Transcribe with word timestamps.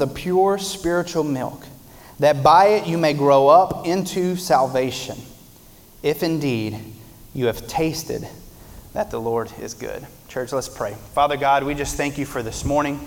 the 0.00 0.06
pure 0.08 0.58
spiritual 0.58 1.22
milk, 1.22 1.64
that 2.18 2.42
by 2.42 2.68
it 2.68 2.88
you 2.88 2.98
may 2.98 3.12
grow 3.12 3.46
up 3.48 3.86
into 3.86 4.34
salvation, 4.34 5.16
if 6.02 6.22
indeed 6.24 6.76
you 7.34 7.46
have 7.46 7.68
tasted 7.68 8.26
that 8.94 9.10
the 9.10 9.20
Lord 9.20 9.52
is 9.60 9.74
good. 9.74 10.04
Church, 10.28 10.52
let's 10.52 10.68
pray. 10.68 10.94
Father 11.14 11.36
God, 11.36 11.64
we 11.64 11.74
just 11.74 11.96
thank 11.96 12.18
you 12.18 12.26
for 12.26 12.42
this 12.42 12.64
morning. 12.64 12.98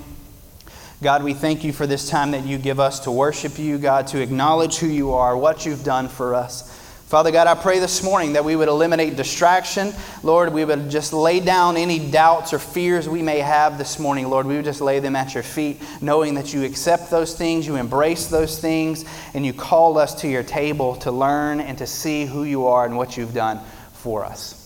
God, 1.01 1.23
we 1.23 1.33
thank 1.33 1.63
you 1.65 1.73
for 1.73 1.85
this 1.85 2.09
time 2.09 2.31
that 2.31 2.45
you 2.45 2.57
give 2.57 2.79
us 2.79 3.01
to 3.01 3.11
worship 3.11 3.59
you, 3.59 3.77
God, 3.77 4.07
to 4.07 4.21
acknowledge 4.21 4.77
who 4.77 4.87
you 4.87 5.13
are, 5.13 5.35
what 5.35 5.65
you've 5.65 5.83
done 5.83 6.07
for 6.07 6.33
us. 6.33 6.72
Father 7.13 7.29
God, 7.29 7.45
I 7.45 7.53
pray 7.53 7.77
this 7.77 8.01
morning 8.01 8.33
that 8.33 8.43
we 8.43 8.55
would 8.55 8.67
eliminate 8.67 9.15
distraction. 9.15 9.93
Lord, 10.23 10.51
we 10.51 10.65
would 10.65 10.89
just 10.89 11.13
lay 11.13 11.39
down 11.39 11.77
any 11.77 11.99
doubts 12.09 12.53
or 12.53 12.57
fears 12.57 13.07
we 13.07 13.21
may 13.21 13.37
have 13.37 13.77
this 13.77 13.99
morning. 13.99 14.31
Lord, 14.31 14.47
we 14.47 14.55
would 14.55 14.65
just 14.65 14.81
lay 14.81 14.97
them 14.99 15.15
at 15.15 15.35
your 15.35 15.43
feet, 15.43 15.79
knowing 16.01 16.33
that 16.33 16.55
you 16.55 16.63
accept 16.63 17.11
those 17.11 17.37
things, 17.37 17.67
you 17.67 17.75
embrace 17.75 18.25
those 18.25 18.59
things, 18.59 19.05
and 19.35 19.45
you 19.45 19.53
call 19.53 19.99
us 19.99 20.21
to 20.21 20.27
your 20.27 20.41
table 20.41 20.95
to 20.95 21.11
learn 21.11 21.59
and 21.59 21.77
to 21.77 21.85
see 21.85 22.25
who 22.25 22.45
you 22.45 22.65
are 22.65 22.83
and 22.83 22.97
what 22.97 23.15
you've 23.15 23.35
done 23.35 23.59
for 23.91 24.25
us. 24.25 24.59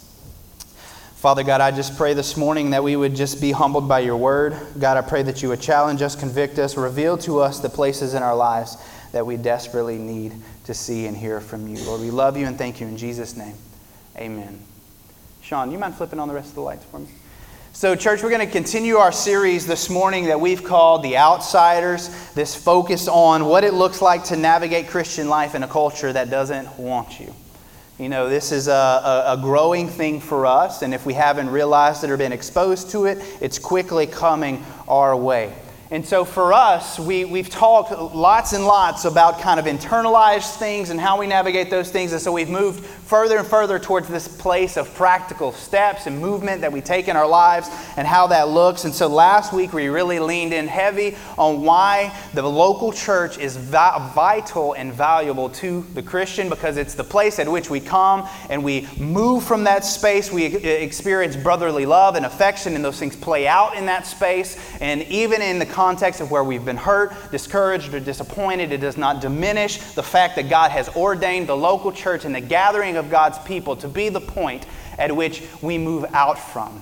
Father 1.17 1.43
God, 1.43 1.59
I 1.59 1.71
just 1.71 1.97
pray 1.97 2.13
this 2.13 2.37
morning 2.37 2.69
that 2.69 2.81
we 2.81 2.95
would 2.95 3.13
just 3.13 3.41
be 3.41 3.51
humbled 3.51 3.89
by 3.89 3.99
your 3.99 4.15
word. 4.15 4.55
God, 4.79 4.95
I 4.95 5.01
pray 5.01 5.21
that 5.23 5.43
you 5.43 5.49
would 5.49 5.59
challenge 5.59 6.01
us, 6.01 6.15
convict 6.15 6.59
us, 6.59 6.77
reveal 6.77 7.17
to 7.17 7.41
us 7.41 7.59
the 7.59 7.67
places 7.67 8.13
in 8.13 8.23
our 8.23 8.37
lives 8.37 8.77
that 9.11 9.25
we 9.25 9.35
desperately 9.35 9.97
need 9.97 10.33
to 10.67 10.73
see 10.73 11.07
and 11.07 11.15
hear 11.15 11.39
from 11.39 11.65
you. 11.67 11.81
Lord, 11.85 12.01
we 12.01 12.11
love 12.11 12.35
you 12.37 12.45
and 12.45 12.57
thank 12.57 12.81
you 12.81 12.87
in 12.87 12.97
Jesus' 12.97 13.37
name. 13.37 13.55
Amen. 14.17 14.59
Sean, 15.41 15.71
you 15.71 15.79
mind 15.79 15.95
flipping 15.95 16.19
on 16.19 16.27
the 16.27 16.33
rest 16.33 16.49
of 16.49 16.55
the 16.55 16.61
lights 16.61 16.83
for 16.83 16.99
me? 16.99 17.07
So, 17.71 17.95
church, 17.95 18.21
we're 18.21 18.31
going 18.31 18.45
to 18.45 18.51
continue 18.51 18.97
our 18.97 19.13
series 19.13 19.65
this 19.65 19.89
morning 19.89 20.25
that 20.25 20.41
we've 20.41 20.63
called 20.63 21.03
The 21.03 21.15
Outsiders, 21.15 22.09
this 22.33 22.53
focus 22.53 23.07
on 23.07 23.45
what 23.45 23.63
it 23.63 23.75
looks 23.75 24.01
like 24.01 24.25
to 24.25 24.35
navigate 24.35 24.89
Christian 24.89 25.29
life 25.29 25.55
in 25.55 25.63
a 25.63 25.67
culture 25.69 26.11
that 26.11 26.29
doesn't 26.29 26.77
want 26.77 27.17
you. 27.17 27.33
You 27.97 28.09
know, 28.09 28.27
this 28.27 28.51
is 28.51 28.67
a, 28.67 28.71
a, 28.71 29.33
a, 29.33 29.37
growing 29.41 29.87
thing 29.87 30.19
for 30.19 30.45
us, 30.45 30.81
and 30.81 30.93
if 30.93 31.05
we 31.05 31.13
haven't 31.13 31.49
realized 31.49 32.03
it 32.03 32.09
or 32.09 32.17
been 32.17 32.33
exposed 32.33 32.91
to 32.91 33.05
it, 33.05 33.19
it's 33.39 33.57
quickly 33.57 34.05
coming 34.05 34.65
our 34.87 35.15
way. 35.15 35.53
And 35.89 36.05
so 36.05 36.25
for 36.25 36.51
us, 36.51 36.99
we, 36.99 37.23
we've 37.23 37.49
talked 37.49 37.91
lots 37.91 38.51
and 38.51 38.65
lots 38.65 39.05
about 39.05 39.39
kind 39.39 39.57
of 39.57 39.65
internalized 39.65 40.57
things 40.57 40.89
and 40.89 40.99
how 40.99 41.17
we 41.17 41.27
navigate 41.27 41.69
those 41.69 41.89
things. 41.89 42.11
And 42.11 42.21
so 42.21 42.33
we've 42.33 42.49
moved 42.49 42.83
further 42.83 43.37
and 43.37 43.47
further 43.47 43.79
towards 43.79 44.09
this 44.09 44.27
place 44.27 44.75
of 44.75 44.93
practical 44.95 45.53
steps 45.53 46.05
and 46.05 46.19
movement 46.19 46.59
that 46.59 46.73
we 46.73 46.81
take 46.81 47.07
in 47.07 47.15
our 47.15 47.27
lives 47.27 47.69
and 47.95 48.05
how 48.05 48.27
that 48.27 48.49
looks. 48.49 48.83
And 48.83 48.93
so 48.93 49.07
last 49.07 49.53
week, 49.53 49.71
we 49.71 49.87
really 49.87 50.19
leaned 50.19 50.51
in 50.51 50.67
heavy 50.67 51.15
on 51.37 51.61
why 51.61 52.13
the 52.33 52.43
local 52.43 52.91
church 52.91 53.37
is 53.37 53.55
vi- 53.55 54.11
vital 54.13 54.73
and 54.73 54.91
valuable 54.91 55.49
to 55.51 55.85
the 55.93 56.03
Christian 56.03 56.49
because 56.49 56.75
it's 56.75 56.95
the 56.95 57.03
place 57.03 57.39
at 57.39 57.47
which 57.47 57.69
we 57.69 57.79
come 57.79 58.27
and 58.49 58.61
we 58.61 58.85
move 58.97 59.45
from 59.45 59.63
that 59.63 59.85
space. 59.85 60.33
We 60.33 60.43
experience 60.45 61.37
brotherly 61.37 61.85
love 61.85 62.15
and 62.15 62.25
affection, 62.25 62.75
and 62.75 62.83
those 62.83 62.99
things 62.99 63.15
play 63.15 63.47
out 63.47 63.77
in 63.77 63.85
that 63.85 64.05
space. 64.05 64.57
And 64.81 65.03
even 65.03 65.41
in 65.41 65.59
the 65.59 65.76
context 65.77 66.21
of 66.21 66.31
where 66.31 66.43
we've 66.43 66.65
been 66.65 66.75
hurt, 66.75 67.13
discouraged, 67.29 67.93
or 67.93 67.99
disappointed, 67.99 68.71
it 68.71 68.79
does 68.79 68.97
not 68.97 69.21
diminish 69.21 69.77
the 69.93 70.01
fact 70.01 70.35
that 70.35 70.49
God 70.49 70.71
has 70.71 70.89
ordained 70.95 71.45
the 71.45 71.55
local 71.55 71.91
church 71.91 72.25
and 72.25 72.33
the 72.33 72.41
gathering 72.41 72.97
of 72.97 73.11
God's 73.11 73.37
people 73.37 73.75
to 73.75 73.87
be 73.87 74.09
the 74.09 74.19
point 74.19 74.65
at 74.97 75.15
which 75.15 75.43
we 75.61 75.77
move 75.77 76.03
out 76.13 76.39
from 76.39 76.81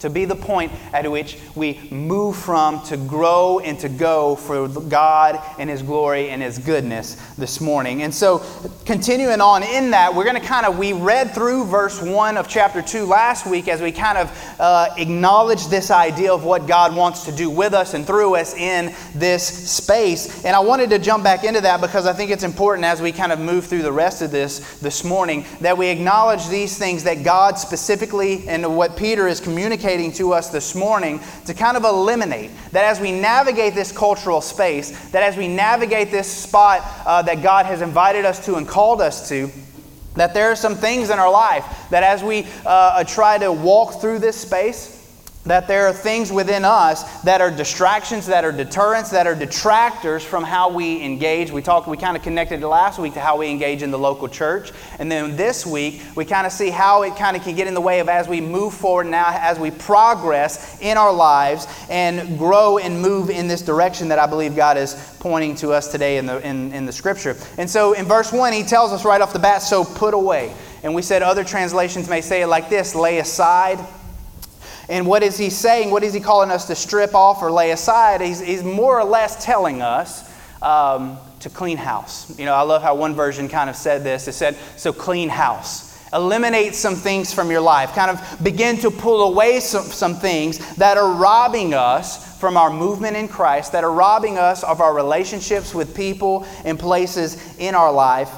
to 0.00 0.10
be 0.10 0.26
the 0.26 0.36
point 0.36 0.70
at 0.92 1.10
which 1.10 1.38
we 1.54 1.80
move 1.90 2.36
from 2.36 2.82
to 2.82 2.98
grow 2.98 3.60
and 3.60 3.78
to 3.78 3.88
go 3.88 4.36
for 4.36 4.68
God 4.68 5.40
and 5.58 5.70
His 5.70 5.82
glory 5.82 6.28
and 6.28 6.42
His 6.42 6.58
goodness 6.58 7.14
this 7.36 7.62
morning. 7.62 8.02
And 8.02 8.14
so, 8.14 8.44
continuing 8.84 9.40
on 9.40 9.62
in 9.62 9.92
that, 9.92 10.14
we're 10.14 10.24
going 10.24 10.40
to 10.40 10.46
kind 10.46 10.66
of, 10.66 10.78
we 10.78 10.92
read 10.92 11.30
through 11.30 11.64
verse 11.64 12.02
1 12.02 12.36
of 12.36 12.46
chapter 12.46 12.82
2 12.82 13.06
last 13.06 13.46
week 13.46 13.68
as 13.68 13.80
we 13.80 13.90
kind 13.90 14.18
of 14.18 14.56
uh, 14.60 14.88
acknowledge 14.98 15.66
this 15.68 15.90
idea 15.90 16.32
of 16.32 16.44
what 16.44 16.66
God 16.66 16.94
wants 16.94 17.24
to 17.24 17.32
do 17.32 17.48
with 17.48 17.72
us 17.72 17.94
and 17.94 18.06
through 18.06 18.36
us 18.36 18.54
in 18.54 18.94
this 19.14 19.46
space. 19.46 20.44
And 20.44 20.54
I 20.54 20.60
wanted 20.60 20.90
to 20.90 20.98
jump 20.98 21.24
back 21.24 21.42
into 21.44 21.62
that 21.62 21.80
because 21.80 22.06
I 22.06 22.12
think 22.12 22.30
it's 22.30 22.44
important 22.44 22.84
as 22.84 23.00
we 23.00 23.12
kind 23.12 23.32
of 23.32 23.40
move 23.40 23.64
through 23.64 23.82
the 23.82 23.92
rest 23.92 24.20
of 24.20 24.30
this 24.30 24.78
this 24.80 25.04
morning 25.04 25.46
that 25.62 25.78
we 25.78 25.88
acknowledge 25.88 26.48
these 26.48 26.76
things 26.76 27.04
that 27.04 27.24
God 27.24 27.58
specifically 27.58 28.46
and 28.46 28.76
what 28.76 28.96
Peter 28.96 29.26
is 29.26 29.40
communicating 29.40 29.85
communicating 29.86 30.10
to 30.10 30.32
us 30.32 30.50
this 30.50 30.74
morning 30.74 31.20
to 31.44 31.54
kind 31.54 31.76
of 31.76 31.84
eliminate 31.84 32.50
that 32.72 32.84
as 32.84 32.98
we 32.98 33.12
navigate 33.12 33.72
this 33.72 33.92
cultural 33.92 34.40
space, 34.40 34.90
that 35.10 35.22
as 35.22 35.36
we 35.36 35.46
navigate 35.46 36.10
this 36.10 36.28
spot 36.28 36.82
uh, 37.06 37.22
that 37.22 37.40
God 37.40 37.66
has 37.66 37.82
invited 37.82 38.24
us 38.24 38.44
to 38.46 38.56
and 38.56 38.66
called 38.66 39.00
us 39.00 39.28
to, 39.28 39.48
that 40.14 40.34
there 40.34 40.50
are 40.50 40.56
some 40.56 40.74
things 40.74 41.10
in 41.10 41.20
our 41.20 41.30
life 41.30 41.64
that 41.90 42.02
as 42.02 42.20
we 42.24 42.48
uh, 42.64 43.04
try 43.04 43.38
to 43.38 43.52
walk 43.52 44.00
through 44.00 44.18
this 44.18 44.36
space, 44.36 44.95
that 45.46 45.68
there 45.68 45.86
are 45.86 45.92
things 45.92 46.32
within 46.32 46.64
us 46.64 47.22
that 47.22 47.40
are 47.40 47.50
distractions, 47.50 48.26
that 48.26 48.44
are 48.44 48.52
deterrents, 48.52 49.10
that 49.10 49.26
are 49.26 49.34
detractors 49.34 50.24
from 50.24 50.44
how 50.44 50.70
we 50.70 51.02
engage. 51.02 51.50
We 51.50 51.62
talked, 51.62 51.88
we 51.88 51.96
kind 51.96 52.16
of 52.16 52.22
connected 52.22 52.60
last 52.62 52.98
week 52.98 53.14
to 53.14 53.20
how 53.20 53.38
we 53.38 53.48
engage 53.48 53.82
in 53.82 53.90
the 53.90 53.98
local 53.98 54.28
church. 54.28 54.72
And 54.98 55.10
then 55.10 55.36
this 55.36 55.64
week, 55.64 56.02
we 56.16 56.24
kind 56.24 56.46
of 56.46 56.52
see 56.52 56.70
how 56.70 57.02
it 57.02 57.16
kind 57.16 57.36
of 57.36 57.42
can 57.42 57.54
get 57.54 57.66
in 57.66 57.74
the 57.74 57.80
way 57.80 58.00
of 58.00 58.08
as 58.08 58.28
we 58.28 58.40
move 58.40 58.74
forward 58.74 59.06
now, 59.06 59.26
as 59.28 59.58
we 59.58 59.70
progress 59.70 60.80
in 60.80 60.96
our 60.96 61.12
lives 61.12 61.66
and 61.88 62.38
grow 62.38 62.78
and 62.78 63.00
move 63.00 63.30
in 63.30 63.46
this 63.46 63.62
direction 63.62 64.08
that 64.08 64.18
I 64.18 64.26
believe 64.26 64.56
God 64.56 64.76
is 64.76 65.16
pointing 65.20 65.54
to 65.56 65.70
us 65.70 65.90
today 65.90 66.18
in 66.18 66.26
the, 66.26 66.46
in, 66.46 66.72
in 66.72 66.86
the 66.86 66.92
scripture. 66.92 67.36
And 67.56 67.70
so 67.70 67.92
in 67.92 68.04
verse 68.04 68.32
1, 68.32 68.52
he 68.52 68.62
tells 68.62 68.92
us 68.92 69.04
right 69.04 69.20
off 69.20 69.32
the 69.32 69.38
bat, 69.38 69.62
so 69.62 69.84
put 69.84 70.14
away. 70.14 70.54
And 70.82 70.94
we 70.94 71.02
said 71.02 71.22
other 71.22 71.44
translations 71.44 72.08
may 72.08 72.20
say 72.20 72.42
it 72.42 72.46
like 72.46 72.68
this 72.68 72.94
lay 72.94 73.18
aside 73.18 73.78
and 74.88 75.06
what 75.06 75.22
is 75.22 75.36
he 75.36 75.50
saying? 75.50 75.90
What 75.90 76.04
is 76.04 76.14
he 76.14 76.20
calling 76.20 76.50
us 76.50 76.66
to 76.66 76.74
strip 76.74 77.14
off 77.14 77.42
or 77.42 77.50
lay 77.50 77.72
aside? 77.72 78.20
He's, 78.20 78.40
he's 78.40 78.62
more 78.62 79.00
or 79.00 79.04
less 79.04 79.44
telling 79.44 79.82
us 79.82 80.32
um, 80.62 81.18
to 81.40 81.50
clean 81.50 81.76
house. 81.76 82.38
You 82.38 82.44
know, 82.44 82.54
I 82.54 82.62
love 82.62 82.82
how 82.82 82.94
one 82.94 83.14
version 83.14 83.48
kind 83.48 83.68
of 83.68 83.76
said 83.76 84.04
this. 84.04 84.28
It 84.28 84.32
said, 84.32 84.56
so 84.76 84.92
clean 84.92 85.28
house. 85.28 85.84
Eliminate 86.12 86.76
some 86.76 86.94
things 86.94 87.32
from 87.32 87.50
your 87.50 87.60
life. 87.60 87.92
Kind 87.92 88.12
of 88.12 88.44
begin 88.44 88.78
to 88.78 88.90
pull 88.92 89.32
away 89.32 89.58
some, 89.58 89.82
some 89.82 90.14
things 90.14 90.76
that 90.76 90.96
are 90.96 91.14
robbing 91.14 91.74
us 91.74 92.38
from 92.38 92.56
our 92.56 92.70
movement 92.70 93.16
in 93.16 93.26
Christ, 93.26 93.72
that 93.72 93.82
are 93.82 93.92
robbing 93.92 94.38
us 94.38 94.62
of 94.62 94.80
our 94.80 94.94
relationships 94.94 95.74
with 95.74 95.96
people 95.96 96.46
and 96.64 96.78
places 96.78 97.58
in 97.58 97.74
our 97.74 97.92
life 97.92 98.30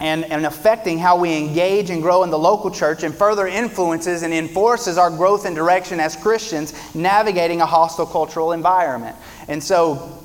and, 0.00 0.24
and 0.26 0.46
affecting 0.46 0.98
how 0.98 1.16
we 1.16 1.36
engage 1.36 1.90
and 1.90 2.02
grow 2.02 2.22
in 2.22 2.30
the 2.30 2.38
local 2.38 2.70
church 2.70 3.02
and 3.02 3.14
further 3.14 3.46
influences 3.46 4.22
and 4.22 4.32
enforces 4.32 4.96
our 4.96 5.10
growth 5.10 5.44
and 5.44 5.56
direction 5.56 5.98
as 5.98 6.14
Christians 6.14 6.72
navigating 6.94 7.60
a 7.60 7.66
hostile 7.66 8.06
cultural 8.06 8.52
environment. 8.52 9.16
And 9.48 9.62
so 9.62 10.24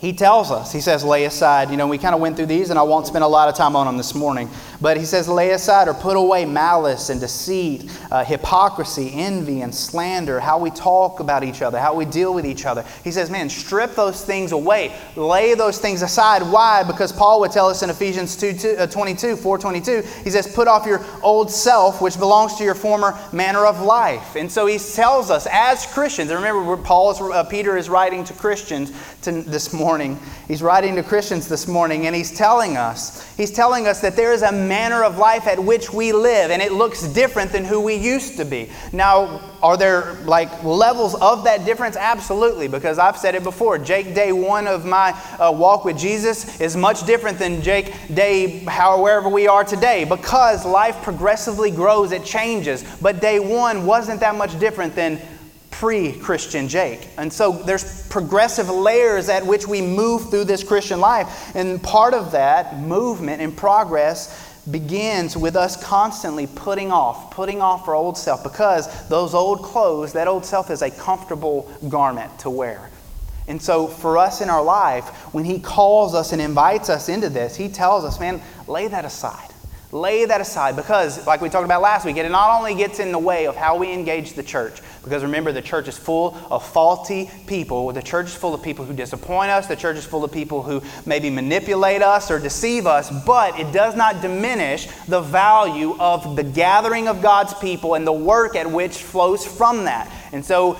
he 0.00 0.12
tells 0.12 0.52
us, 0.52 0.72
he 0.72 0.80
says, 0.80 1.02
lay 1.02 1.24
aside. 1.24 1.72
You 1.72 1.76
know, 1.76 1.88
we 1.88 1.98
kind 1.98 2.14
of 2.14 2.20
went 2.20 2.36
through 2.36 2.46
these, 2.46 2.70
and 2.70 2.78
I 2.78 2.82
won't 2.82 3.08
spend 3.08 3.24
a 3.24 3.28
lot 3.28 3.48
of 3.48 3.56
time 3.56 3.74
on 3.74 3.86
them 3.86 3.96
this 3.96 4.14
morning. 4.14 4.48
But 4.80 4.96
he 4.96 5.04
says, 5.04 5.28
lay 5.28 5.50
aside 5.50 5.88
or 5.88 5.94
put 5.94 6.16
away 6.16 6.44
malice 6.44 7.10
and 7.10 7.20
deceit, 7.20 7.90
uh, 8.12 8.22
hypocrisy, 8.24 9.10
envy, 9.14 9.62
and 9.62 9.74
slander, 9.74 10.38
how 10.38 10.56
we 10.56 10.70
talk 10.70 11.18
about 11.18 11.42
each 11.42 11.62
other, 11.62 11.80
how 11.80 11.96
we 11.96 12.04
deal 12.04 12.32
with 12.32 12.46
each 12.46 12.64
other. 12.64 12.84
He 13.02 13.10
says, 13.10 13.28
man, 13.28 13.50
strip 13.50 13.96
those 13.96 14.24
things 14.24 14.52
away. 14.52 14.94
Lay 15.16 15.54
those 15.54 15.78
things 15.78 16.02
aside. 16.02 16.42
Why? 16.42 16.84
Because 16.84 17.12
Paul 17.12 17.40
would 17.40 17.50
tell 17.50 17.68
us 17.68 17.82
in 17.82 17.90
Ephesians 17.90 18.36
2, 18.36 18.52
2, 18.52 18.68
uh, 18.78 18.86
22, 18.86 19.34
422, 19.34 20.08
he 20.22 20.30
says, 20.30 20.46
put 20.46 20.68
off 20.68 20.86
your 20.86 21.04
old 21.24 21.50
self, 21.50 22.00
which 22.00 22.16
belongs 22.20 22.54
to 22.54 22.62
your 22.62 22.76
former 22.76 23.18
manner 23.32 23.66
of 23.66 23.80
life. 23.80 24.36
And 24.36 24.50
so 24.50 24.66
he 24.66 24.78
tells 24.78 25.28
us, 25.28 25.48
as 25.50 25.86
Christians, 25.86 26.30
and 26.30 26.38
remember, 26.38 26.76
Paul 26.76 27.10
is, 27.10 27.20
uh, 27.20 27.42
Peter 27.42 27.76
is 27.76 27.88
writing 27.88 28.22
to 28.22 28.32
Christians 28.32 28.92
to, 29.22 29.42
this 29.42 29.72
morning. 29.72 29.87
He's 29.88 30.62
writing 30.62 30.96
to 30.96 31.02
Christians 31.02 31.48
this 31.48 31.66
morning, 31.66 32.06
and 32.06 32.14
he's 32.14 32.30
telling 32.30 32.76
us, 32.76 33.26
he's 33.38 33.50
telling 33.50 33.86
us 33.86 34.02
that 34.02 34.16
there 34.16 34.34
is 34.34 34.42
a 34.42 34.52
manner 34.52 35.02
of 35.02 35.16
life 35.16 35.46
at 35.46 35.58
which 35.58 35.90
we 35.90 36.12
live, 36.12 36.50
and 36.50 36.60
it 36.60 36.72
looks 36.72 37.04
different 37.04 37.52
than 37.52 37.64
who 37.64 37.80
we 37.80 37.94
used 37.94 38.36
to 38.36 38.44
be. 38.44 38.70
Now, 38.92 39.40
are 39.62 39.78
there 39.78 40.12
like 40.24 40.62
levels 40.62 41.14
of 41.14 41.44
that 41.44 41.64
difference? 41.64 41.96
Absolutely, 41.96 42.68
because 42.68 42.98
I've 42.98 43.16
said 43.16 43.34
it 43.34 43.42
before. 43.42 43.78
Jake, 43.78 44.14
day 44.14 44.30
one 44.30 44.66
of 44.66 44.84
my 44.84 45.18
uh, 45.38 45.52
walk 45.52 45.86
with 45.86 45.98
Jesus 45.98 46.60
is 46.60 46.76
much 46.76 47.06
different 47.06 47.38
than 47.38 47.62
Jake, 47.62 47.94
day 48.12 48.58
however 48.58 49.30
we 49.30 49.48
are 49.48 49.64
today, 49.64 50.04
because 50.04 50.66
life 50.66 51.00
progressively 51.02 51.70
grows, 51.70 52.12
it 52.12 52.24
changes. 52.24 52.84
But 53.00 53.22
day 53.22 53.40
one 53.40 53.86
wasn't 53.86 54.20
that 54.20 54.34
much 54.34 54.58
different 54.58 54.94
than 54.94 55.18
pre 55.78 56.12
Christian 56.12 56.66
Jake. 56.66 57.08
And 57.18 57.32
so 57.32 57.52
there's 57.52 58.04
progressive 58.08 58.68
layers 58.68 59.28
at 59.28 59.46
which 59.46 59.68
we 59.68 59.80
move 59.80 60.28
through 60.28 60.44
this 60.44 60.64
Christian 60.64 60.98
life. 60.98 61.54
And 61.54 61.80
part 61.80 62.14
of 62.14 62.32
that 62.32 62.80
movement 62.80 63.40
and 63.40 63.56
progress 63.56 64.60
begins 64.72 65.36
with 65.36 65.54
us 65.54 65.80
constantly 65.82 66.48
putting 66.48 66.90
off, 66.90 67.30
putting 67.30 67.62
off 67.62 67.86
our 67.86 67.94
old 67.94 68.18
self 68.18 68.42
because 68.42 69.08
those 69.08 69.34
old 69.34 69.62
clothes, 69.62 70.12
that 70.14 70.26
old 70.26 70.44
self 70.44 70.68
is 70.70 70.82
a 70.82 70.90
comfortable 70.90 71.72
garment 71.88 72.36
to 72.40 72.50
wear. 72.50 72.90
And 73.46 73.62
so, 73.62 73.86
for 73.86 74.18
us 74.18 74.40
in 74.40 74.50
our 74.50 74.62
life, 74.62 75.08
when 75.32 75.44
He 75.44 75.60
calls 75.60 76.12
us 76.12 76.32
and 76.32 76.42
invites 76.42 76.90
us 76.90 77.08
into 77.08 77.28
this, 77.28 77.54
He 77.54 77.68
tells 77.68 78.04
us, 78.04 78.18
man, 78.18 78.42
lay 78.66 78.88
that 78.88 79.04
aside. 79.04 79.47
Lay 79.90 80.26
that 80.26 80.42
aside 80.42 80.76
because, 80.76 81.26
like 81.26 81.40
we 81.40 81.48
talked 81.48 81.64
about 81.64 81.80
last 81.80 82.04
week, 82.04 82.18
it 82.18 82.30
not 82.30 82.58
only 82.58 82.74
gets 82.74 82.98
in 83.00 83.10
the 83.10 83.18
way 83.18 83.46
of 83.46 83.56
how 83.56 83.74
we 83.74 83.90
engage 83.90 84.34
the 84.34 84.42
church, 84.42 84.82
because 85.02 85.22
remember, 85.22 85.50
the 85.50 85.62
church 85.62 85.88
is 85.88 85.96
full 85.96 86.36
of 86.50 86.62
faulty 86.62 87.30
people. 87.46 87.90
The 87.92 88.02
church 88.02 88.26
is 88.26 88.34
full 88.34 88.52
of 88.52 88.62
people 88.62 88.84
who 88.84 88.92
disappoint 88.92 89.50
us. 89.50 89.66
The 89.66 89.76
church 89.76 89.96
is 89.96 90.04
full 90.04 90.24
of 90.24 90.30
people 90.30 90.62
who 90.62 90.82
maybe 91.06 91.30
manipulate 91.30 92.02
us 92.02 92.30
or 92.30 92.38
deceive 92.38 92.86
us, 92.86 93.10
but 93.24 93.58
it 93.58 93.72
does 93.72 93.96
not 93.96 94.20
diminish 94.20 94.88
the 95.06 95.22
value 95.22 95.96
of 95.98 96.36
the 96.36 96.42
gathering 96.42 97.08
of 97.08 97.22
God's 97.22 97.54
people 97.54 97.94
and 97.94 98.06
the 98.06 98.12
work 98.12 98.56
at 98.56 98.70
which 98.70 98.98
flows 98.98 99.46
from 99.46 99.84
that. 99.86 100.12
And 100.32 100.44
so, 100.44 100.78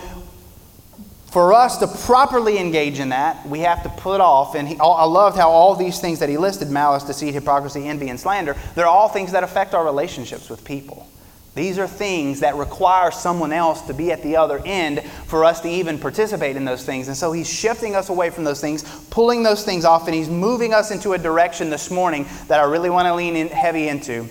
for 1.30 1.52
us 1.52 1.76
to 1.78 1.86
properly 1.86 2.58
engage 2.58 3.00
in 3.00 3.10
that, 3.10 3.46
we 3.46 3.60
have 3.60 3.82
to 3.82 3.90
put 3.90 4.20
off, 4.20 4.54
and 4.54 4.66
he, 4.66 4.78
I 4.78 5.04
loved 5.04 5.36
how 5.36 5.50
all 5.50 5.74
these 5.74 6.00
things 6.00 6.20
that 6.20 6.28
he 6.28 6.38
listed 6.38 6.70
malice, 6.70 7.04
deceit, 7.04 7.34
hypocrisy, 7.34 7.86
envy, 7.86 8.08
and 8.08 8.18
slander 8.18 8.56
they're 8.74 8.86
all 8.86 9.08
things 9.08 9.32
that 9.32 9.44
affect 9.44 9.74
our 9.74 9.84
relationships 9.84 10.48
with 10.48 10.64
people. 10.64 11.06
These 11.54 11.78
are 11.78 11.88
things 11.88 12.40
that 12.40 12.54
require 12.54 13.10
someone 13.10 13.52
else 13.52 13.82
to 13.82 13.94
be 13.94 14.12
at 14.12 14.22
the 14.22 14.36
other 14.36 14.62
end 14.64 15.02
for 15.26 15.44
us 15.44 15.60
to 15.62 15.68
even 15.68 15.98
participate 15.98 16.56
in 16.56 16.64
those 16.64 16.84
things. 16.84 17.08
And 17.08 17.16
so 17.16 17.32
he's 17.32 17.48
shifting 17.48 17.96
us 17.96 18.10
away 18.10 18.30
from 18.30 18.44
those 18.44 18.60
things, 18.60 18.84
pulling 19.10 19.42
those 19.42 19.64
things 19.64 19.84
off, 19.84 20.06
and 20.06 20.14
he's 20.14 20.28
moving 20.28 20.72
us 20.72 20.92
into 20.92 21.14
a 21.14 21.18
direction 21.18 21.68
this 21.68 21.90
morning 21.90 22.26
that 22.46 22.60
I 22.60 22.64
really 22.64 22.90
want 22.90 23.06
to 23.06 23.14
lean 23.14 23.34
in 23.34 23.48
heavy 23.48 23.88
into. 23.88 24.28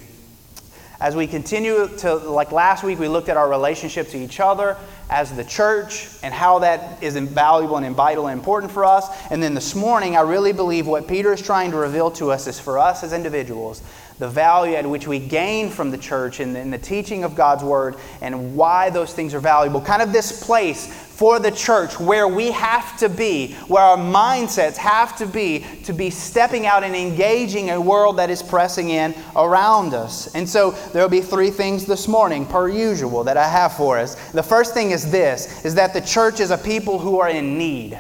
As 1.00 1.16
we 1.16 1.28
continue 1.28 1.90
to, 1.98 2.16
like 2.16 2.52
last 2.52 2.84
week, 2.84 2.98
we 2.98 3.08
looked 3.08 3.30
at 3.30 3.38
our 3.38 3.50
relationship 3.50 4.08
to 4.10 4.18
each 4.18 4.40
other 4.40 4.78
as 5.10 5.36
the 5.36 5.44
church 5.44 6.10
and 6.22 6.34
how 6.34 6.60
that 6.60 7.02
is 7.02 7.16
invaluable 7.16 7.78
and 7.78 7.96
vital 7.96 8.28
and 8.28 8.38
important 8.38 8.72
for 8.72 8.84
us. 8.84 9.08
And 9.32 9.42
then 9.42 9.54
this 9.54 9.76
morning, 9.76 10.16
I 10.16 10.22
really 10.22 10.54
believe 10.54 10.88
what 10.88 11.08
Peter 11.08 11.34
is 11.34 11.42
trying 11.42 11.72
to 11.72 11.78
reveal 11.78 12.12
to 12.12 12.32
us 12.32 12.48
is 12.48 12.60
for 12.60 12.78
us 12.78 13.04
as 13.04 13.14
individuals 13.14 13.82
the 14.20 14.28
value 14.28 14.76
at 14.76 14.86
which 14.86 15.08
we 15.08 15.20
gain 15.20 15.70
from 15.70 15.92
the 15.92 15.98
church 15.98 16.40
and 16.40 16.74
the, 16.74 16.78
teaching 16.78 17.24
of 17.24 17.36
God's 17.36 17.64
word 17.64 17.96
and 18.22 18.56
why 18.56 18.90
those 18.90 19.14
things 19.14 19.34
are 19.34 19.40
valuable. 19.40 19.82
Kind 19.82 20.02
of 20.02 20.14
this 20.14 20.44
place 20.44 20.92
for 21.18 21.40
the 21.40 21.50
church 21.50 22.00
where 22.00 22.28
we 22.28 22.52
have 22.52 22.96
to 23.00 23.10
be, 23.10 23.54
where 23.68 23.82
our 23.82 23.98
mindsets 23.98 24.78
have 24.78 25.18
to 25.18 25.26
be, 25.26 25.66
to 25.84 25.92
be 25.92 26.12
stepping 26.12 26.68
out 26.68 26.84
and 26.84 26.96
engaging 26.96 27.72
a 27.72 27.82
world 27.82 28.18
that 28.18 28.30
is 28.30 28.44
pressing 28.44 28.92
in 28.92 29.16
around 29.36 29.96
us. 29.96 30.34
And 30.36 30.48
so 30.48 30.72
there 30.94 31.02
will 31.02 31.10
be 31.10 31.22
three 31.22 31.50
things 31.50 31.86
this 31.86 32.08
morning, 32.08 32.46
per 32.46 32.70
usual, 32.70 33.24
that 33.24 33.36
I 33.36 33.48
have 33.48 33.74
for 33.74 33.98
us. 33.98 34.14
The 34.32 34.44
first 34.44 34.76
thing 34.76 34.92
is 34.92 34.97
this 35.06 35.66
is 35.66 35.76
that 35.76 35.94
the 35.94 36.02
church 36.02 36.40
is 36.40 36.52
a 36.52 36.58
people 36.58 37.00
who 37.00 37.20
are 37.20 37.30
in 37.30 37.58
need. 37.58 38.00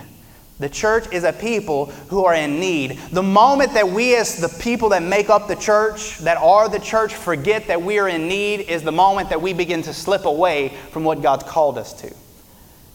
The 0.60 0.70
church 0.70 1.12
is 1.14 1.24
a 1.24 1.34
people 1.34 1.86
who 2.10 2.26
are 2.26 2.34
in 2.34 2.60
need. 2.60 2.98
The 3.12 3.22
moment 3.22 3.74
that 3.74 3.88
we, 3.88 4.16
as 4.16 4.38
the 4.38 4.50
people 4.62 4.90
that 4.90 5.04
make 5.04 5.30
up 5.30 5.48
the 5.48 5.56
church, 5.56 6.18
that 6.20 6.38
are 6.38 6.68
the 6.68 6.80
church, 6.80 7.14
forget 7.14 7.68
that 7.68 7.82
we 7.82 8.00
are 8.00 8.08
in 8.08 8.28
need, 8.28 8.62
is 8.62 8.82
the 8.82 8.92
moment 8.92 9.30
that 9.30 9.42
we 9.42 9.54
begin 9.54 9.84
to 9.84 9.94
slip 9.94 10.26
away 10.26 10.70
from 10.92 11.04
what 11.04 11.22
God's 11.22 11.44
called 11.44 11.78
us 11.78 11.94
to. 12.02 12.12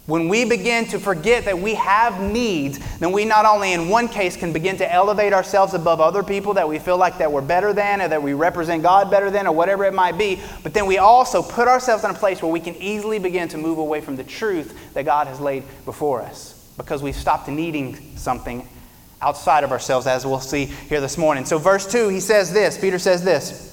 When 0.07 0.29
we 0.29 0.45
begin 0.45 0.87
to 0.87 0.99
forget 0.99 1.45
that 1.45 1.57
we 1.57 1.75
have 1.75 2.21
needs, 2.21 2.81
then 2.99 3.13
we 3.13 3.25
not 3.25 3.47
only 3.47 3.73
in 3.73 3.89
one 3.89 4.09
case 4.09 4.37
can 4.37 4.53
begin 4.53 4.77
to 4.79 4.93
elevate 4.93 5.33
ourselves 5.33 5.75
above 5.75 6.01
other 6.01 6.25
people 6.25 6.55
that 6.55 6.69
we 6.69 6.81
feel 6.81 6.97
like 6.97 7.19
that 7.19 7.31
we're 7.31 7.41
better 7.41 7.73
than 7.73 8.03
or 8.03 8.09
that 8.09 8.21
we 8.21 8.33
represent 8.33 8.83
God 8.83 9.13
better 9.13 9.31
than 9.31 9.47
or 9.47 9.55
whatever 9.55 9.85
it 9.85 9.95
might 9.95 10.19
be, 10.19 10.41
but 10.65 10.75
then 10.75 10.87
we 10.87 10.99
also 10.99 11.41
put 11.41 11.69
ourselves 11.69 12.03
in 12.03 12.11
a 12.11 12.15
place 12.15 12.43
where 12.43 12.51
we 12.51 12.59
can 12.59 12.75
easily 12.77 13.21
begin 13.21 13.47
to 13.49 13.59
move 13.59 13.79
away 13.79 14.01
from 14.01 14.17
the 14.17 14.25
truth 14.25 14.93
that 14.95 15.05
God 15.05 15.29
has 15.29 15.39
laid 15.39 15.63
before 15.85 16.21
us 16.21 16.75
because 16.77 17.01
we've 17.01 17.15
stopped 17.15 17.47
needing 17.47 18.17
something 18.17 18.67
outside 19.21 19.63
of 19.63 19.71
ourselves 19.71 20.09
as 20.09 20.27
we'll 20.27 20.41
see 20.41 20.65
here 20.65 21.01
this 21.01 21.17
morning. 21.17 21.45
So 21.45 21.59
verse 21.59 21.87
2, 21.87 22.09
he 22.09 22.19
says 22.19 22.53
this, 22.53 22.77
Peter 22.77 22.99
says 22.99 23.23
this, 23.23 23.69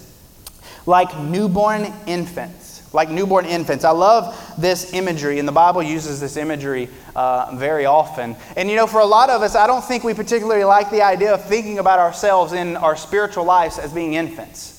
like 0.85 1.17
newborn 1.17 1.91
infants 2.05 2.58
like 2.93 3.09
newborn 3.09 3.45
infants. 3.45 3.85
I 3.85 3.91
love 3.91 4.35
this 4.57 4.93
imagery, 4.93 5.39
and 5.39 5.47
the 5.47 5.53
Bible 5.53 5.83
uses 5.83 6.19
this 6.19 6.37
imagery 6.37 6.89
uh, 7.15 7.55
very 7.55 7.85
often. 7.85 8.35
And 8.55 8.69
you 8.69 8.75
know, 8.75 8.87
for 8.87 8.99
a 8.99 9.05
lot 9.05 9.29
of 9.29 9.41
us, 9.41 9.55
I 9.55 9.67
don't 9.67 9.83
think 9.83 10.03
we 10.03 10.13
particularly 10.13 10.63
like 10.63 10.89
the 10.89 11.01
idea 11.01 11.33
of 11.33 11.43
thinking 11.45 11.79
about 11.79 11.99
ourselves 11.99 12.53
in 12.53 12.75
our 12.77 12.95
spiritual 12.95 13.45
lives 13.45 13.77
as 13.77 13.93
being 13.93 14.15
infants. 14.15 14.75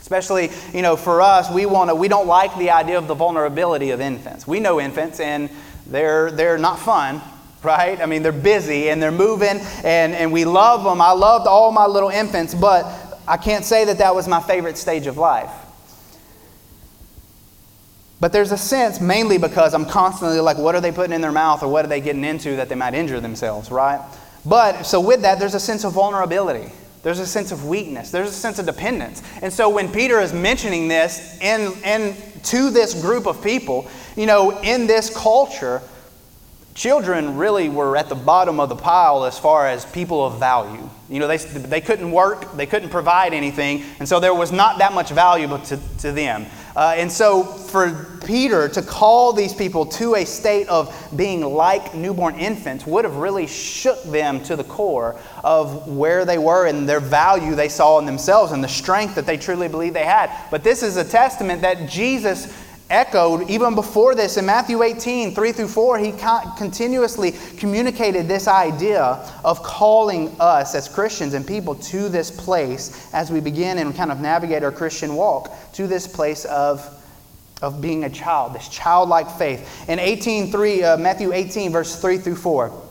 Especially, 0.00 0.50
you 0.74 0.82
know, 0.82 0.96
for 0.96 1.22
us, 1.22 1.50
we 1.50 1.64
want 1.64 1.88
to, 1.88 1.94
we 1.94 2.08
don't 2.08 2.26
like 2.26 2.56
the 2.58 2.70
idea 2.70 2.98
of 2.98 3.08
the 3.08 3.14
vulnerability 3.14 3.90
of 3.90 4.02
infants. 4.02 4.46
We 4.46 4.60
know 4.60 4.78
infants, 4.78 5.18
and 5.18 5.48
they're 5.86 6.30
they're 6.30 6.58
not 6.58 6.78
fun, 6.78 7.22
right? 7.62 7.98
I 8.00 8.06
mean, 8.06 8.22
they're 8.22 8.32
busy 8.32 8.90
and 8.90 9.02
they're 9.02 9.10
moving, 9.10 9.60
and 9.82 10.12
and 10.14 10.30
we 10.30 10.44
love 10.44 10.84
them. 10.84 11.00
I 11.00 11.12
loved 11.12 11.46
all 11.46 11.72
my 11.72 11.86
little 11.86 12.10
infants, 12.10 12.54
but 12.54 12.84
I 13.26 13.38
can't 13.38 13.64
say 13.64 13.86
that 13.86 13.98
that 13.98 14.14
was 14.14 14.28
my 14.28 14.42
favorite 14.42 14.76
stage 14.76 15.06
of 15.06 15.16
life. 15.16 15.63
But 18.24 18.32
there's 18.32 18.52
a 18.52 18.56
sense, 18.56 19.02
mainly 19.02 19.36
because 19.36 19.74
I'm 19.74 19.84
constantly 19.84 20.40
like, 20.40 20.56
what 20.56 20.74
are 20.74 20.80
they 20.80 20.92
putting 20.92 21.12
in 21.12 21.20
their 21.20 21.30
mouth 21.30 21.62
or 21.62 21.68
what 21.68 21.84
are 21.84 21.88
they 21.88 22.00
getting 22.00 22.24
into 22.24 22.56
that 22.56 22.70
they 22.70 22.74
might 22.74 22.94
injure 22.94 23.20
themselves, 23.20 23.70
right? 23.70 24.00
But 24.46 24.84
so 24.84 24.98
with 24.98 25.20
that, 25.20 25.38
there's 25.38 25.54
a 25.54 25.60
sense 25.60 25.84
of 25.84 25.92
vulnerability. 25.92 26.72
There's 27.02 27.18
a 27.18 27.26
sense 27.26 27.52
of 27.52 27.66
weakness. 27.66 28.10
There's 28.10 28.30
a 28.30 28.32
sense 28.32 28.58
of 28.58 28.64
dependence. 28.64 29.22
And 29.42 29.52
so 29.52 29.68
when 29.68 29.92
Peter 29.92 30.20
is 30.20 30.32
mentioning 30.32 30.88
this 30.88 31.38
in, 31.42 31.70
in 31.84 32.16
to 32.44 32.70
this 32.70 32.98
group 32.98 33.26
of 33.26 33.44
people, 33.44 33.90
you 34.16 34.24
know, 34.24 34.58
in 34.62 34.86
this 34.86 35.14
culture, 35.14 35.82
children 36.74 37.36
really 37.36 37.68
were 37.68 37.94
at 37.94 38.08
the 38.08 38.14
bottom 38.14 38.58
of 38.58 38.70
the 38.70 38.76
pile 38.76 39.26
as 39.26 39.38
far 39.38 39.66
as 39.66 39.84
people 39.84 40.24
of 40.24 40.38
value. 40.38 40.88
You 41.10 41.20
know, 41.20 41.28
they, 41.28 41.36
they 41.36 41.80
couldn't 41.82 42.10
work, 42.10 42.56
they 42.56 42.64
couldn't 42.64 42.88
provide 42.88 43.34
anything, 43.34 43.84
and 43.98 44.08
so 44.08 44.18
there 44.18 44.34
was 44.34 44.50
not 44.50 44.78
that 44.78 44.94
much 44.94 45.10
value 45.10 45.46
to, 45.46 45.78
to 45.98 46.10
them. 46.10 46.46
Uh, 46.76 46.94
and 46.96 47.10
so, 47.10 47.44
for 47.44 48.18
Peter 48.24 48.68
to 48.68 48.82
call 48.82 49.32
these 49.32 49.52
people 49.52 49.86
to 49.86 50.16
a 50.16 50.24
state 50.24 50.68
of 50.68 50.94
being 51.14 51.42
like 51.42 51.94
newborn 51.94 52.34
infants 52.36 52.86
would 52.86 53.04
have 53.04 53.16
really 53.16 53.46
shook 53.46 54.02
them 54.04 54.42
to 54.42 54.56
the 54.56 54.64
core 54.64 55.16
of 55.44 55.86
where 55.88 56.24
they 56.24 56.38
were 56.38 56.66
and 56.66 56.88
their 56.88 57.00
value 57.00 57.54
they 57.54 57.68
saw 57.68 57.98
in 57.98 58.06
themselves 58.06 58.52
and 58.52 58.64
the 58.64 58.68
strength 58.68 59.14
that 59.14 59.26
they 59.26 59.36
truly 59.36 59.68
believed 59.68 59.94
they 59.94 60.04
had. 60.04 60.30
But 60.50 60.64
this 60.64 60.82
is 60.82 60.96
a 60.96 61.04
testament 61.04 61.62
that 61.62 61.88
Jesus 61.88 62.46
echoed 62.94 63.50
even 63.50 63.74
before 63.74 64.14
this 64.14 64.36
in 64.36 64.46
Matthew 64.46 64.82
18, 64.82 65.34
3 65.34 65.52
through 65.52 65.68
4. 65.68 65.98
He 65.98 66.14
continuously 66.56 67.32
communicated 67.56 68.28
this 68.28 68.46
idea 68.48 69.02
of 69.44 69.62
calling 69.62 70.34
us 70.38 70.74
as 70.74 70.88
Christians 70.88 71.34
and 71.34 71.46
people 71.46 71.74
to 71.74 72.08
this 72.08 72.30
place 72.30 73.12
as 73.12 73.30
we 73.30 73.40
begin 73.40 73.78
and 73.78 73.94
kind 73.94 74.12
of 74.12 74.20
navigate 74.20 74.62
our 74.62 74.72
Christian 74.72 75.14
walk 75.16 75.52
to 75.72 75.86
this 75.86 76.06
place 76.06 76.44
of, 76.44 76.88
of 77.60 77.80
being 77.80 78.04
a 78.04 78.10
child, 78.10 78.54
this 78.54 78.68
childlike 78.68 79.30
faith. 79.32 79.88
In 79.88 79.98
18, 79.98 80.52
3, 80.52 80.82
uh, 80.84 80.96
Matthew 80.96 81.32
18, 81.32 81.72
verse 81.72 82.00
3 82.00 82.18
through 82.18 82.36
4. 82.36 82.84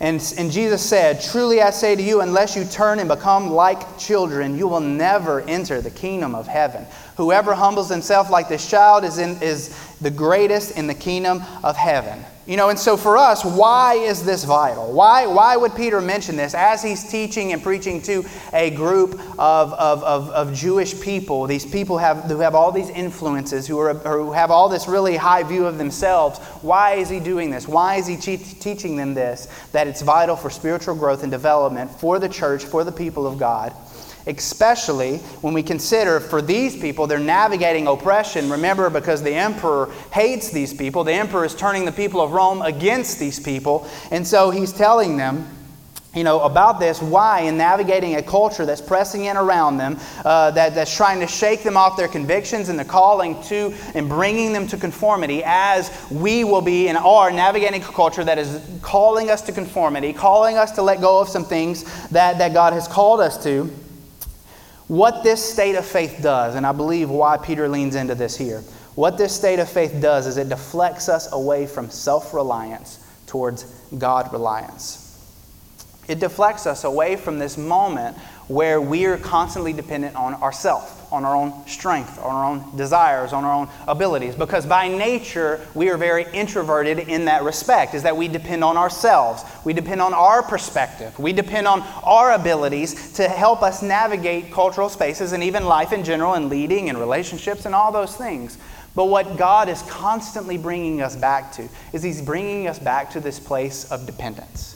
And, 0.00 0.34
and 0.36 0.50
Jesus 0.50 0.82
said, 0.82 1.22
Truly 1.22 1.62
I 1.62 1.70
say 1.70 1.94
to 1.94 2.02
you, 2.02 2.20
unless 2.20 2.56
you 2.56 2.64
turn 2.64 2.98
and 2.98 3.08
become 3.08 3.50
like 3.50 3.96
children, 3.96 4.58
you 4.58 4.66
will 4.66 4.80
never 4.80 5.40
enter 5.42 5.80
the 5.80 5.90
kingdom 5.90 6.34
of 6.34 6.46
heaven. 6.46 6.84
Whoever 7.16 7.54
humbles 7.54 7.88
himself 7.88 8.30
like 8.30 8.48
this 8.48 8.68
child 8.68 9.04
is, 9.04 9.18
in, 9.18 9.40
is 9.40 9.76
the 10.00 10.10
greatest 10.10 10.76
in 10.76 10.86
the 10.86 10.94
kingdom 10.94 11.42
of 11.62 11.76
heaven. 11.76 12.24
You 12.46 12.58
know, 12.58 12.68
and 12.68 12.78
so 12.78 12.98
for 12.98 13.16
us, 13.16 13.42
why 13.42 13.94
is 13.94 14.22
this 14.22 14.44
vital? 14.44 14.92
Why, 14.92 15.26
why 15.26 15.56
would 15.56 15.74
Peter 15.74 16.02
mention 16.02 16.36
this 16.36 16.52
as 16.52 16.82
he's 16.82 17.10
teaching 17.10 17.54
and 17.54 17.62
preaching 17.62 18.02
to 18.02 18.22
a 18.52 18.68
group 18.70 19.14
of, 19.38 19.72
of, 19.72 20.02
of, 20.02 20.28
of 20.28 20.54
Jewish 20.54 21.00
people? 21.00 21.46
These 21.46 21.64
people 21.64 21.96
have, 21.96 22.24
who 22.24 22.40
have 22.40 22.54
all 22.54 22.70
these 22.70 22.90
influences, 22.90 23.66
who, 23.66 23.78
are, 23.78 23.94
who 23.94 24.32
have 24.32 24.50
all 24.50 24.68
this 24.68 24.86
really 24.86 25.16
high 25.16 25.42
view 25.42 25.64
of 25.64 25.78
themselves. 25.78 26.38
Why 26.60 26.96
is 26.96 27.08
he 27.08 27.18
doing 27.18 27.50
this? 27.50 27.66
Why 27.66 27.94
is 27.94 28.06
he 28.06 28.16
teaching 28.18 28.96
them 28.96 29.14
this? 29.14 29.48
That 29.72 29.86
it's 29.86 30.02
vital 30.02 30.36
for 30.36 30.50
spiritual 30.50 30.96
growth 30.96 31.22
and 31.22 31.32
development 31.32 31.92
for 31.92 32.18
the 32.18 32.28
church, 32.28 32.64
for 32.64 32.84
the 32.84 32.92
people 32.92 33.26
of 33.26 33.38
God 33.38 33.72
especially 34.26 35.18
when 35.42 35.54
we 35.54 35.62
consider 35.62 36.20
for 36.20 36.40
these 36.40 36.76
people, 36.76 37.06
they're 37.06 37.18
navigating 37.18 37.86
oppression. 37.86 38.50
Remember, 38.50 38.88
because 38.90 39.22
the 39.22 39.34
emperor 39.34 39.90
hates 40.12 40.50
these 40.50 40.72
people, 40.72 41.04
the 41.04 41.12
emperor 41.12 41.44
is 41.44 41.54
turning 41.54 41.84
the 41.84 41.92
people 41.92 42.20
of 42.20 42.32
Rome 42.32 42.62
against 42.62 43.18
these 43.18 43.38
people. 43.38 43.86
And 44.10 44.26
so 44.26 44.50
he's 44.50 44.72
telling 44.72 45.16
them, 45.16 45.48
you 46.14 46.22
know, 46.22 46.40
about 46.42 46.78
this, 46.78 47.02
why 47.02 47.40
in 47.40 47.56
navigating 47.56 48.14
a 48.14 48.22
culture 48.22 48.64
that's 48.64 48.80
pressing 48.80 49.24
in 49.24 49.36
around 49.36 49.78
them, 49.78 49.98
uh, 50.24 50.52
that, 50.52 50.74
that's 50.76 50.94
trying 50.96 51.18
to 51.20 51.26
shake 51.26 51.64
them 51.64 51.76
off 51.76 51.96
their 51.96 52.06
convictions 52.06 52.68
and 52.68 52.78
the 52.78 52.84
calling 52.84 53.42
to 53.44 53.74
and 53.94 54.08
bringing 54.08 54.52
them 54.52 54.68
to 54.68 54.76
conformity, 54.76 55.42
as 55.44 55.90
we 56.12 56.44
will 56.44 56.60
be 56.60 56.88
and 56.88 56.96
are 56.96 57.32
navigating 57.32 57.82
a 57.82 57.84
culture 57.84 58.22
that 58.22 58.38
is 58.38 58.60
calling 58.80 59.28
us 59.28 59.42
to 59.42 59.50
conformity, 59.52 60.12
calling 60.12 60.56
us 60.56 60.70
to 60.70 60.82
let 60.82 61.00
go 61.00 61.20
of 61.20 61.28
some 61.28 61.44
things 61.44 61.82
that, 62.10 62.38
that 62.38 62.54
God 62.54 62.72
has 62.72 62.86
called 62.86 63.20
us 63.20 63.42
to 63.42 63.68
What 64.88 65.22
this 65.22 65.42
state 65.42 65.76
of 65.76 65.86
faith 65.86 66.18
does, 66.22 66.54
and 66.54 66.66
I 66.66 66.72
believe 66.72 67.08
why 67.08 67.38
Peter 67.38 67.68
leans 67.68 67.94
into 67.94 68.14
this 68.14 68.36
here, 68.36 68.60
what 68.94 69.16
this 69.16 69.34
state 69.34 69.58
of 69.58 69.68
faith 69.68 70.00
does 70.00 70.26
is 70.26 70.36
it 70.36 70.48
deflects 70.48 71.08
us 71.08 71.32
away 71.32 71.66
from 71.66 71.90
self 71.90 72.34
reliance 72.34 73.04
towards 73.26 73.64
God 73.96 74.32
reliance. 74.32 75.00
It 76.06 76.20
deflects 76.20 76.66
us 76.66 76.84
away 76.84 77.16
from 77.16 77.38
this 77.38 77.56
moment 77.56 78.16
where 78.48 78.80
we 78.80 79.06
are 79.06 79.16
constantly 79.16 79.72
dependent 79.72 80.14
on 80.16 80.34
ourselves, 80.34 80.92
on 81.10 81.24
our 81.24 81.34
own 81.34 81.66
strength, 81.66 82.18
on 82.18 82.34
our 82.34 82.44
own 82.44 82.76
desires, 82.76 83.32
on 83.32 83.44
our 83.44 83.54
own 83.54 83.68
abilities. 83.88 84.34
Because 84.34 84.66
by 84.66 84.88
nature, 84.88 85.66
we 85.74 85.88
are 85.88 85.96
very 85.96 86.26
introverted 86.32 86.98
in 86.98 87.24
that 87.24 87.42
respect, 87.42 87.94
is 87.94 88.02
that 88.02 88.16
we 88.16 88.28
depend 88.28 88.62
on 88.62 88.76
ourselves. 88.76 89.42
We 89.64 89.72
depend 89.72 90.02
on 90.02 90.12
our 90.12 90.42
perspective. 90.42 91.18
We 91.18 91.32
depend 91.32 91.66
on 91.66 91.80
our 92.02 92.32
abilities 92.32 93.14
to 93.14 93.28
help 93.28 93.62
us 93.62 93.82
navigate 93.82 94.52
cultural 94.52 94.88
spaces 94.88 95.32
and 95.32 95.42
even 95.42 95.64
life 95.64 95.92
in 95.92 96.04
general 96.04 96.34
and 96.34 96.50
leading 96.50 96.90
and 96.90 96.98
relationships 96.98 97.64
and 97.64 97.74
all 97.74 97.92
those 97.92 98.14
things. 98.14 98.58
But 98.94 99.06
what 99.06 99.36
God 99.36 99.68
is 99.68 99.82
constantly 99.82 100.56
bringing 100.56 101.02
us 101.02 101.16
back 101.16 101.50
to 101.52 101.68
is 101.92 102.02
He's 102.02 102.22
bringing 102.22 102.68
us 102.68 102.78
back 102.78 103.10
to 103.10 103.20
this 103.20 103.40
place 103.40 103.90
of 103.90 104.06
dependence 104.06 104.73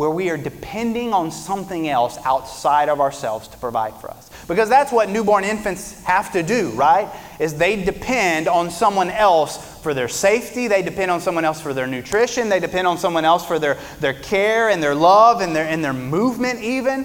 where 0.00 0.08
we 0.08 0.30
are 0.30 0.38
depending 0.38 1.12
on 1.12 1.30
something 1.30 1.86
else 1.86 2.16
outside 2.24 2.88
of 2.88 3.02
ourselves 3.02 3.46
to 3.48 3.58
provide 3.58 3.94
for 3.96 4.10
us. 4.10 4.30
Because 4.48 4.70
that's 4.70 4.90
what 4.90 5.10
newborn 5.10 5.44
infants 5.44 6.02
have 6.04 6.32
to 6.32 6.42
do, 6.42 6.70
right? 6.70 7.06
Is 7.38 7.58
they 7.58 7.84
depend 7.84 8.48
on 8.48 8.70
someone 8.70 9.10
else 9.10 9.58
for 9.82 9.92
their 9.92 10.08
safety, 10.08 10.68
they 10.68 10.80
depend 10.80 11.10
on 11.10 11.20
someone 11.20 11.44
else 11.44 11.60
for 11.60 11.74
their 11.74 11.86
nutrition, 11.86 12.48
they 12.48 12.60
depend 12.60 12.86
on 12.86 12.96
someone 12.96 13.26
else 13.26 13.44
for 13.44 13.58
their, 13.58 13.76
their 14.00 14.14
care 14.14 14.70
and 14.70 14.82
their 14.82 14.94
love 14.94 15.42
and 15.42 15.54
their, 15.54 15.66
and 15.66 15.84
their 15.84 15.92
movement, 15.92 16.62
even. 16.62 17.04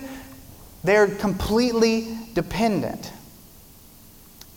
They're 0.86 1.08
completely 1.08 2.18
dependent. 2.34 3.12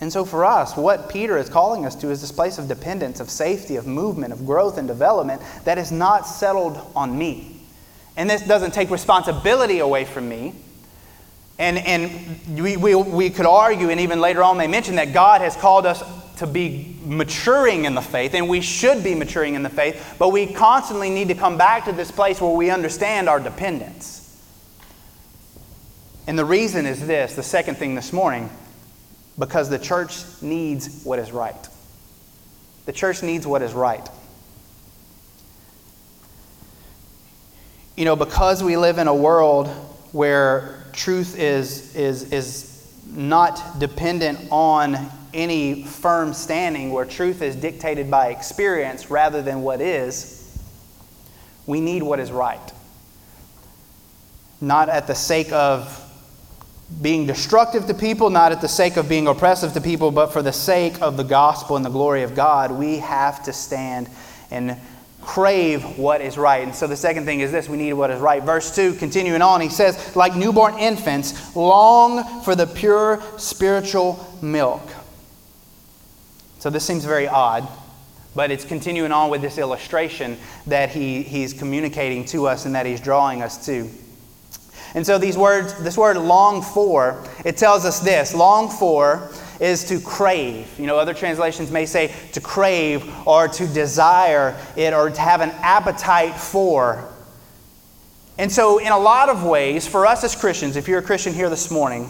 And 0.01 0.13
so, 0.13 0.25
for 0.25 0.45
us, 0.45 0.77
what 0.77 1.09
Peter 1.09 1.37
is 1.39 1.49
calling 1.49 1.85
us 1.85 1.97
to 1.97 2.11
is 2.13 2.21
this 2.21 2.31
place 2.31 2.59
of 2.59 2.69
dependence, 2.69 3.19
of 3.19 3.31
safety, 3.31 3.75
of 3.75 3.89
movement, 3.89 4.33
of 4.33 4.47
growth 4.47 4.79
and 4.79 4.87
development 4.87 5.43
that 5.65 5.77
is 5.77 5.91
not 5.91 6.25
settled 6.25 6.79
on 6.95 7.19
me. 7.19 7.58
And 8.19 8.29
this 8.29 8.43
doesn't 8.43 8.75
take 8.75 8.91
responsibility 8.91 9.79
away 9.79 10.05
from 10.05 10.29
me. 10.29 10.53
And, 11.57 11.79
and 11.79 12.61
we, 12.61 12.77
we, 12.77 12.95
we 12.97 13.31
could 13.31 13.47
argue, 13.47 13.91
and 13.91 14.01
even 14.01 14.21
later 14.21 14.43
on, 14.43 14.59
they 14.59 14.67
mention 14.67 14.97
that 14.97 15.13
God 15.13 15.41
has 15.41 15.57
called 15.57 15.87
us 15.87 16.03
to 16.39 16.47
be 16.47 16.97
maturing 17.05 17.85
in 17.85 17.95
the 17.95 18.03
faith, 18.03 18.35
and 18.35 18.49
we 18.49 18.61
should 18.61 19.05
be 19.05 19.15
maturing 19.15 19.55
in 19.55 19.63
the 19.63 19.71
faith, 19.71 20.17
but 20.19 20.31
we 20.31 20.53
constantly 20.53 21.11
need 21.11 21.29
to 21.29 21.35
come 21.35 21.57
back 21.57 21.85
to 21.85 21.93
this 21.93 22.11
place 22.11 22.41
where 22.41 22.51
we 22.51 22.71
understand 22.71 23.29
our 23.29 23.39
dependence. 23.39 24.17
And 26.27 26.37
the 26.37 26.45
reason 26.45 26.87
is 26.87 27.07
this 27.07 27.35
the 27.35 27.43
second 27.43 27.77
thing 27.77 27.95
this 27.95 28.13
morning 28.13 28.51
because 29.39 29.71
the 29.71 29.79
church 29.79 30.25
needs 30.43 31.03
what 31.05 31.21
is 31.21 31.31
right. 31.31 31.69
The 32.87 32.93
church 32.93 33.23
needs 33.23 33.47
what 33.47 33.63
is 33.63 33.73
right. 33.73 34.09
You 37.99 38.05
know, 38.05 38.15
because 38.15 38.63
we 38.63 38.77
live 38.77 38.99
in 38.99 39.09
a 39.09 39.15
world 39.15 39.67
where 40.13 40.85
truth 40.93 41.37
is, 41.37 41.97
is, 41.97 42.33
is 42.33 42.97
not 43.09 43.81
dependent 43.81 44.39
on 44.53 45.11
any 45.35 45.83
firm 45.83 46.33
standing, 46.33 46.93
where 46.93 47.05
truth 47.05 47.43
is 47.43 47.57
dictated 47.57 48.09
by 48.09 48.29
experience 48.29 49.11
rather 49.11 49.43
than 49.43 49.63
what 49.63 49.81
is, 49.81 50.57
we 51.67 51.81
need 51.81 52.05
what 52.05 52.21
is 52.21 52.31
right. 52.31 52.73
Not 54.61 54.89
at 54.89 55.09
the 55.09 55.17
sake 55.17 55.51
of 55.51 56.05
being 57.03 57.27
destructive 57.27 57.87
to 57.89 57.95
people, 57.95 58.31
not 58.31 58.53
at 58.53 58.61
the 58.61 58.69
sake 58.69 58.97
of 58.97 59.09
being 59.09 59.27
oppressive 59.27 59.73
to 59.73 59.81
people, 59.81 60.13
but 60.13 60.29
for 60.29 60.41
the 60.41 60.53
sake 60.53 61.03
of 61.03 61.17
the 61.17 61.25
gospel 61.25 61.75
and 61.75 61.85
the 61.85 61.91
glory 61.91 62.23
of 62.23 62.37
God, 62.37 62.71
we 62.71 62.99
have 62.99 63.43
to 63.43 63.53
stand 63.53 64.09
and 64.53 64.77
crave 65.29 65.99
what 65.99 66.23
is 66.23 66.39
right. 66.39 66.63
And 66.63 66.75
so 66.75 66.87
the 66.87 66.97
second 66.97 67.27
thing 67.27 67.41
is 67.41 67.53
this 67.53 67.69
we 67.69 67.77
need 67.77 67.93
what 67.93 68.11
is 68.11 68.19
right. 68.19 68.43
Verse 68.43 68.75
2, 68.75 68.95
continuing 68.95 69.43
on, 69.43 69.61
he 69.61 69.69
says, 69.69 70.17
like 70.17 70.35
newborn 70.35 70.79
infants, 70.79 71.55
long 71.55 72.43
for 72.43 72.55
the 72.55 72.67
pure 72.67 73.23
spiritual 73.37 74.27
milk. 74.41 74.81
So 76.61 76.71
this 76.71 76.83
seems 76.83 77.05
very 77.05 77.29
odd, 77.29 77.69
but 78.35 78.51
it's 78.51 78.65
continuing 78.65 79.13
on 79.13 79.29
with 79.29 79.43
this 79.43 79.59
illustration 79.59 80.39
that 80.67 80.89
he, 80.89 81.23
he's 81.23 81.53
communicating 81.53 82.25
to 82.27 82.49
us 82.49 82.65
and 82.65 82.75
that 82.75 82.87
he's 82.87 83.01
drawing 83.01 83.43
us 83.43 83.67
to. 83.67 83.87
And 84.95 85.07
so 85.07 85.19
these 85.19 85.37
words, 85.37 85.75
this 85.85 85.99
word 85.99 86.17
long 86.17 86.63
for, 86.63 87.23
it 87.45 87.59
tells 87.59 87.85
us 87.85 88.01
this 88.01 88.35
long 88.35 88.71
for 88.71 89.31
is 89.61 89.85
to 89.85 90.01
crave. 90.01 90.69
You 90.79 90.87
know, 90.87 90.99
other 90.99 91.15
translations 91.15 91.71
may 91.71 91.87
say 91.87 92.15
to 92.33 92.41
crave 92.41 93.05
or 93.27 93.49
to 93.49 93.67
desire 93.67 94.59
it 94.77 94.93
or 94.93 95.11
to 95.11 95.21
have 95.21 95.41
an 95.41 95.51
appetite 95.51 96.35
for. 96.35 97.09
And 98.39 98.53
so, 98.53 98.79
in 98.79 98.93
a 98.93 98.99
lot 98.99 99.29
of 99.29 99.45
ways, 99.45 99.87
for 99.87 100.07
us 100.07 100.23
as 100.23 100.37
Christians, 100.37 100.77
if 100.77 100.87
you're 100.87 101.01
a 101.01 101.03
Christian 101.03 101.35
here 101.35 101.51
this 101.51 101.71
morning, 101.71 102.09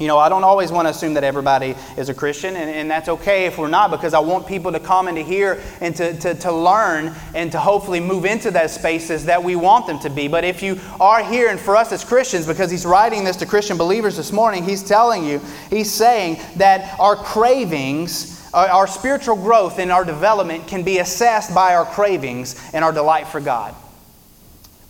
you 0.00 0.08
know, 0.08 0.18
I 0.18 0.28
don't 0.28 0.42
always 0.42 0.72
want 0.72 0.86
to 0.86 0.90
assume 0.90 1.14
that 1.14 1.22
everybody 1.22 1.76
is 1.96 2.08
a 2.08 2.14
Christian, 2.14 2.56
and, 2.56 2.68
and, 2.68 2.90
that's 2.90 3.08
okay 3.08 3.46
if 3.46 3.58
we're 3.58 3.68
not, 3.68 3.92
because 3.92 4.12
I 4.12 4.18
want 4.18 4.44
people 4.44 4.72
to 4.72 4.80
come 4.80 5.06
and 5.06 5.16
to 5.16 5.22
hear 5.22 5.62
and 5.80 5.94
to, 5.94 6.18
to, 6.18 6.34
to 6.34 6.52
learn 6.52 7.14
and 7.32 7.52
to 7.52 7.60
hopefully 7.60 8.00
move 8.00 8.24
into 8.24 8.50
those 8.50 8.74
spaces 8.74 9.26
that 9.26 9.44
we 9.44 9.54
want 9.54 9.86
them 9.86 10.00
to 10.00 10.10
be. 10.10 10.26
But 10.26 10.42
if 10.42 10.64
you 10.64 10.80
are 11.00 11.22
here, 11.22 11.48
and 11.48 11.60
for 11.60 11.76
us 11.76 11.92
as 11.92 12.04
Christians, 12.04 12.44
because 12.44 12.72
he's 12.72 12.84
writing 12.84 13.22
this 13.22 13.36
to 13.36 13.46
Christian 13.46 13.76
believers 13.76 14.16
this 14.16 14.32
morning, 14.32 14.64
he's 14.64 14.82
telling 14.82 15.24
you, 15.24 15.40
he's 15.70 15.92
saying 15.92 16.40
that 16.56 16.98
our 16.98 17.14
cravings, 17.14 18.50
our, 18.52 18.66
our 18.66 18.86
spiritual 18.88 19.36
growth 19.36 19.78
and 19.78 19.92
our 19.92 20.04
development 20.04 20.66
can 20.66 20.82
be 20.82 20.98
assessed 20.98 21.54
by 21.54 21.76
our 21.76 21.84
cravings 21.84 22.60
and 22.72 22.84
our 22.84 22.92
delight 22.92 23.28
for 23.28 23.40
God. 23.40 23.76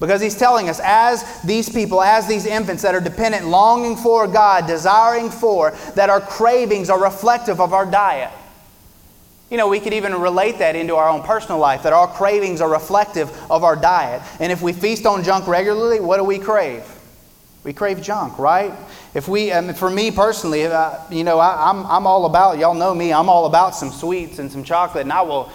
Because 0.00 0.20
he's 0.20 0.36
telling 0.36 0.68
us, 0.68 0.80
as 0.82 1.40
these 1.42 1.68
people, 1.68 2.02
as 2.02 2.26
these 2.26 2.46
infants 2.46 2.82
that 2.82 2.94
are 2.94 3.00
dependent, 3.00 3.46
longing 3.46 3.96
for 3.96 4.26
God, 4.26 4.66
desiring 4.66 5.30
for, 5.30 5.70
that 5.94 6.10
our 6.10 6.20
cravings 6.20 6.90
are 6.90 7.00
reflective 7.00 7.60
of 7.60 7.72
our 7.72 7.86
diet. 7.86 8.32
You 9.50 9.56
know, 9.56 9.68
we 9.68 9.78
could 9.78 9.92
even 9.92 10.12
relate 10.14 10.58
that 10.58 10.74
into 10.74 10.96
our 10.96 11.08
own 11.08 11.22
personal 11.22 11.58
life, 11.58 11.84
that 11.84 11.92
our 11.92 12.08
cravings 12.08 12.60
are 12.60 12.68
reflective 12.68 13.30
of 13.50 13.62
our 13.62 13.76
diet. 13.76 14.22
And 14.40 14.50
if 14.50 14.62
we 14.62 14.72
feast 14.72 15.06
on 15.06 15.22
junk 15.22 15.46
regularly, 15.46 16.00
what 16.00 16.16
do 16.16 16.24
we 16.24 16.38
crave? 16.38 16.82
We 17.62 17.72
crave 17.72 18.02
junk, 18.02 18.38
right? 18.38 18.72
If 19.14 19.28
we, 19.28 19.52
um, 19.52 19.72
for 19.74 19.88
me 19.88 20.10
personally, 20.10 20.66
uh, 20.66 20.98
you 21.10 21.24
know, 21.24 21.38
I, 21.38 21.70
I'm, 21.70 21.86
I'm 21.86 22.06
all 22.06 22.26
about, 22.26 22.58
y'all 22.58 22.74
know 22.74 22.94
me, 22.94 23.12
I'm 23.12 23.28
all 23.28 23.46
about 23.46 23.74
some 23.74 23.90
sweets 23.90 24.38
and 24.38 24.50
some 24.50 24.64
chocolate, 24.64 25.02
and 25.02 25.12
I 25.12 25.22
will 25.22 25.50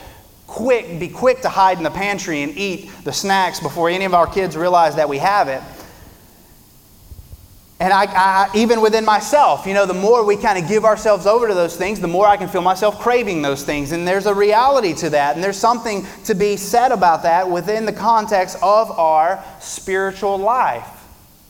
quick, 0.50 1.00
be 1.00 1.08
quick 1.08 1.42
to 1.42 1.50
hide 1.50 1.78
in 1.78 1.84
the 1.84 1.92
pantry 1.92 2.42
and 2.42 2.58
eat 2.58 2.90
the 3.04 3.14
snacks 3.14 3.60
before 3.60 3.88
any 3.88 4.06
of 4.06 4.16
our 4.16 4.26
kids 4.26 4.58
realize 4.58 4.96
that 4.96 5.08
we 5.08 5.20
have 5.20 5.48
it. 5.48 5.62
And 7.80 7.94
I, 7.94 8.06
I, 8.06 8.50
even 8.56 8.82
within 8.82 9.06
myself, 9.06 9.68
you 9.68 9.76
know, 9.76 9.86
the 9.86 9.94
more 9.94 10.26
we 10.26 10.36
kind 10.36 10.62
of 10.62 10.68
give 10.68 10.86
ourselves 10.86 11.28
over 11.28 11.48
to 11.48 11.54
those 11.54 11.78
things, 11.78 12.02
the 12.02 12.08
more 12.08 12.26
I 12.26 12.36
can 12.36 12.50
feel 12.50 12.64
myself 12.64 13.00
craving 13.00 13.44
those 13.44 13.64
things. 13.64 13.92
And 13.92 14.08
there's 14.08 14.26
a 14.26 14.34
reality 14.34 14.94
to 14.96 15.12
that. 15.12 15.36
And 15.36 15.44
there's 15.44 15.56
something 15.56 16.06
to 16.26 16.34
be 16.34 16.58
said 16.58 16.92
about 16.92 17.24
that 17.24 17.50
within 17.50 17.86
the 17.86 17.94
context 17.94 18.58
of 18.62 18.92
our 18.92 19.42
spiritual 19.62 20.38
life. 20.38 20.99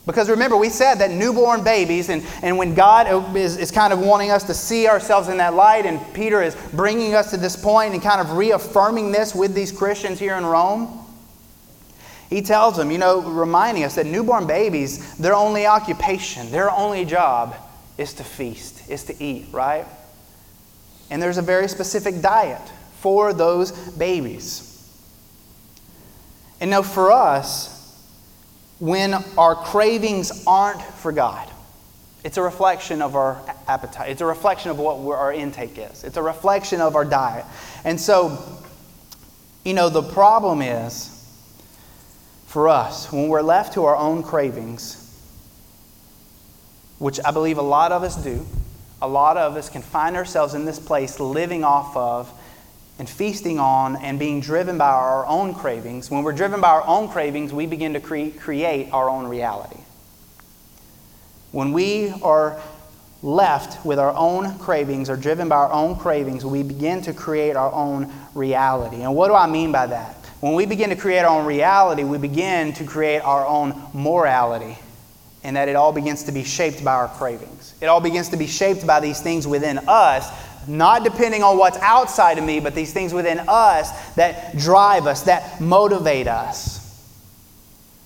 Because 0.10 0.28
remember, 0.28 0.58
we 0.58 0.70
said 0.70 0.96
that 0.96 1.12
newborn 1.12 1.64
babies, 1.64 2.10
and, 2.10 2.26
and 2.42 2.58
when 2.58 2.74
God 2.74 3.36
is, 3.38 3.58
is 3.58 3.70
kind 3.70 3.94
of 3.94 4.00
wanting 4.00 4.32
us 4.32 4.42
to 4.46 4.56
see 4.56 4.88
ourselves 4.88 5.28
in 5.28 5.38
that 5.38 5.54
light, 5.54 5.86
and 5.86 6.02
Peter 6.16 6.42
is 6.42 6.56
bringing 6.74 7.14
us 7.14 7.30
to 7.30 7.38
this 7.38 7.56
point 7.56 7.94
and 7.94 8.02
kind 8.02 8.20
of 8.20 8.36
reaffirming 8.36 9.12
this 9.12 9.36
with 9.36 9.54
these 9.54 9.72
Christians 9.72 10.18
here 10.18 10.36
in 10.36 10.44
Rome, 10.48 11.06
he 12.28 12.42
tells 12.42 12.76
them, 12.76 12.90
you 12.90 12.98
know, 12.98 13.22
reminding 13.22 13.84
us 13.84 13.94
that 13.96 14.08
newborn 14.08 14.48
babies, 14.48 15.16
their 15.18 15.36
only 15.36 15.68
occupation, 15.68 16.50
their 16.50 16.72
only 16.72 17.06
job 17.06 17.56
is 18.00 18.16
to 18.16 18.24
feast, 18.24 18.90
is 18.90 19.04
to 19.04 19.24
eat, 19.24 19.46
right? 19.52 19.86
And 21.12 21.22
there's 21.22 21.38
a 21.38 21.44
very 21.44 21.68
specific 21.68 22.20
diet 22.20 22.62
for 22.96 23.32
those 23.32 23.72
babies. 23.92 24.92
And 26.60 26.72
now 26.72 26.82
for 26.82 27.12
us, 27.12 27.79
when 28.80 29.14
our 29.38 29.56
cravings 29.56 30.44
aren't 30.48 30.82
for 30.82 31.12
God. 31.12 31.50
It's 32.24 32.38
a 32.38 32.42
reflection 32.42 33.02
of 33.02 33.16
our 33.16 33.42
appetite. 33.68 34.10
It's 34.10 34.22
a 34.22 34.26
reflection 34.26 34.72
of 34.72 34.80
what 34.80 35.18
our 35.18 35.32
intake 35.32 35.78
is. 35.78 36.04
It's 36.04 36.18
a 36.18 36.22
reflection 36.24 36.82
of 36.82 36.96
our 36.96 37.06
diet. 37.06 37.46
And 37.86 38.00
so, 38.00 38.38
you 39.64 39.74
know, 39.74 39.90
the 39.90 40.04
problem 40.04 40.62
is 40.62 41.16
for 42.46 42.68
us, 42.68 43.12
when 43.12 43.30
we're 43.30 43.42
left 43.42 43.74
to 43.76 43.86
our 43.86 43.96
own 43.96 44.24
cravings, 44.24 45.06
which 46.98 47.20
I 47.24 47.32
believe 47.32 47.58
a 47.58 47.64
lot 47.64 47.92
of 47.92 48.04
us 48.04 48.16
do, 48.22 48.46
a 49.02 49.08
lot 49.08 49.38
of 49.38 49.56
us 49.56 49.70
can 49.70 49.82
find 49.82 50.18
ourselves 50.18 50.54
in 50.54 50.66
this 50.66 50.80
place 50.80 51.20
living 51.20 51.64
off 51.64 51.96
of 51.96 52.30
and 53.00 53.10
feasting 53.10 53.58
on 53.58 53.96
and 53.96 54.20
being 54.20 54.42
driven 54.42 54.78
by 54.78 54.90
our 54.90 55.26
own 55.26 55.54
cravings, 55.56 56.12
when 56.12 56.22
we're 56.22 56.34
driven 56.34 56.62
by 56.62 56.70
our 56.70 56.86
own 56.86 57.08
cravings, 57.08 57.54
we 57.54 57.66
begin 57.66 57.94
to 57.94 58.00
cre- 58.00 58.38
create 58.38 58.92
our 58.92 59.10
own 59.10 59.26
reality. 59.26 59.80
When 61.52 61.72
we 61.72 62.14
are 62.22 62.62
left 63.24 63.86
with 63.86 64.00
our 64.00 64.14
own 64.16 64.60
cravings 64.60 65.10
or 65.10 65.16
driven 65.16 65.50
by 65.50 65.56
our 65.56 65.72
own 65.72 65.96
cravings, 65.96 66.46
we 66.46 66.62
begin 66.62 67.02
to 67.04 67.14
create 67.14 67.56
our 67.56 67.72
own 67.72 68.14
reality. 68.36 69.02
And 69.02 69.16
what 69.16 69.30
do 69.30 69.34
I 69.34 69.48
mean 69.48 69.72
by 69.72 69.88
that? 69.88 70.16
When 70.42 70.54
we 70.54 70.66
begin 70.66 70.90
to 70.90 70.96
create 70.96 71.22
our 71.22 71.40
own 71.40 71.46
reality, 71.46 72.04
we 72.04 72.18
begin 72.18 72.74
to 72.74 72.86
create 72.86 73.20
our 73.20 73.46
own 73.46 73.82
morality, 73.94 74.78
and 75.44 75.56
that 75.56 75.68
it 75.68 75.76
all 75.76 75.92
begins 75.92 76.24
to 76.24 76.32
be 76.32 76.44
shaped 76.44 76.84
by 76.84 76.94
our 76.94 77.08
cravings. 77.08 77.74
It 77.82 77.88
all 77.88 78.00
begins 78.00 78.30
to 78.30 78.38
be 78.38 78.48
shaped 78.48 78.86
by 78.86 79.00
these 79.00 79.22
things 79.22 79.48
within 79.48 79.80
us, 79.88 80.30
not 80.68 81.04
depending 81.04 81.44
on 81.44 81.58
what's 81.58 81.78
outside 81.78 82.38
of 82.38 82.44
me, 82.44 82.60
but 82.60 82.76
these 82.76 82.94
things 82.94 83.14
within 83.14 83.40
us 83.48 83.92
that 84.16 84.58
drive 84.58 85.08
us, 85.08 85.24
that 85.24 85.60
motivate 85.62 86.28
us. 86.28 86.79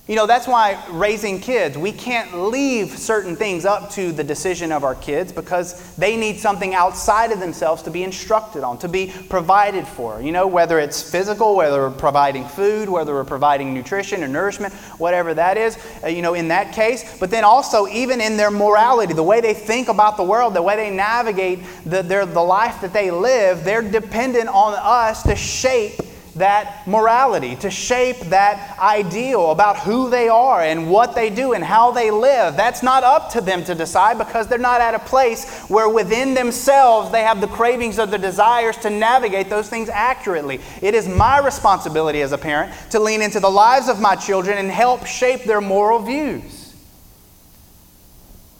You 0.06 0.16
know, 0.16 0.26
that's 0.26 0.46
why 0.46 0.78
raising 0.90 1.40
kids, 1.40 1.78
we 1.78 1.90
can't 1.90 2.38
leave 2.50 2.90
certain 2.90 3.36
things 3.36 3.64
up 3.64 3.88
to 3.92 4.12
the 4.12 4.22
decision 4.22 4.70
of 4.70 4.84
our 4.84 4.94
kids 4.94 5.32
because 5.32 5.96
they 5.96 6.14
need 6.14 6.38
something 6.38 6.74
outside 6.74 7.32
of 7.32 7.40
themselves 7.40 7.80
to 7.84 7.90
be 7.90 8.02
instructed 8.02 8.62
on, 8.62 8.76
to 8.80 8.88
be 8.88 9.10
provided 9.30 9.86
for. 9.86 10.20
You 10.20 10.30
know, 10.30 10.46
whether 10.46 10.78
it's 10.78 11.10
physical, 11.10 11.56
whether 11.56 11.88
we're 11.88 11.96
providing 11.96 12.46
food, 12.46 12.90
whether 12.90 13.14
we're 13.14 13.24
providing 13.24 13.72
nutrition 13.72 14.22
or 14.22 14.28
nourishment, 14.28 14.74
whatever 14.98 15.32
that 15.32 15.56
is, 15.56 15.78
uh, 16.02 16.08
you 16.08 16.20
know, 16.20 16.34
in 16.34 16.48
that 16.48 16.74
case. 16.74 17.18
But 17.18 17.30
then 17.30 17.44
also, 17.44 17.86
even 17.86 18.20
in 18.20 18.36
their 18.36 18.50
morality, 18.50 19.14
the 19.14 19.22
way 19.22 19.40
they 19.40 19.54
think 19.54 19.88
about 19.88 20.18
the 20.18 20.24
world, 20.24 20.52
the 20.52 20.60
way 20.60 20.76
they 20.76 20.90
navigate 20.94 21.60
the, 21.86 22.02
their, 22.02 22.26
the 22.26 22.42
life 22.42 22.82
that 22.82 22.92
they 22.92 23.10
live, 23.10 23.64
they're 23.64 23.80
dependent 23.80 24.48
on 24.48 24.74
us 24.76 25.22
to 25.22 25.34
shape 25.34 25.94
that 26.34 26.86
morality, 26.86 27.56
to 27.56 27.70
shape 27.70 28.20
that 28.30 28.78
ideal 28.78 29.50
about 29.50 29.78
who 29.78 30.10
they 30.10 30.28
are 30.28 30.62
and 30.62 30.90
what 30.90 31.14
they 31.14 31.30
do 31.30 31.52
and 31.52 31.64
how 31.64 31.90
they 31.90 32.10
live. 32.10 32.56
That's 32.56 32.82
not 32.82 33.04
up 33.04 33.30
to 33.32 33.40
them 33.40 33.64
to 33.64 33.74
decide 33.74 34.18
because 34.18 34.46
they're 34.46 34.58
not 34.58 34.80
at 34.80 34.94
a 34.94 34.98
place 34.98 35.68
where 35.68 35.88
within 35.88 36.34
themselves 36.34 37.10
they 37.10 37.22
have 37.22 37.40
the 37.40 37.48
cravings 37.48 37.98
or 37.98 38.06
the 38.06 38.18
desires 38.18 38.76
to 38.78 38.90
navigate 38.90 39.48
those 39.50 39.68
things 39.68 39.88
accurately. 39.88 40.60
It 40.82 40.94
is 40.94 41.08
my 41.08 41.38
responsibility 41.38 42.22
as 42.22 42.32
a 42.32 42.38
parent 42.38 42.72
to 42.90 43.00
lean 43.00 43.22
into 43.22 43.40
the 43.40 43.50
lives 43.50 43.88
of 43.88 44.00
my 44.00 44.16
children 44.16 44.58
and 44.58 44.70
help 44.70 45.06
shape 45.06 45.44
their 45.44 45.60
moral 45.60 46.00
views 46.00 46.63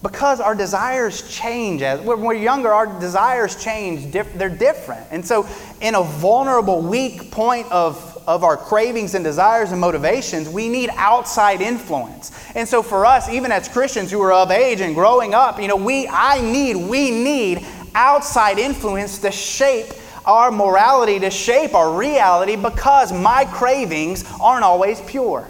because 0.05 0.38
our 0.38 0.55
desires 0.55 1.27
change. 1.31 1.81
As 1.81 1.99
when 2.03 2.21
we're 2.21 2.35
younger 2.35 2.71
our 2.71 2.87
desires 3.01 3.57
change 3.57 4.12
they're 4.12 4.51
different. 4.51 5.07
And 5.11 5.27
so 5.27 5.49
in 5.81 5.95
a 5.95 6.03
vulnerable 6.03 6.83
weak 6.83 7.31
point 7.31 7.73
of, 7.73 8.23
of 8.29 8.45
our 8.45 8.59
cravings 8.59 9.14
and 9.14 9.25
desires 9.25 9.73
and 9.73 9.81
motivations 9.81 10.47
we 10.47 10.69
need 10.69 10.90
outside 10.93 11.62
influence. 11.62 12.33
And 12.55 12.69
so 12.69 12.83
for 12.83 13.07
us 13.07 13.31
even 13.31 13.51
as 13.51 13.67
christians 13.67 14.11
who 14.11 14.21
are 14.21 14.33
of 14.33 14.51
age 14.51 14.83
and 14.83 14.95
growing 14.95 15.33
up 15.33 15.59
you 15.59 15.69
know 15.69 15.77
we 15.77 16.07
i 16.09 16.38
need 16.40 16.77
we 16.77 17.11
need 17.11 17.67
outside 17.95 18.59
influence 18.59 19.19
to 19.21 19.33
shape 19.33 19.87
our 20.27 20.51
morality 20.51 21.19
to 21.19 21.31
shape 21.31 21.75
our 21.75 21.97
reality 21.97 22.57
because 22.57 23.11
my 23.11 23.47
cravings 23.47 24.25
aren't 24.38 24.64
always 24.64 25.01
pure. 25.03 25.49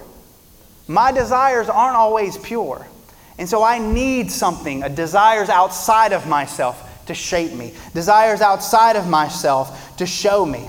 My 0.87 1.11
desires 1.11 1.69
aren't 1.69 1.97
always 1.97 2.38
pure 2.38 2.87
and 3.38 3.49
so 3.49 3.62
I 3.62 3.79
need 3.79 4.31
something, 4.31 4.83
a 4.83 4.88
desires 4.88 5.49
outside 5.49 6.12
of 6.12 6.27
myself 6.27 7.07
to 7.07 7.14
shape 7.14 7.53
me, 7.53 7.75
desires 7.92 8.40
outside 8.40 8.97
of 8.97 9.09
myself 9.09 9.97
to 9.97 10.07
show 10.07 10.47
me. 10.47 10.68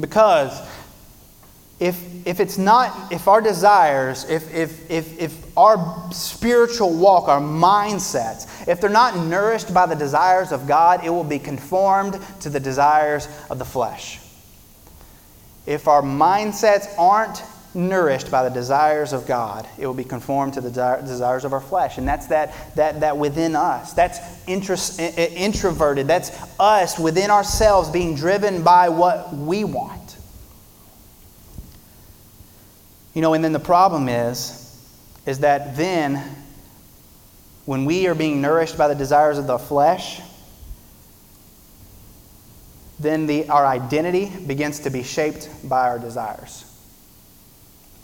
Because 0.00 0.60
if, 1.78 2.26
if 2.26 2.40
it's 2.40 2.56
not, 2.56 3.12
if 3.12 3.28
our 3.28 3.40
desires, 3.40 4.28
if, 4.30 4.52
if, 4.54 4.90
if, 4.90 5.20
if 5.20 5.58
our 5.58 6.10
spiritual 6.12 6.92
walk, 6.94 7.28
our 7.28 7.40
mindsets, 7.40 8.66
if 8.66 8.80
they're 8.80 8.90
not 8.90 9.16
nourished 9.16 9.74
by 9.74 9.86
the 9.86 9.94
desires 9.94 10.52
of 10.52 10.66
God, 10.66 11.04
it 11.04 11.10
will 11.10 11.24
be 11.24 11.38
conformed 11.38 12.18
to 12.40 12.48
the 12.48 12.60
desires 12.60 13.28
of 13.50 13.58
the 13.58 13.64
flesh. 13.64 14.20
If 15.66 15.86
our 15.88 16.02
mindsets 16.02 16.86
aren't 16.98 17.42
nourished 17.74 18.30
by 18.30 18.48
the 18.48 18.54
desires 18.54 19.12
of 19.12 19.26
God, 19.26 19.68
it 19.78 19.86
will 19.86 19.94
be 19.94 20.04
conformed 20.04 20.54
to 20.54 20.60
the 20.60 20.70
desires 20.70 21.44
of 21.44 21.52
our 21.52 21.60
flesh. 21.60 21.98
And 21.98 22.06
that's 22.06 22.28
that, 22.28 22.54
that, 22.76 23.00
that 23.00 23.16
within 23.18 23.56
us. 23.56 23.92
That's 23.92 24.18
introverted. 24.46 26.06
That's 26.06 26.30
us 26.60 26.98
within 26.98 27.30
ourselves 27.30 27.90
being 27.90 28.14
driven 28.14 28.62
by 28.62 28.88
what 28.88 29.32
we 29.32 29.64
want. 29.64 30.16
You 33.14 33.22
know, 33.22 33.34
and 33.34 33.44
then 33.44 33.52
the 33.52 33.60
problem 33.60 34.08
is, 34.08 34.60
is 35.26 35.40
that 35.40 35.76
then, 35.76 36.22
when 37.64 37.84
we 37.84 38.06
are 38.08 38.14
being 38.14 38.40
nourished 38.40 38.76
by 38.76 38.88
the 38.88 38.94
desires 38.94 39.38
of 39.38 39.46
the 39.46 39.58
flesh, 39.58 40.20
then 42.98 43.26
the, 43.26 43.48
our 43.48 43.66
identity 43.66 44.30
begins 44.46 44.80
to 44.80 44.90
be 44.90 45.02
shaped 45.02 45.48
by 45.68 45.88
our 45.88 45.98
desires. 45.98 46.70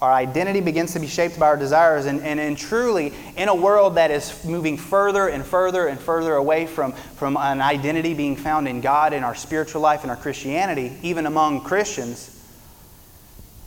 Our 0.00 0.12
identity 0.12 0.60
begins 0.60 0.94
to 0.94 0.98
be 0.98 1.06
shaped 1.06 1.38
by 1.38 1.48
our 1.48 1.56
desires. 1.58 2.06
And, 2.06 2.22
and, 2.22 2.40
and 2.40 2.56
truly, 2.56 3.12
in 3.36 3.48
a 3.48 3.54
world 3.54 3.96
that 3.96 4.10
is 4.10 4.44
moving 4.44 4.78
further 4.78 5.28
and 5.28 5.44
further 5.44 5.88
and 5.88 6.00
further 6.00 6.34
away 6.34 6.66
from, 6.66 6.92
from 6.92 7.36
an 7.36 7.60
identity 7.60 8.14
being 8.14 8.36
found 8.36 8.66
in 8.66 8.80
God, 8.80 9.12
in 9.12 9.22
our 9.22 9.34
spiritual 9.34 9.82
life, 9.82 10.02
in 10.02 10.10
our 10.10 10.16
Christianity, 10.16 10.96
even 11.02 11.26
among 11.26 11.62
Christians, 11.62 12.36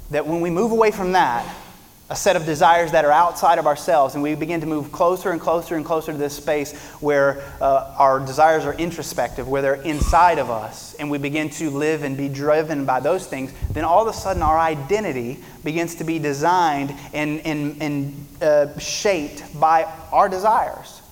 that 0.10 0.26
when 0.26 0.42
we 0.42 0.50
move 0.50 0.72
away 0.72 0.90
from 0.90 1.12
that, 1.12 1.46
a 2.10 2.16
set 2.16 2.36
of 2.36 2.46
desires 2.46 2.92
that 2.92 3.06
are 3.06 3.12
outside 3.12 3.60
of 3.60 3.66
ourselves, 3.66 4.14
and 4.14 4.22
we 4.22 4.36
begin 4.36 4.60
to 4.60 4.68
move 4.68 4.92
closer 4.92 5.32
and 5.32 5.40
closer 5.40 5.76
and 5.76 5.86
closer 5.86 6.12
to 6.12 6.18
this 6.18 6.36
space 6.36 6.78
where 7.00 7.42
uh, 7.62 7.96
our 7.98 8.20
desires 8.20 8.66
are 8.66 8.74
introspective, 8.74 9.48
where 9.48 9.62
they're 9.62 9.82
inside 9.84 10.38
of 10.38 10.50
us, 10.50 10.96
and 10.96 11.10
we 11.10 11.18
begin 11.18 11.50
to 11.50 11.70
live 11.70 12.04
and 12.04 12.18
be 12.18 12.28
driven 12.28 12.86
by 12.86 13.00
those 13.00 13.26
things, 13.26 13.54
then 13.72 13.86
all 13.86 14.02
of 14.08 14.14
a 14.14 14.18
sudden 14.18 14.44
our 14.44 14.60
identity 14.60 15.40
begins 15.64 15.96
to 15.96 16.04
be 16.04 16.20
designed 16.20 16.94
and, 17.14 17.40
and, 17.42 17.82
and 17.82 18.28
uh, 18.42 18.78
shaped 18.80 19.58
by 19.58 19.84
our 20.12 20.28
desires. 20.28 21.03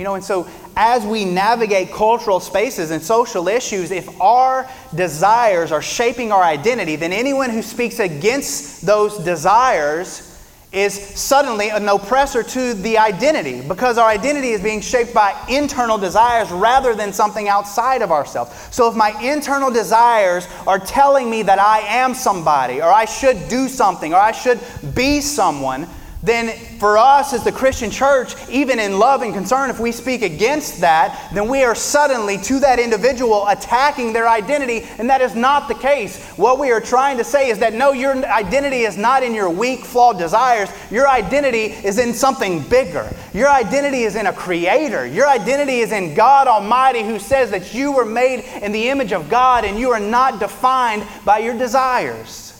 You 0.00 0.04
know, 0.04 0.14
and 0.14 0.24
so 0.24 0.48
as 0.76 1.04
we 1.04 1.26
navigate 1.26 1.92
cultural 1.92 2.40
spaces 2.40 2.90
and 2.90 3.02
social 3.02 3.48
issues, 3.48 3.90
if 3.90 4.18
our 4.18 4.66
desires 4.94 5.72
are 5.72 5.82
shaping 5.82 6.32
our 6.32 6.42
identity, 6.42 6.96
then 6.96 7.12
anyone 7.12 7.50
who 7.50 7.60
speaks 7.60 7.98
against 7.98 8.86
those 8.86 9.18
desires 9.18 10.26
is 10.72 10.94
suddenly 10.94 11.68
an 11.68 11.86
oppressor 11.86 12.42
to 12.42 12.72
the 12.72 12.96
identity 12.96 13.60
because 13.60 13.98
our 13.98 14.08
identity 14.08 14.52
is 14.52 14.62
being 14.62 14.80
shaped 14.80 15.12
by 15.12 15.38
internal 15.50 15.98
desires 15.98 16.50
rather 16.50 16.94
than 16.94 17.12
something 17.12 17.46
outside 17.46 18.00
of 18.00 18.10
ourselves. 18.10 18.52
So 18.74 18.88
if 18.88 18.96
my 18.96 19.10
internal 19.20 19.70
desires 19.70 20.48
are 20.66 20.78
telling 20.78 21.28
me 21.28 21.42
that 21.42 21.58
I 21.58 21.80
am 21.80 22.14
somebody 22.14 22.80
or 22.80 22.90
I 22.90 23.04
should 23.04 23.50
do 23.50 23.68
something 23.68 24.14
or 24.14 24.18
I 24.18 24.32
should 24.32 24.60
be 24.94 25.20
someone, 25.20 25.86
then 26.22 26.54
for 26.78 26.98
us 26.98 27.32
as 27.32 27.44
the 27.44 27.52
Christian 27.52 27.90
church, 27.90 28.34
even 28.50 28.78
in 28.78 28.98
love 28.98 29.22
and 29.22 29.32
concern, 29.32 29.70
if 29.70 29.80
we 29.80 29.90
speak 29.90 30.20
against 30.20 30.80
that, 30.82 31.30
then 31.32 31.48
we 31.48 31.62
are 31.62 31.74
suddenly 31.74 32.36
to 32.38 32.60
that 32.60 32.78
individual 32.78 33.48
attacking 33.48 34.12
their 34.12 34.28
identity, 34.28 34.86
and 34.98 35.08
that 35.08 35.22
is 35.22 35.34
not 35.34 35.66
the 35.68 35.74
case. 35.74 36.22
What 36.36 36.58
we 36.58 36.70
are 36.72 36.80
trying 36.80 37.16
to 37.18 37.24
say 37.24 37.48
is 37.48 37.58
that 37.60 37.72
no, 37.72 37.92
your 37.92 38.14
identity 38.26 38.82
is 38.82 38.98
not 38.98 39.22
in 39.22 39.32
your 39.32 39.48
weak, 39.48 39.80
flawed 39.80 40.18
desires. 40.18 40.68
Your 40.90 41.08
identity 41.08 41.72
is 41.86 41.98
in 41.98 42.12
something 42.12 42.60
bigger. 42.68 43.08
Your 43.32 43.48
identity 43.48 44.02
is 44.02 44.14
in 44.14 44.26
a 44.26 44.32
creator. 44.32 45.06
Your 45.06 45.28
identity 45.28 45.80
is 45.80 45.92
in 45.92 46.14
God 46.14 46.48
Almighty 46.48 47.02
who 47.02 47.18
says 47.18 47.50
that 47.50 47.72
you 47.72 47.92
were 47.92 48.04
made 48.04 48.40
in 48.62 48.72
the 48.72 48.90
image 48.90 49.12
of 49.12 49.30
God 49.30 49.64
and 49.64 49.78
you 49.78 49.90
are 49.90 50.00
not 50.00 50.38
defined 50.38 51.06
by 51.24 51.38
your 51.38 51.56
desires. 51.56 52.59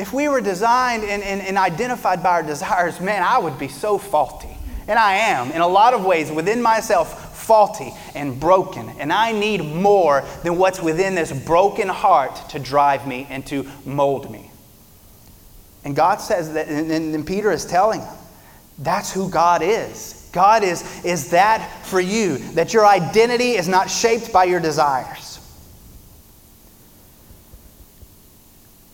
If 0.00 0.14
we 0.14 0.28
were 0.28 0.40
designed 0.40 1.04
and, 1.04 1.22
and, 1.22 1.42
and 1.42 1.58
identified 1.58 2.22
by 2.22 2.30
our 2.30 2.42
desires, 2.42 3.00
man, 3.00 3.22
I 3.22 3.38
would 3.38 3.58
be 3.58 3.68
so 3.68 3.98
faulty. 3.98 4.56
And 4.88 4.98
I 4.98 5.14
am, 5.14 5.52
in 5.52 5.60
a 5.60 5.68
lot 5.68 5.92
of 5.92 6.04
ways, 6.04 6.32
within 6.32 6.62
myself, 6.62 7.36
faulty 7.36 7.92
and 8.14 8.40
broken. 8.40 8.88
And 8.98 9.12
I 9.12 9.32
need 9.32 9.62
more 9.62 10.24
than 10.42 10.56
what's 10.56 10.80
within 10.80 11.14
this 11.14 11.32
broken 11.44 11.88
heart 11.88 12.48
to 12.50 12.58
drive 12.58 13.06
me 13.06 13.26
and 13.28 13.46
to 13.48 13.68
mold 13.84 14.30
me. 14.30 14.50
And 15.84 15.94
God 15.94 16.16
says 16.16 16.54
that, 16.54 16.68
and, 16.68 16.90
and 16.90 17.26
Peter 17.26 17.52
is 17.52 17.66
telling 17.66 18.00
him, 18.00 18.14
that's 18.78 19.12
who 19.12 19.28
God 19.28 19.62
is. 19.62 20.30
God 20.32 20.64
is, 20.64 21.04
is 21.04 21.30
that 21.30 21.84
for 21.84 22.00
you, 22.00 22.38
that 22.54 22.72
your 22.72 22.86
identity 22.86 23.52
is 23.52 23.68
not 23.68 23.90
shaped 23.90 24.32
by 24.32 24.44
your 24.44 24.60
desires. 24.60 25.29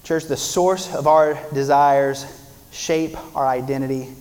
Church, 0.06 0.26
the 0.26 0.36
source 0.36 0.94
of 0.94 1.08
our 1.08 1.36
desires 1.52 2.24
shape 2.70 3.16
our 3.36 3.44
identity. 3.44 4.14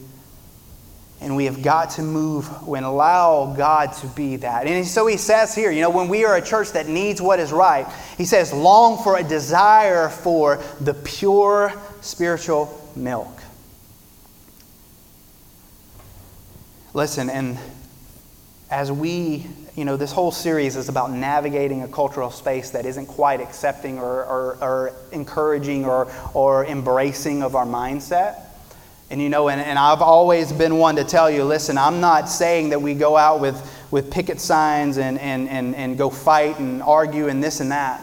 And 1.22 1.36
we 1.36 1.46
have 1.46 1.62
got 1.62 1.92
to 1.92 2.02
move 2.02 2.50
and 2.68 2.84
allow 2.84 3.54
God 3.56 3.94
to 3.98 4.08
be 4.08 4.38
that. 4.38 4.66
And 4.66 4.84
so 4.88 5.06
he 5.06 5.18
says 5.18 5.54
here, 5.54 5.70
you 5.70 5.82
know, 5.82 5.92
when 5.92 6.08
we 6.08 6.26
are 6.26 6.38
a 6.38 6.42
church 6.42 6.72
that 6.72 6.88
needs 6.88 7.22
what 7.22 7.40
is 7.40 7.52
right, 7.52 7.86
he 8.18 8.26
says, 8.26 8.52
long 8.52 9.04
for 9.04 9.20
a 9.20 9.24
desire 9.24 10.10
for 10.10 10.60
the 10.82 10.96
pure 10.96 11.72
spiritual 12.02 12.92
milk. 12.96 13.44
Listen, 16.96 17.30
and 17.30 17.60
as 18.72 18.92
we, 18.92 19.46
you 19.76 19.84
know, 19.84 19.98
this 19.98 20.14
whole 20.14 20.32
series 20.32 20.78
is 20.78 20.88
about 20.88 21.12
navigating 21.12 21.84
a 21.84 21.88
cultural 21.88 22.32
space 22.32 22.70
that 22.70 22.86
isn't 22.86 23.08
quite 23.08 23.42
accepting 23.42 24.00
or, 24.00 24.24
or, 24.24 24.58
or 24.62 24.94
encouraging 25.12 25.86
or, 25.86 26.10
or 26.34 26.66
embracing 26.66 27.44
of 27.44 27.56
our 27.56 27.66
mindset. 27.66 28.40
And 29.10 29.22
you 29.22 29.30
know, 29.30 29.50
and, 29.50 29.60
and 29.60 29.78
I've 29.78 30.02
always 30.02 30.54
been 30.54 30.78
one 30.78 30.96
to 30.96 31.04
tell 31.04 31.30
you 31.30 31.44
listen, 31.44 31.78
I'm 31.78 32.00
not 32.00 32.30
saying 32.30 32.70
that 32.70 32.82
we 32.82 32.94
go 32.94 33.18
out 33.18 33.42
with, 33.42 33.62
with 33.92 34.12
picket 34.12 34.40
signs 34.40 34.98
and, 34.98 35.20
and, 35.20 35.50
and, 35.50 35.76
and 35.76 35.98
go 35.98 36.10
fight 36.10 36.58
and 36.58 36.82
argue 36.82 37.28
and 37.28 37.44
this 37.44 37.60
and 37.60 37.72
that, 37.72 38.02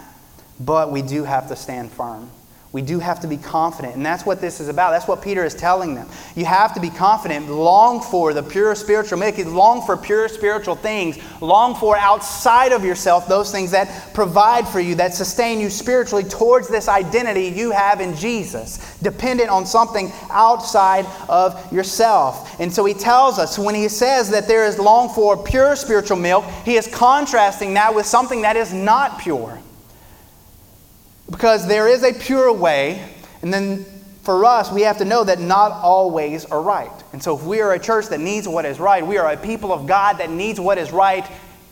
but 0.60 0.92
we 0.92 1.00
do 1.00 1.24
have 1.24 1.48
to 1.48 1.56
stand 1.56 1.90
firm. 1.90 2.30
We 2.72 2.80
do 2.80 3.00
have 3.00 3.20
to 3.20 3.26
be 3.26 3.36
confident. 3.36 3.96
And 3.96 4.04
that's 4.04 4.24
what 4.24 4.40
this 4.40 4.58
is 4.58 4.68
about. 4.68 4.92
That's 4.92 5.06
what 5.06 5.20
Peter 5.20 5.44
is 5.44 5.54
telling 5.54 5.94
them. 5.94 6.08
You 6.34 6.46
have 6.46 6.72
to 6.72 6.80
be 6.80 6.88
confident. 6.88 7.50
Long 7.50 8.00
for 8.00 8.32
the 8.32 8.42
pure 8.42 8.74
spiritual 8.74 9.18
milk. 9.18 9.36
Long 9.38 9.84
for 9.84 9.94
pure 9.94 10.26
spiritual 10.28 10.74
things. 10.74 11.18
Long 11.42 11.74
for 11.74 11.98
outside 11.98 12.72
of 12.72 12.82
yourself 12.82 13.28
those 13.28 13.52
things 13.52 13.72
that 13.72 14.14
provide 14.14 14.66
for 14.66 14.80
you, 14.80 14.94
that 14.94 15.12
sustain 15.12 15.60
you 15.60 15.68
spiritually 15.68 16.24
towards 16.24 16.66
this 16.68 16.88
identity 16.88 17.48
you 17.48 17.72
have 17.72 18.00
in 18.00 18.16
Jesus, 18.16 18.98
dependent 19.02 19.50
on 19.50 19.66
something 19.66 20.10
outside 20.30 21.04
of 21.28 21.70
yourself. 21.70 22.58
And 22.58 22.72
so 22.72 22.86
he 22.86 22.94
tells 22.94 23.38
us 23.38 23.58
when 23.58 23.74
he 23.74 23.88
says 23.88 24.30
that 24.30 24.48
there 24.48 24.64
is 24.64 24.78
long 24.78 25.10
for 25.10 25.36
pure 25.36 25.76
spiritual 25.76 26.16
milk, 26.16 26.44
he 26.64 26.76
is 26.76 26.86
contrasting 26.86 27.74
that 27.74 27.94
with 27.94 28.06
something 28.06 28.42
that 28.42 28.56
is 28.56 28.72
not 28.72 29.20
pure. 29.20 29.61
Because 31.32 31.66
there 31.66 31.88
is 31.88 32.04
a 32.04 32.12
pure 32.12 32.52
way, 32.52 33.02
and 33.40 33.52
then 33.52 33.86
for 34.22 34.44
us, 34.44 34.70
we 34.70 34.82
have 34.82 34.98
to 34.98 35.04
know 35.04 35.24
that 35.24 35.40
not 35.40 35.72
all 35.72 36.10
ways 36.10 36.44
are 36.44 36.60
right. 36.60 36.92
And 37.12 37.22
so, 37.22 37.36
if 37.36 37.42
we 37.42 37.60
are 37.60 37.72
a 37.72 37.78
church 37.78 38.08
that 38.08 38.20
needs 38.20 38.46
what 38.46 38.66
is 38.66 38.78
right, 38.78 39.04
we 39.04 39.16
are 39.16 39.32
a 39.32 39.36
people 39.36 39.72
of 39.72 39.86
God 39.86 40.18
that 40.18 40.30
needs 40.30 40.60
what 40.60 40.76
is 40.76 40.92
right, 40.92 41.26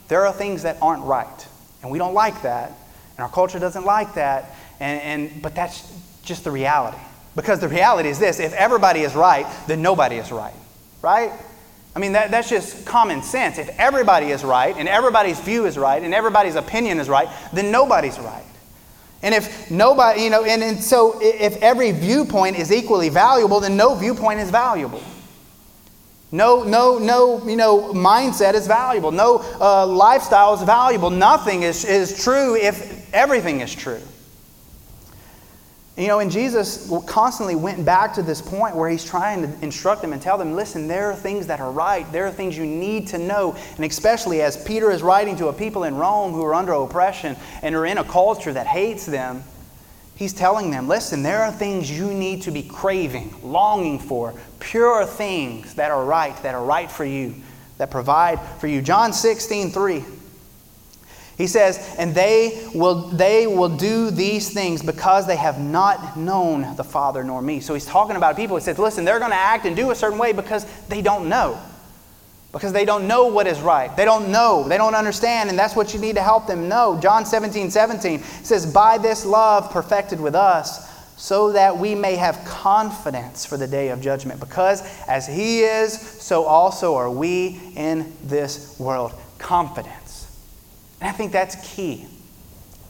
there 0.09 0.27
are 0.27 0.33
things 0.33 0.63
that 0.63 0.79
aren't 0.81 1.05
right. 1.05 1.47
And 1.83 1.93
we 1.93 1.99
don't 1.99 2.15
like 2.15 2.41
that, 2.43 2.73
and 3.17 3.21
our 3.21 3.29
culture 3.29 3.59
doesn't 3.59 3.85
like 3.85 4.15
that, 4.15 4.57
and, 4.81 5.01
and, 5.03 5.43
but 5.43 5.55
that's 5.55 5.87
just 6.25 6.43
the 6.45 6.51
reality. 6.51 6.99
Because 7.37 7.61
the 7.61 7.69
reality 7.69 8.09
is 8.09 8.19
this 8.19 8.41
if 8.41 8.55
everybody 8.55 9.01
is 9.01 9.15
right, 9.15 9.47
then 9.67 9.83
nobody 9.83 10.17
is 10.17 10.33
right, 10.33 10.55
right? 11.03 11.33
I 11.95 11.99
mean, 11.99 12.13
that, 12.13 12.31
that's 12.31 12.49
just 12.49 12.87
common 12.87 13.23
sense. 13.23 13.59
If 13.59 13.69
everybody 13.79 14.31
is 14.31 14.43
right, 14.43 14.75
and 14.77 14.89
everybody's 14.89 15.39
view 15.39 15.67
is 15.67 15.77
right, 15.77 16.03
and 16.03 16.15
everybody's 16.15 16.55
opinion 16.55 16.99
is 16.99 17.11
right, 17.11 17.29
then 17.53 17.71
nobody's 17.71 18.19
right. 18.19 18.45
And 19.23 19.35
if 19.35 19.71
nobody, 19.71 20.23
you 20.23 20.31
know, 20.31 20.45
and, 20.45 20.63
and 20.63 20.83
so 20.83 21.19
if 21.21 21.57
every 21.57 21.93
viewpoint 21.93 22.59
is 22.59 22.73
equally 22.73 23.11
valuable, 23.11 23.61
then 23.61 23.77
no 23.77 23.95
viewpoint 23.95 24.41
is 24.41 24.51
valuable. 24.51 25.03
No, 26.33 26.63
no, 26.63 26.99
no, 26.99 27.47
you 27.47 27.57
know, 27.57 27.93
mindset 27.93 28.55
is 28.55 28.67
valuable. 28.67 29.11
No 29.11 29.45
uh, 29.61 29.87
lifestyle 29.87 30.55
is 30.55 30.63
valuable. 30.63 31.11
Nothing 31.11 31.65
is, 31.65 31.85
is 31.85 32.23
true 32.23 32.55
if 32.55 33.13
everything 33.13 33.61
is 33.61 33.75
true. 33.75 34.01
You 36.01 36.09
know, 36.09 36.21
and 36.21 36.31
Jesus 36.31 36.91
constantly 37.05 37.55
went 37.55 37.85
back 37.85 38.15
to 38.15 38.23
this 38.23 38.41
point 38.41 38.75
where 38.75 38.89
he's 38.89 39.05
trying 39.05 39.43
to 39.43 39.63
instruct 39.63 40.01
them 40.01 40.15
and 40.15 40.23
tell 40.23 40.39
them, 40.39 40.55
listen, 40.55 40.89
there 40.89 41.11
are 41.11 41.15
things 41.15 41.47
that 41.49 41.61
are 41.61 41.71
right. 41.71 42.11
There 42.11 42.27
are 42.27 42.31
things 42.31 42.57
you 42.57 42.65
need 42.65 43.09
to 43.09 43.19
know. 43.19 43.55
And 43.77 43.85
especially 43.85 44.41
as 44.41 44.65
Peter 44.65 44.91
is 44.91 45.03
writing 45.03 45.37
to 45.37 45.49
a 45.49 45.53
people 45.53 45.85
in 45.85 45.95
Rome 45.97 46.33
who 46.33 46.43
are 46.43 46.55
under 46.55 46.73
oppression 46.73 47.37
and 47.61 47.75
are 47.75 47.85
in 47.85 47.99
a 47.99 48.05
culture 48.05 48.51
that 48.51 48.67
hates 48.67 49.05
them, 49.05 49.45
he's 50.17 50.33
telling 50.33 50.71
them, 50.71 50.89
listen, 50.89 51.23
there 51.23 51.43
are 51.43 51.53
things 51.53 51.91
you 51.91 52.15
need 52.15 52.41
to 52.43 52.51
be 52.51 52.63
craving, 52.63 53.35
longing 53.43 53.99
for, 53.99 54.33
pure 54.59 55.05
things 55.05 55.75
that 55.75 55.91
are 55.91 56.07
right, 56.07 56.35
that 56.43 56.55
are 56.55 56.65
right 56.65 56.91
for 56.91 57.05
you, 57.05 57.35
that 57.77 57.91
provide 57.91 58.41
for 58.59 58.69
you. 58.69 58.81
John 58.81 59.13
16, 59.13 59.71
3. 59.71 60.05
He 61.41 61.47
says, 61.47 61.95
and 61.97 62.15
they 62.15 62.69
will, 62.75 63.09
they 63.09 63.47
will 63.47 63.71
do 63.71 64.11
these 64.11 64.53
things 64.53 64.83
because 64.83 65.27
they 65.27 65.37
have 65.37 65.59
not 65.59 66.19
known 66.19 66.77
the 66.77 66.85
Father 66.85 67.25
nor 67.25 67.41
me. 67.41 67.61
So 67.61 67.73
he's 67.73 67.87
talking 67.87 68.17
about 68.17 68.37
people. 68.37 68.57
He 68.59 68.63
says, 68.63 68.79
listen, 68.79 69.07
they're 69.07 69.19
going 69.19 69.31
to 69.31 69.39
act 69.39 69.65
and 69.65 69.75
do 69.75 69.91
a 69.91 69.95
certain 69.95 70.19
way 70.19 70.35
because 70.35 70.67
they 70.89 71.01
don't 71.01 71.31
know. 71.31 71.59
Because 72.53 72.75
they 72.75 72.85
don't 72.85 73.09
know 73.09 73.29
what 73.29 73.47
is 73.47 73.59
right. 73.63 73.97
They 73.97 74.05
don't 74.05 74.31
know. 74.31 74.69
They 74.69 74.77
don't 74.77 74.95
understand, 74.95 75.49
and 75.49 75.59
that's 75.59 75.75
what 75.75 75.95
you 75.95 76.01
need 76.01 76.17
to 76.17 76.23
help 76.23 76.47
them 76.47 76.69
know. 76.69 76.99
John 77.01 77.25
17, 77.25 77.71
17 77.71 78.19
says, 78.19 78.71
By 78.71 78.99
this 78.99 79.25
love 79.25 79.71
perfected 79.71 80.21
with 80.21 80.35
us, 80.35 80.91
so 81.17 81.53
that 81.53 81.79
we 81.79 81.95
may 81.95 82.17
have 82.17 82.45
confidence 82.45 83.47
for 83.47 83.57
the 83.57 83.67
day 83.67 83.89
of 83.89 84.03
judgment. 84.03 84.41
Because 84.41 84.83
as 85.09 85.27
He 85.27 85.61
is, 85.61 85.99
so 85.99 86.45
also 86.45 86.97
are 86.97 87.11
we 87.11 87.61
in 87.77 88.13
this 88.25 88.79
world. 88.79 89.15
Confidence. 89.39 90.00
And 91.01 91.09
I 91.09 91.13
think 91.13 91.33
that's 91.33 91.75
key. 91.75 92.07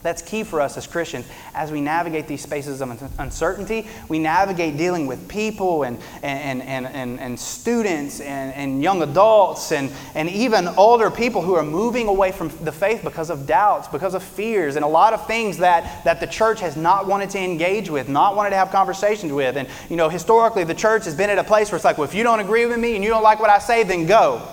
That's 0.03 0.23
key 0.23 0.43
for 0.43 0.61
us 0.61 0.77
as 0.77 0.87
Christians 0.87 1.27
as 1.53 1.71
we 1.71 1.79
navigate 1.79 2.27
these 2.27 2.41
spaces 2.41 2.81
of 2.81 3.19
uncertainty. 3.19 3.87
We 4.09 4.17
navigate 4.17 4.77
dealing 4.77 5.05
with 5.05 5.27
people 5.27 5.83
and, 5.83 5.99
and, 6.23 6.63
and, 6.63 6.87
and, 6.87 7.19
and 7.19 7.39
students 7.39 8.19
and, 8.19 8.53
and 8.55 8.81
young 8.81 9.03
adults 9.03 9.71
and, 9.71 9.91
and 10.15 10.27
even 10.29 10.67
older 10.69 11.11
people 11.11 11.41
who 11.43 11.53
are 11.53 11.63
moving 11.63 12.07
away 12.07 12.31
from 12.31 12.49
the 12.63 12.71
faith 12.71 13.03
because 13.03 13.29
of 13.29 13.45
doubts, 13.45 13.87
because 13.89 14.15
of 14.15 14.23
fears, 14.23 14.75
and 14.75 14.83
a 14.83 14.87
lot 14.87 15.13
of 15.13 15.27
things 15.27 15.57
that, 15.57 16.03
that 16.03 16.19
the 16.19 16.27
church 16.27 16.61
has 16.61 16.75
not 16.75 17.05
wanted 17.05 17.29
to 17.31 17.39
engage 17.39 17.89
with, 17.89 18.09
not 18.09 18.35
wanted 18.35 18.51
to 18.51 18.55
have 18.55 18.71
conversations 18.71 19.31
with. 19.31 19.55
And, 19.55 19.67
you 19.89 19.97
know, 19.97 20.09
historically, 20.09 20.63
the 20.63 20.73
church 20.73 21.05
has 21.05 21.15
been 21.15 21.29
at 21.29 21.37
a 21.37 21.43
place 21.43 21.71
where 21.71 21.75
it's 21.75 21.85
like, 21.85 21.99
well, 21.99 22.07
if 22.07 22.15
you 22.15 22.23
don't 22.23 22.39
agree 22.39 22.65
with 22.65 22.79
me 22.79 22.95
and 22.95 23.03
you 23.03 23.09
don't 23.11 23.23
like 23.23 23.39
what 23.39 23.51
I 23.51 23.59
say, 23.59 23.83
then 23.83 24.07
go. 24.07 24.47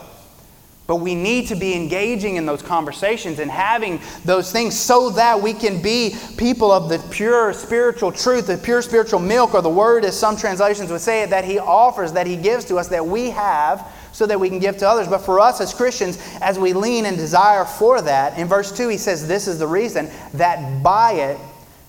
But 0.88 0.96
we 0.96 1.14
need 1.14 1.48
to 1.48 1.55
be 1.55 1.74
engaging 1.74 2.37
in 2.37 2.46
those 2.46 2.62
conversations 2.62 3.40
and 3.40 3.51
having 3.51 4.01
those 4.24 4.51
things 4.51 4.74
so 4.74 5.11
that 5.11 5.38
we 5.38 5.53
can 5.53 5.83
be 5.83 6.16
people 6.38 6.72
of 6.72 6.88
the 6.88 6.98
pure 7.11 7.53
spiritual 7.53 8.11
truth, 8.11 8.46
the 8.46 8.57
pure 8.57 8.81
spiritual 8.81 9.20
milk, 9.20 9.53
or 9.53 9.61
the 9.61 9.68
word, 9.68 10.07
as 10.07 10.18
some 10.18 10.35
translations 10.35 10.90
would 10.90 11.03
say 11.03 11.24
it, 11.24 11.29
that 11.29 11.44
He 11.44 11.59
offers, 11.59 12.14
that 12.14 12.27
He 12.27 12.37
gives 12.37 12.64
to 12.64 12.77
us, 12.77 12.88
that 12.88 13.07
we 13.07 13.29
have 13.29 13.87
so 14.12 14.24
that 14.24 14.40
we 14.40 14.48
can 14.48 14.61
give 14.61 14.79
to 14.79 14.88
others. 14.88 15.07
But 15.09 15.18
for 15.18 15.40
us 15.40 15.61
as 15.61 15.74
Christians, 15.74 16.18
as 16.40 16.59
we 16.59 16.72
lean 16.72 17.05
and 17.05 17.18
desire 17.18 17.66
for 17.66 18.01
that, 18.01 18.38
in 18.38 18.48
verse 18.48 18.74
2, 18.74 18.88
He 18.88 18.96
says, 18.96 19.29
This 19.29 19.46
is 19.46 19.59
the 19.59 19.66
reason 19.66 20.09
that 20.33 20.83
by 20.83 21.12
it 21.12 21.38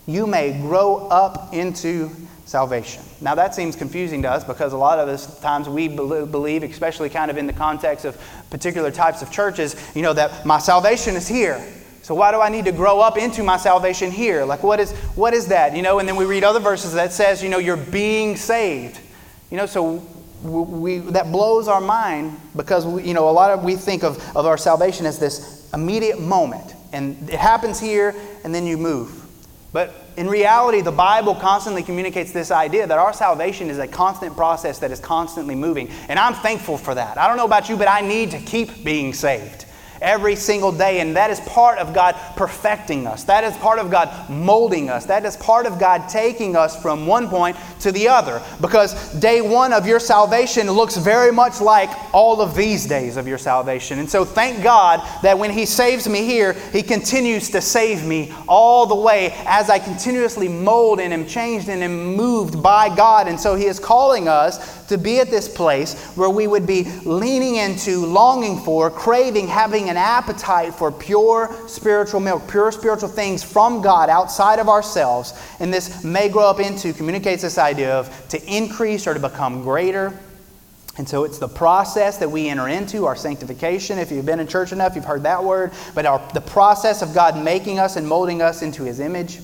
you 0.07 0.27
may 0.27 0.59
grow 0.59 1.07
up 1.07 1.53
into 1.53 2.11
salvation. 2.49 3.03
Now, 3.21 3.35
that 3.35 3.53
seems 3.53 3.75
confusing 3.75 4.23
to 4.23 4.31
us 4.31 4.43
because 4.43 4.73
a 4.73 4.77
lot 4.77 4.97
of 4.97 5.07
us 5.07 5.39
times 5.39 5.69
we 5.69 5.87
believe, 5.87 6.63
especially 6.63 7.09
kind 7.09 7.29
of 7.29 7.37
in 7.37 7.45
the 7.45 7.53
context 7.53 8.05
of 8.05 8.17
particular 8.49 8.89
types 8.89 9.21
of 9.21 9.31
churches, 9.31 9.75
you 9.95 10.01
know, 10.01 10.13
that 10.13 10.47
my 10.47 10.57
salvation 10.57 11.15
is 11.15 11.27
here. 11.27 11.63
So 12.01 12.15
why 12.15 12.31
do 12.31 12.41
I 12.41 12.49
need 12.49 12.65
to 12.65 12.71
grow 12.71 13.01
up 13.01 13.19
into 13.19 13.43
my 13.43 13.57
salvation 13.57 14.09
here? 14.09 14.45
Like, 14.45 14.63
what 14.63 14.79
is, 14.79 14.93
what 15.13 15.35
is 15.35 15.49
that? 15.49 15.75
You 15.75 15.83
know, 15.83 15.99
and 15.99 16.09
then 16.09 16.15
we 16.15 16.25
read 16.25 16.43
other 16.43 16.59
verses 16.59 16.93
that 16.93 17.13
says, 17.13 17.43
you 17.43 17.49
know, 17.49 17.59
you're 17.59 17.77
being 17.77 18.35
saved. 18.35 18.99
You 19.51 19.57
know, 19.57 19.67
so 19.67 20.03
we, 20.41 20.97
that 20.97 21.31
blows 21.31 21.67
our 21.67 21.81
mind 21.81 22.35
because, 22.55 22.83
we, 22.83 23.03
you 23.03 23.13
know, 23.13 23.29
a 23.29 23.31
lot 23.31 23.51
of 23.51 23.63
we 23.63 23.75
think 23.75 24.03
of, 24.03 24.17
of 24.35 24.47
our 24.47 24.57
salvation 24.57 25.05
as 25.05 25.19
this 25.19 25.69
immediate 25.71 26.19
moment. 26.19 26.73
And 26.93 27.29
it 27.29 27.37
happens 27.37 27.79
here, 27.79 28.15
and 28.43 28.55
then 28.55 28.65
you 28.65 28.77
move. 28.77 29.23
But 29.71 29.93
in 30.19 30.27
reality, 30.27 30.81
the 30.81 30.91
Bible 30.91 31.33
constantly 31.33 31.81
communicates 31.81 32.33
this 32.33 32.51
idea 32.51 32.85
that 32.85 32.99
our 32.99 33.13
salvation 33.13 33.69
is 33.69 33.77
a 33.77 33.87
constant 33.87 34.35
process 34.35 34.77
that 34.79 34.91
is 34.91 34.99
constantly 34.99 35.55
moving. 35.55 35.89
And 36.09 36.19
I'm 36.19 36.33
thankful 36.33 36.77
for 36.77 36.93
that. 36.93 37.17
I 37.17 37.25
don't 37.25 37.37
know 37.37 37.45
about 37.45 37.69
you, 37.69 37.77
but 37.77 37.87
I 37.87 38.01
need 38.01 38.29
to 38.31 38.39
keep 38.39 38.83
being 38.83 39.13
saved 39.13 39.65
every 40.01 40.35
single 40.35 40.71
day. 40.71 40.99
And 40.99 41.15
that 41.15 41.29
is 41.29 41.39
part 41.41 41.77
of 41.77 41.93
God 41.93 42.15
perfecting 42.35 43.07
us. 43.07 43.23
That 43.25 43.43
is 43.43 43.55
part 43.57 43.79
of 43.79 43.89
God 43.89 44.29
molding 44.29 44.89
us. 44.89 45.05
That 45.05 45.25
is 45.25 45.37
part 45.37 45.65
of 45.65 45.79
God 45.79 46.09
taking 46.09 46.55
us 46.55 46.81
from 46.81 47.07
one 47.07 47.27
point 47.27 47.57
to 47.81 47.91
the 47.91 48.07
other. 48.07 48.41
Because 48.61 49.13
day 49.19 49.41
one 49.41 49.73
of 49.73 49.85
your 49.85 49.99
salvation 49.99 50.69
looks 50.69 50.97
very 50.97 51.31
much 51.31 51.61
like 51.61 51.89
all 52.13 52.41
of 52.41 52.55
these 52.55 52.85
days 52.85 53.17
of 53.17 53.27
your 53.27 53.37
salvation. 53.37 53.99
And 53.99 54.09
so 54.09 54.25
thank 54.25 54.63
God 54.63 55.01
that 55.21 55.37
when 55.37 55.51
He 55.51 55.65
saves 55.65 56.07
me 56.07 56.23
here, 56.23 56.53
He 56.71 56.81
continues 56.81 57.49
to 57.51 57.61
save 57.61 58.05
me 58.05 58.33
all 58.47 58.85
the 58.85 58.95
way 58.95 59.33
as 59.45 59.69
I 59.69 59.79
continuously 59.79 60.47
mold 60.47 60.99
and 60.99 61.13
am 61.13 61.25
changed 61.25 61.69
and 61.69 61.83
am 61.83 62.15
moved 62.15 62.61
by 62.61 62.93
God. 62.95 63.27
And 63.27 63.39
so 63.39 63.55
He 63.55 63.65
is 63.65 63.79
calling 63.79 64.27
us 64.27 64.78
to 64.89 64.97
be 64.97 65.19
at 65.19 65.29
this 65.29 65.47
place 65.47 65.93
where 66.15 66.29
we 66.29 66.47
would 66.47 66.67
be 66.67 66.83
leaning 67.05 67.55
into, 67.55 68.05
longing 68.05 68.57
for, 68.59 68.89
craving, 68.89 69.47
having 69.47 69.89
an 69.89 69.97
appetite 69.97 70.73
for 70.73 70.91
pure 70.91 71.55
spiritual 71.67 72.19
milk, 72.19 72.49
pure 72.49 72.71
spiritual 72.71 73.09
things 73.09 73.43
from 73.43 73.81
God 73.81 74.09
outside 74.09 74.59
of 74.59 74.67
ourselves. 74.67 75.33
And 75.59 75.73
this 75.73 76.03
may 76.03 76.27
grow 76.27 76.49
up 76.49 76.59
into, 76.59 76.91
communicates 76.93 77.43
this 77.43 77.57
idea 77.57 77.95
of 77.95 78.27
to 78.29 78.43
increase 78.45 79.07
or 79.07 79.13
to 79.13 79.19
become 79.19 79.61
greater. 79.61 80.17
And 80.97 81.07
so 81.07 81.23
it's 81.23 81.37
the 81.37 81.47
process 81.47 82.17
that 82.17 82.29
we 82.29 82.49
enter 82.49 82.67
into, 82.67 83.05
our 83.05 83.15
sanctification. 83.15 83.97
If 83.97 84.11
you've 84.11 84.25
been 84.25 84.41
in 84.41 84.47
church 84.47 84.73
enough, 84.73 84.95
you've 84.95 85.05
heard 85.05 85.23
that 85.23 85.41
word. 85.41 85.71
But 85.95 86.05
our, 86.05 86.21
the 86.33 86.41
process 86.41 87.01
of 87.01 87.13
God 87.13 87.41
making 87.41 87.79
us 87.79 87.95
and 87.95 88.05
molding 88.05 88.41
us 88.41 88.63
into 88.63 88.83
His 88.83 88.99
image. 88.99 89.39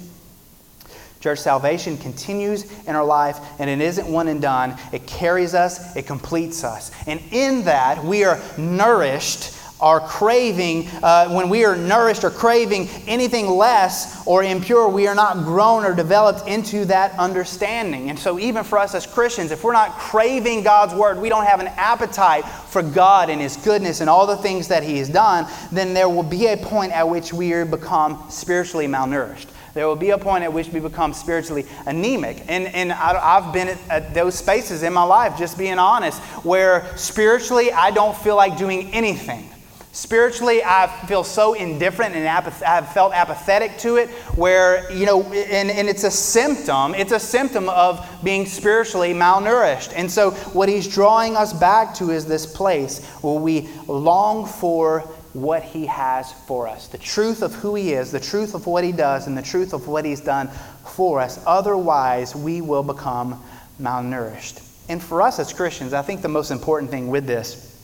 Church 1.25 1.39
salvation 1.39 1.97
continues 1.97 2.71
in 2.85 2.95
our 2.95 3.03
life, 3.03 3.39
and 3.57 3.67
it 3.67 3.81
isn't 3.81 4.07
one 4.07 4.27
and 4.27 4.39
done. 4.39 4.77
It 4.93 5.07
carries 5.07 5.55
us, 5.55 5.95
it 5.95 6.05
completes 6.05 6.63
us. 6.63 6.91
And 7.07 7.19
in 7.31 7.63
that, 7.63 8.05
we 8.05 8.23
are 8.23 8.39
nourished 8.59 9.57
Our 9.81 9.99
craving, 9.99 10.87
uh, 11.03 11.29
when 11.31 11.49
we 11.49 11.65
are 11.65 11.75
nourished 11.75 12.23
or 12.23 12.29
craving 12.31 12.87
anything 13.07 13.45
less 13.45 14.25
or 14.25 14.41
impure, 14.41 14.87
we 14.87 15.05
are 15.05 15.15
not 15.15 15.43
grown 15.43 15.83
or 15.83 15.93
developed 15.93 16.47
into 16.47 16.85
that 16.85 17.11
understanding. 17.19 18.09
And 18.09 18.17
so, 18.17 18.39
even 18.39 18.63
for 18.63 18.77
us 18.77 18.95
as 18.95 19.05
Christians, 19.05 19.51
if 19.51 19.65
we're 19.65 19.73
not 19.73 19.91
craving 19.97 20.63
God's 20.63 20.93
word, 20.93 21.19
we 21.19 21.27
don't 21.27 21.45
have 21.45 21.59
an 21.59 21.67
appetite 21.75 22.45
for 22.45 22.81
God 22.81 23.29
and 23.29 23.41
His 23.41 23.57
goodness 23.57 23.99
and 23.99 24.09
all 24.09 24.25
the 24.25 24.37
things 24.37 24.69
that 24.69 24.81
He 24.81 24.97
has 24.99 25.09
done, 25.09 25.45
then 25.73 25.93
there 25.93 26.07
will 26.07 26.23
be 26.23 26.47
a 26.47 26.55
point 26.55 26.93
at 26.93 27.09
which 27.09 27.33
we 27.33 27.61
become 27.65 28.23
spiritually 28.29 28.87
malnourished. 28.87 29.47
There 29.75 29.87
will 29.87 29.97
be 29.97 30.11
a 30.11 30.17
point 30.17 30.45
at 30.45 30.53
which 30.53 30.69
we 30.69 30.79
become 30.79 31.13
spiritually 31.13 31.65
anemic. 31.85 32.41
And, 32.47 32.67
and 32.67 32.93
I, 32.93 33.41
have 33.41 33.51
been 33.53 33.67
at, 33.67 33.77
at 33.89 34.13
those 34.13 34.35
spaces 34.35 34.83
in 34.83 34.93
my 34.93 35.03
life, 35.03 35.37
just 35.37 35.57
being 35.57 35.77
honest, 35.79 36.21
where 36.45 36.87
spiritually 36.95 37.73
I 37.73 37.91
don't 37.91 38.15
feel 38.15 38.37
like 38.37 38.57
doing 38.57 38.93
anything. 38.93 39.49
Spiritually, 39.91 40.61
I 40.63 40.87
feel 41.07 41.25
so 41.25 41.55
indifferent 41.55 42.15
and 42.15 42.25
apath- 42.25 42.63
I've 42.63 42.91
felt 42.93 43.13
apathetic 43.13 43.77
to 43.79 43.97
it, 43.97 44.09
where, 44.35 44.89
you 44.93 45.05
know, 45.05 45.23
and, 45.23 45.69
and 45.69 45.89
it's 45.89 46.05
a 46.05 46.11
symptom, 46.11 46.95
it's 46.95 47.11
a 47.11 47.19
symptom 47.19 47.67
of 47.67 48.05
being 48.23 48.45
spiritually 48.45 49.13
malnourished. 49.13 49.91
And 49.93 50.09
so, 50.09 50.31
what 50.31 50.69
he's 50.69 50.87
drawing 50.87 51.35
us 51.35 51.51
back 51.51 51.93
to 51.95 52.11
is 52.11 52.25
this 52.25 52.45
place 52.45 53.05
where 53.21 53.39
we 53.39 53.69
long 53.87 54.45
for 54.45 55.09
what 55.35 55.63
he 55.63 55.85
has 55.85 56.31
for 56.31 56.65
us 56.65 56.87
the 56.87 56.97
truth 56.97 57.41
of 57.41 57.53
who 57.55 57.75
he 57.75 57.93
is, 57.93 58.11
the 58.11 58.19
truth 58.19 58.55
of 58.55 58.65
what 58.65 58.83
he 58.83 58.91
does, 58.91 59.27
and 59.27 59.37
the 59.37 59.41
truth 59.41 59.73
of 59.73 59.87
what 59.87 60.05
he's 60.05 60.21
done 60.21 60.47
for 60.85 61.19
us. 61.19 61.43
Otherwise, 61.45 62.35
we 62.35 62.61
will 62.61 62.83
become 62.83 63.43
malnourished. 63.79 64.61
And 64.87 65.03
for 65.03 65.21
us 65.21 65.37
as 65.39 65.51
Christians, 65.51 65.93
I 65.93 66.01
think 66.01 66.21
the 66.21 66.29
most 66.29 66.51
important 66.51 66.89
thing 66.89 67.09
with 67.09 67.27
this 67.27 67.74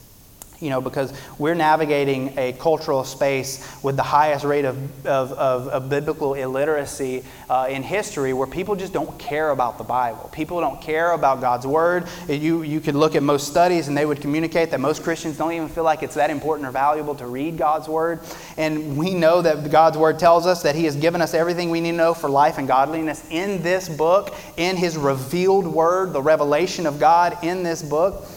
you 0.61 0.69
know, 0.69 0.79
because 0.79 1.11
we're 1.39 1.55
navigating 1.55 2.37
a 2.37 2.53
cultural 2.53 3.03
space 3.03 3.67
with 3.81 3.95
the 3.95 4.03
highest 4.03 4.45
rate 4.45 4.63
of, 4.63 4.77
of, 5.05 5.33
of, 5.33 5.67
of 5.67 5.89
biblical 5.89 6.35
illiteracy 6.35 7.23
uh, 7.49 7.67
in 7.69 7.81
history 7.81 8.31
where 8.31 8.47
people 8.47 8.75
just 8.75 8.93
don't 8.93 9.17
care 9.17 9.49
about 9.49 9.79
the 9.79 9.83
Bible. 9.83 10.29
People 10.31 10.61
don't 10.61 10.79
care 10.79 11.13
about 11.13 11.41
God's 11.41 11.65
Word. 11.65 12.07
You, 12.29 12.61
you 12.61 12.79
could 12.79 12.93
look 12.93 13.15
at 13.15 13.23
most 13.23 13.47
studies 13.47 13.87
and 13.87 13.97
they 13.97 14.05
would 14.05 14.21
communicate 14.21 14.69
that 14.71 14.79
most 14.79 15.03
Christians 15.03 15.37
don't 15.37 15.51
even 15.51 15.67
feel 15.67 15.83
like 15.83 16.03
it's 16.03 16.15
that 16.15 16.29
important 16.29 16.67
or 16.67 16.71
valuable 16.71 17.15
to 17.15 17.25
read 17.25 17.57
God's 17.57 17.87
Word. 17.87 18.19
And 18.55 18.95
we 18.95 19.15
know 19.15 19.41
that 19.41 19.71
God's 19.71 19.97
Word 19.97 20.19
tells 20.19 20.45
us 20.45 20.61
that 20.61 20.75
He 20.75 20.85
has 20.85 20.95
given 20.95 21.21
us 21.21 21.33
everything 21.33 21.71
we 21.71 21.81
need 21.81 21.91
to 21.91 21.97
know 21.97 22.13
for 22.13 22.29
life 22.29 22.59
and 22.59 22.67
godliness 22.67 23.25
in 23.31 23.63
this 23.63 23.89
book, 23.89 24.35
in 24.57 24.77
His 24.77 24.95
revealed 24.95 25.65
Word, 25.65 26.13
the 26.13 26.21
revelation 26.21 26.85
of 26.85 26.99
God 26.99 27.37
in 27.43 27.63
this 27.63 27.81
book. 27.81 28.27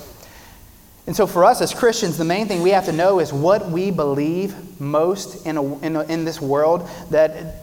And 1.06 1.14
so, 1.14 1.26
for 1.26 1.44
us 1.44 1.60
as 1.60 1.74
Christians, 1.74 2.16
the 2.16 2.24
main 2.24 2.48
thing 2.48 2.62
we 2.62 2.70
have 2.70 2.86
to 2.86 2.92
know 2.92 3.20
is 3.20 3.32
what 3.32 3.68
we 3.68 3.90
believe 3.90 4.80
most 4.80 5.46
in, 5.46 5.56
a, 5.58 5.78
in, 5.80 5.96
a, 5.96 6.02
in 6.04 6.24
this 6.24 6.40
world 6.40 6.88
that 7.10 7.56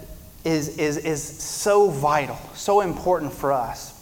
is, 0.46 0.78
is, 0.78 0.98
is 0.98 1.24
so 1.24 1.90
vital, 1.90 2.38
so 2.54 2.82
important 2.82 3.34
for 3.34 3.52
us. 3.52 3.98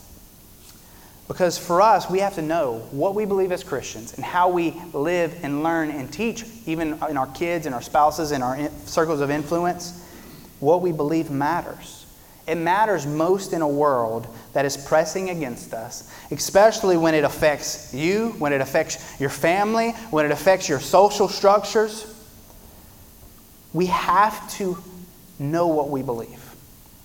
Because 1.30 1.58
for 1.58 1.82
us, 1.82 2.10
we 2.10 2.20
have 2.20 2.36
to 2.36 2.42
know 2.42 2.80
what 2.92 3.14
we 3.14 3.24
believe 3.24 3.52
as 3.52 3.64
Christians 3.64 4.16
and 4.16 4.26
how 4.26 4.50
we 4.50 4.74
live 4.94 5.38
and 5.44 5.64
learn 5.64 5.92
and 5.92 6.12
teach, 6.12 6.44
even 6.66 7.00
in 7.08 7.18
our 7.18 7.28
kids 7.28 7.66
and 7.66 7.76
our 7.76 7.84
spouses 7.84 8.32
and 8.32 8.44
our 8.44 8.70
circles 8.86 9.22
of 9.22 9.30
influence. 9.30 10.04
What 10.60 10.82
we 10.82 10.92
believe 10.92 11.30
matters. 11.30 12.08
It 12.50 12.58
matters 12.58 13.06
most 13.06 13.54
in 13.54 13.62
a 13.62 13.68
world 13.68 14.28
that 14.54 14.66
is 14.66 14.76
pressing 14.76 15.30
against 15.30 15.72
us, 15.72 16.12
especially 16.32 16.98
when 16.98 17.14
it 17.14 17.24
affects 17.24 17.94
you, 17.94 18.30
when 18.40 18.54
it 18.54 18.60
affects 18.60 19.20
your 19.22 19.30
family, 19.30 19.92
when 20.10 20.26
it 20.26 20.32
affects 20.32 20.68
your 20.68 20.80
social 20.80 21.30
structures. 21.30 22.12
We 23.72 23.86
have 23.86 24.52
to 24.54 24.82
know 25.38 25.68
what 25.68 25.92
we 25.92 26.02
believe. 26.02 26.44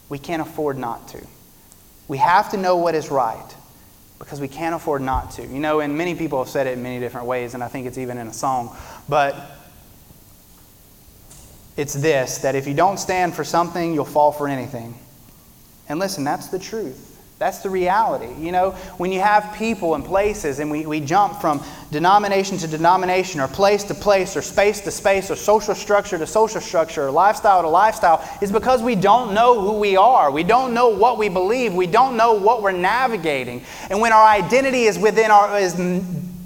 We 0.09 0.18
can't 0.18 0.40
afford 0.40 0.78
not 0.78 1.09
to. 1.09 1.20
We 2.09 2.16
have 2.16 2.50
to 2.52 2.57
know 2.57 2.78
what 2.78 2.94
is 2.94 3.11
right 3.11 3.54
because 4.18 4.40
we 4.40 4.48
can't 4.48 4.74
afford 4.74 5.02
not 5.02 5.33
to. 5.33 5.42
You 5.42 5.61
know, 5.61 5.80
and 5.80 5.98
many 5.98 6.14
people 6.14 6.38
have 6.38 6.48
said 6.48 6.66
it 6.66 6.72
in 6.72 6.83
many 6.83 7.00
different 7.00 7.26
ways, 7.26 7.52
and 7.52 7.62
I 7.62 7.68
think 7.68 7.87
it's 7.87 7.98
even 7.98 8.16
in 8.16 8.28
a 8.28 8.33
song. 8.33 8.74
But 9.11 9.37
it's 11.76 11.92
this 11.92 12.38
that 12.38 12.54
if 12.54 12.66
you 12.66 12.72
don't 12.72 12.98
stand 12.98 13.35
for 13.35 13.44
something, 13.44 13.92
you'll 13.92 14.07
fall 14.07 14.33
for 14.33 14.48
anything. 14.48 14.98
And 15.88 15.99
listen, 15.99 16.25
that's 16.25 16.49
the 16.49 16.59
truth. 16.59 17.11
That's 17.38 17.59
the 17.59 17.68
reality. 17.68 18.33
You 18.38 18.53
know, 18.53 18.70
when 18.97 19.11
you 19.11 19.20
have 19.20 19.55
people 19.57 19.97
and 19.97 20.05
places 20.05 20.61
and 20.61 20.70
we, 20.70 20.87
we 20.87 21.01
jump 21.01 21.40
from 21.40 21.61
denomination 21.90 22.59
to 22.59 22.68
denomination 22.68 23.40
or 23.40 23.49
place 23.49 23.83
to 23.85 23.94
place 23.94 24.37
or 24.37 24.40
space 24.40 24.81
to 24.83 24.90
space 24.92 25.31
or 25.31 25.37
social 25.37 25.75
structure 25.75 26.16
to 26.16 26.27
social 26.29 26.61
structure 26.61 27.09
or 27.09 27.11
lifestyle 27.11 27.61
to 27.62 27.68
lifestyle, 27.68 28.27
it's 28.40 28.53
because 28.53 28.83
we 28.83 28.94
don't 28.94 29.35
know 29.35 29.61
who 29.61 29.79
we 29.79 29.97
are. 29.97 30.31
We 30.31 30.44
don't 30.44 30.75
know 30.75 30.88
what 30.88 31.18
we 31.18 31.29
believe. 31.29 31.75
We 31.75 31.88
don't 31.88 32.16
know 32.16 32.35
what 32.35 32.62
we're 32.62 32.73
navigating. 32.73 33.64
And 33.90 34.01
when 34.01 34.12
our 34.12 34.27
identity 34.27 34.85
is 34.85 34.97
within 34.97 35.33
our, 35.33 35.59
is 35.59 35.75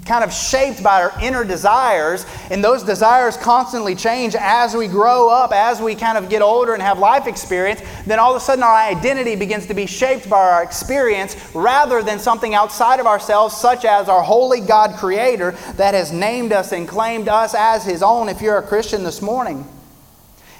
kind 0.05 0.23
of 0.23 0.33
shaped 0.33 0.81
by 0.81 1.03
our 1.03 1.13
inner 1.21 1.43
desires, 1.43 2.25
and 2.49 2.63
those 2.63 2.83
desires 2.83 3.37
constantly 3.37 3.95
change 3.95 4.35
as 4.35 4.75
we 4.75 4.87
grow 4.87 5.29
up, 5.29 5.51
as 5.51 5.81
we 5.81 5.95
kind 5.95 6.17
of 6.17 6.29
get 6.29 6.41
older 6.41 6.73
and 6.73 6.81
have 6.81 6.97
life 6.97 7.27
experience, 7.27 7.81
then 8.05 8.19
all 8.19 8.35
of 8.35 8.41
a 8.41 8.43
sudden 8.43 8.63
our 8.63 8.75
identity 8.75 9.35
begins 9.35 9.67
to 9.67 9.73
be 9.73 9.85
shaped 9.85 10.29
by 10.29 10.39
our 10.39 10.63
experience 10.63 11.35
rather 11.53 12.01
than 12.01 12.19
something 12.19 12.55
outside 12.55 12.99
of 12.99 13.05
ourselves, 13.05 13.55
such 13.55 13.85
as 13.85 14.09
our 14.09 14.23
holy 14.23 14.61
God 14.61 14.95
Creator 14.97 15.51
that 15.75 15.93
has 15.93 16.11
named 16.11 16.51
us 16.51 16.71
and 16.71 16.87
claimed 16.87 17.27
us 17.27 17.53
as 17.53 17.85
His 17.85 18.01
own 18.01 18.29
if 18.29 18.41
you're 18.41 18.57
a 18.57 18.63
Christian 18.63 19.03
this 19.03 19.21
morning. 19.21 19.65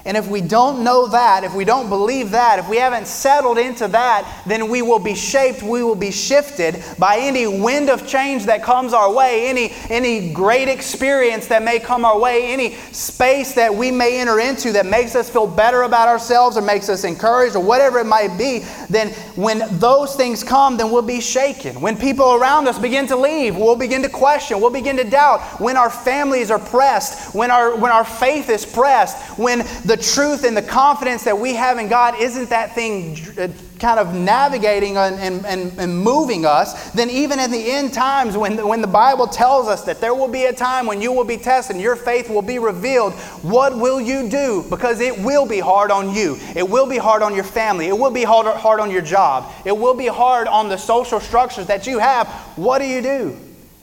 And 0.10 0.18
if 0.18 0.28
we 0.28 0.42
don't 0.42 0.84
know 0.84 1.06
that, 1.06 1.44
if 1.44 1.54
we 1.54 1.64
don't 1.66 1.88
believe 1.88 2.32
that, 2.32 2.58
if 2.58 2.68
we 2.68 2.78
haven't 2.78 3.06
settled 3.06 3.60
into 3.60 3.88
that, 3.90 4.42
then 4.48 4.68
we 4.68 4.82
will 4.82 4.98
be 4.98 5.14
shaped, 5.14 5.62
we 5.62 5.84
will 5.84 5.94
be 5.94 6.10
shifted 6.10 6.84
by 6.98 7.18
any 7.20 7.46
wind 7.46 7.92
of 7.92 8.08
change 8.08 8.46
that 8.46 8.64
comes 8.64 8.92
our 8.92 9.14
way, 9.14 9.48
any, 9.48 9.72
any 9.88 10.34
great 10.34 10.68
experience 10.68 11.46
that 11.46 11.62
may 11.62 11.80
come 11.80 12.06
our 12.06 12.20
way, 12.20 12.52
any 12.52 12.74
space 12.92 13.54
that 13.54 13.72
we 13.72 13.92
may 13.92 14.20
enter 14.20 14.40
into 14.40 14.72
that 14.72 14.88
makes 14.88 15.14
us 15.14 15.30
feel 15.30 15.46
better 15.46 15.84
about 15.84 16.08
ourselves 16.08 16.58
or 16.58 16.62
makes 16.62 16.90
us 16.90 17.04
encouraged 17.04 17.56
or 17.56 17.64
whatever 17.64 18.00
it 18.00 18.08
might 18.08 18.36
be. 18.36 18.66
Then 18.90 19.10
when 19.36 19.62
those 19.78 20.16
things 20.16 20.44
come, 20.44 20.76
then 20.76 20.90
we'll 20.90 21.04
be 21.04 21.22
shaken. 21.22 21.82
When 21.82 21.96
people 21.96 22.34
around 22.34 22.68
us 22.68 22.80
begin 22.80 23.06
to 23.10 23.16
leave, 23.16 23.56
we'll 23.56 23.76
begin 23.76 24.02
to 24.02 24.10
question, 24.10 24.60
we'll 24.60 24.72
begin 24.72 24.98
to 24.98 25.04
doubt. 25.04 25.42
When 25.62 25.78
our 25.78 25.92
families 25.92 26.50
are 26.50 26.58
pressed, 26.58 27.36
when 27.36 27.52
our, 27.52 27.76
when 27.76 27.92
our 27.92 28.04
faith 28.04 28.50
is 28.50 28.66
pressed, 28.66 29.38
when 29.38 29.60
the 29.86 29.99
truth 30.00 30.44
and 30.44 30.56
the 30.56 30.62
confidence 30.62 31.24
that 31.24 31.38
we 31.38 31.54
have 31.54 31.78
in 31.78 31.88
God 31.88 32.16
isn't 32.20 32.50
that 32.50 32.76
thing 32.76 33.18
uh, 33.38 33.48
kind 33.80 34.00
of 34.00 34.14
navigating 34.14 34.98
and, 34.98 35.46
and, 35.46 35.78
and 35.80 35.98
moving 35.98 36.46
us, 36.46 36.92
then 36.92 37.10
even 37.10 37.40
in 37.40 37.52
the 37.52 37.72
end 37.72 37.94
times, 37.94 38.36
when, 38.36 38.68
when 38.68 38.82
the 38.82 38.88
Bible 38.88 39.28
tells 39.28 39.68
us 39.68 39.84
that 39.84 40.02
there 40.02 40.14
will 40.14 40.28
be 40.28 40.46
a 40.46 40.54
time 40.54 40.86
when 40.86 41.02
you 41.02 41.12
will 41.12 41.24
be 41.24 41.38
tested 41.38 41.76
and 41.76 41.84
your 41.84 41.96
faith 41.96 42.30
will 42.30 42.42
be 42.42 42.60
revealed, 42.60 43.14
what 43.42 43.76
will 43.78 44.02
you 44.02 44.30
do? 44.30 44.66
Because 44.70 45.00
it 45.00 45.18
will 45.20 45.48
be 45.48 45.60
hard 45.60 45.92
on 45.92 46.14
you. 46.14 46.38
It 46.56 46.68
will 46.68 46.88
be 46.88 46.98
hard 46.98 47.22
on 47.22 47.34
your 47.34 47.44
family. 47.44 47.88
It 47.88 47.98
will 47.98 48.12
be 48.12 48.24
hard, 48.24 48.48
hard 48.58 48.80
on 48.80 48.92
your 48.92 49.02
job. 49.02 49.52
It 49.66 49.78
will 49.78 49.96
be 49.96 50.08
hard 50.08 50.48
on 50.48 50.70
the 50.70 50.78
social 50.78 51.20
structures 51.20 51.68
that 51.68 51.88
you 51.88 52.00
have. 52.00 52.28
What 52.58 52.80
do 52.80 52.86
you 52.86 53.02
do? 53.02 53.38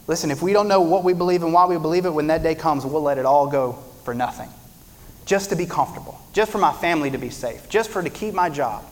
Listen, 0.07 0.31
if 0.31 0.43
we 0.43 0.53
don't 0.53 0.69
know 0.69 0.83
what 0.83 1.05
we 1.05 1.15
believe 1.15 1.43
and 1.43 1.53
why 1.53 1.67
we 1.67 1.79
believe 1.79 2.07
it, 2.07 2.11
when 2.11 2.29
that 2.29 2.43
day 2.43 2.55
comes, 2.55 2.85
we'll 2.85 3.03
let 3.03 3.19
it 3.19 3.25
all 3.25 3.49
go 3.49 3.73
for 4.05 4.15
nothing 4.15 4.49
just 5.27 5.51
to 5.51 5.57
be 5.57 5.67
comfortable, 5.67 6.19
just 6.33 6.51
for 6.51 6.59
my 6.59 6.73
family 6.73 7.11
to 7.11 7.19
be 7.19 7.31
safe, 7.31 7.69
just 7.69 7.91
for 7.91 8.03
to 8.03 8.09
keep 8.09 8.33
my 8.33 8.49
job. 8.49 8.85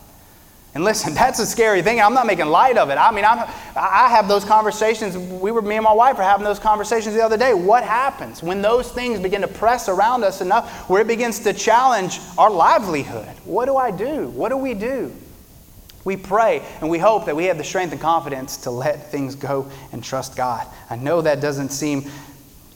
And 0.74 0.82
listen, 0.82 1.14
that's 1.14 1.38
a 1.38 1.46
scary 1.46 1.80
thing. 1.80 2.00
I'm 2.00 2.12
not 2.12 2.26
making 2.26 2.46
light 2.46 2.76
of 2.76 2.90
it. 2.90 2.98
I 2.98 3.10
mean, 3.12 3.24
I'm, 3.24 3.48
I 3.76 4.08
have 4.10 4.28
those 4.28 4.44
conversations. 4.44 5.16
We 5.16 5.52
were, 5.52 5.62
me 5.62 5.76
and 5.76 5.84
my 5.84 5.92
wife 5.92 6.18
were 6.18 6.24
having 6.24 6.44
those 6.44 6.58
conversations 6.58 7.14
the 7.14 7.24
other 7.24 7.38
day. 7.38 7.54
What 7.54 7.84
happens 7.84 8.42
when 8.42 8.60
those 8.60 8.90
things 8.90 9.20
begin 9.20 9.40
to 9.40 9.48
press 9.48 9.88
around 9.88 10.24
us 10.24 10.40
enough 10.40 10.90
where 10.90 11.00
it 11.00 11.06
begins 11.06 11.40
to 11.40 11.52
challenge 11.52 12.18
our 12.36 12.50
livelihood? 12.50 13.28
What 13.44 13.66
do 13.66 13.76
I 13.76 13.90
do? 13.90 14.28
What 14.28 14.50
do 14.50 14.56
we 14.56 14.74
do? 14.74 15.14
We 16.04 16.18
pray 16.18 16.62
and 16.80 16.90
we 16.90 16.98
hope 16.98 17.24
that 17.26 17.36
we 17.36 17.44
have 17.44 17.56
the 17.56 17.64
strength 17.64 17.92
and 17.92 18.00
confidence 18.00 18.58
to 18.58 18.70
let 18.70 19.10
things 19.10 19.34
go 19.34 19.70
and 19.92 20.04
trust 20.04 20.36
God. 20.36 20.66
I 20.90 20.96
know 20.96 21.22
that 21.22 21.40
doesn't 21.40 21.70
seem 21.70 22.10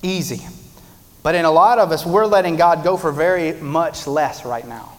easy, 0.02 0.46
but 1.22 1.34
in 1.34 1.44
a 1.44 1.50
lot 1.50 1.78
of 1.78 1.90
us, 1.90 2.06
we're 2.06 2.26
letting 2.26 2.56
God 2.56 2.84
go 2.84 2.96
for 2.96 3.12
very 3.12 3.52
much 3.60 4.06
less 4.06 4.44
right 4.44 4.66
now. 4.66 4.92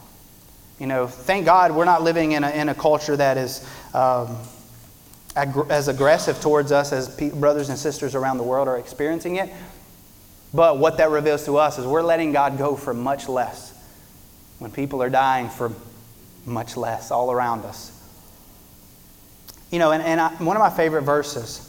You 0.80 0.88
know, 0.88 1.08
thank 1.08 1.46
God 1.46 1.74
we're 1.74 1.86
not 1.86 2.04
living 2.04 2.34
in 2.34 2.44
a, 2.44 2.50
in 2.50 2.70
a 2.70 2.76
culture 2.76 3.16
that 3.16 3.38
is 3.38 3.68
um, 3.94 4.38
ag- 5.36 5.70
as 5.70 5.88
aggressive 5.88 6.40
towards 6.40 6.72
us 6.72 6.94
as 6.94 7.14
pe- 7.14 7.32
brothers 7.32 7.70
and 7.70 7.78
sisters 7.78 8.16
around 8.16 8.38
the 8.38 8.44
world 8.44 8.68
are 8.68 8.78
experiencing 8.78 9.38
it. 9.38 9.50
But 10.54 10.78
what 10.78 10.98
that 10.98 11.10
reveals 11.10 11.46
to 11.46 11.58
us 11.58 11.78
is 11.78 11.86
we're 11.86 12.02
letting 12.02 12.32
God 12.32 12.58
go 12.58 12.76
for 12.76 12.94
much 12.94 13.28
less 13.28 13.74
when 14.60 14.72
people 14.72 15.04
are 15.04 15.10
dying 15.10 15.50
for 15.50 15.72
much 16.46 16.76
less 16.76 17.12
all 17.12 17.32
around 17.32 17.66
us. 17.66 17.96
You 19.72 19.80
know, 19.80 19.92
and, 19.92 20.02
and 20.02 20.20
I, 20.20 20.30
one 20.44 20.56
of 20.56 20.62
my 20.62 20.70
favorite 20.70 21.04
verses 21.04 21.66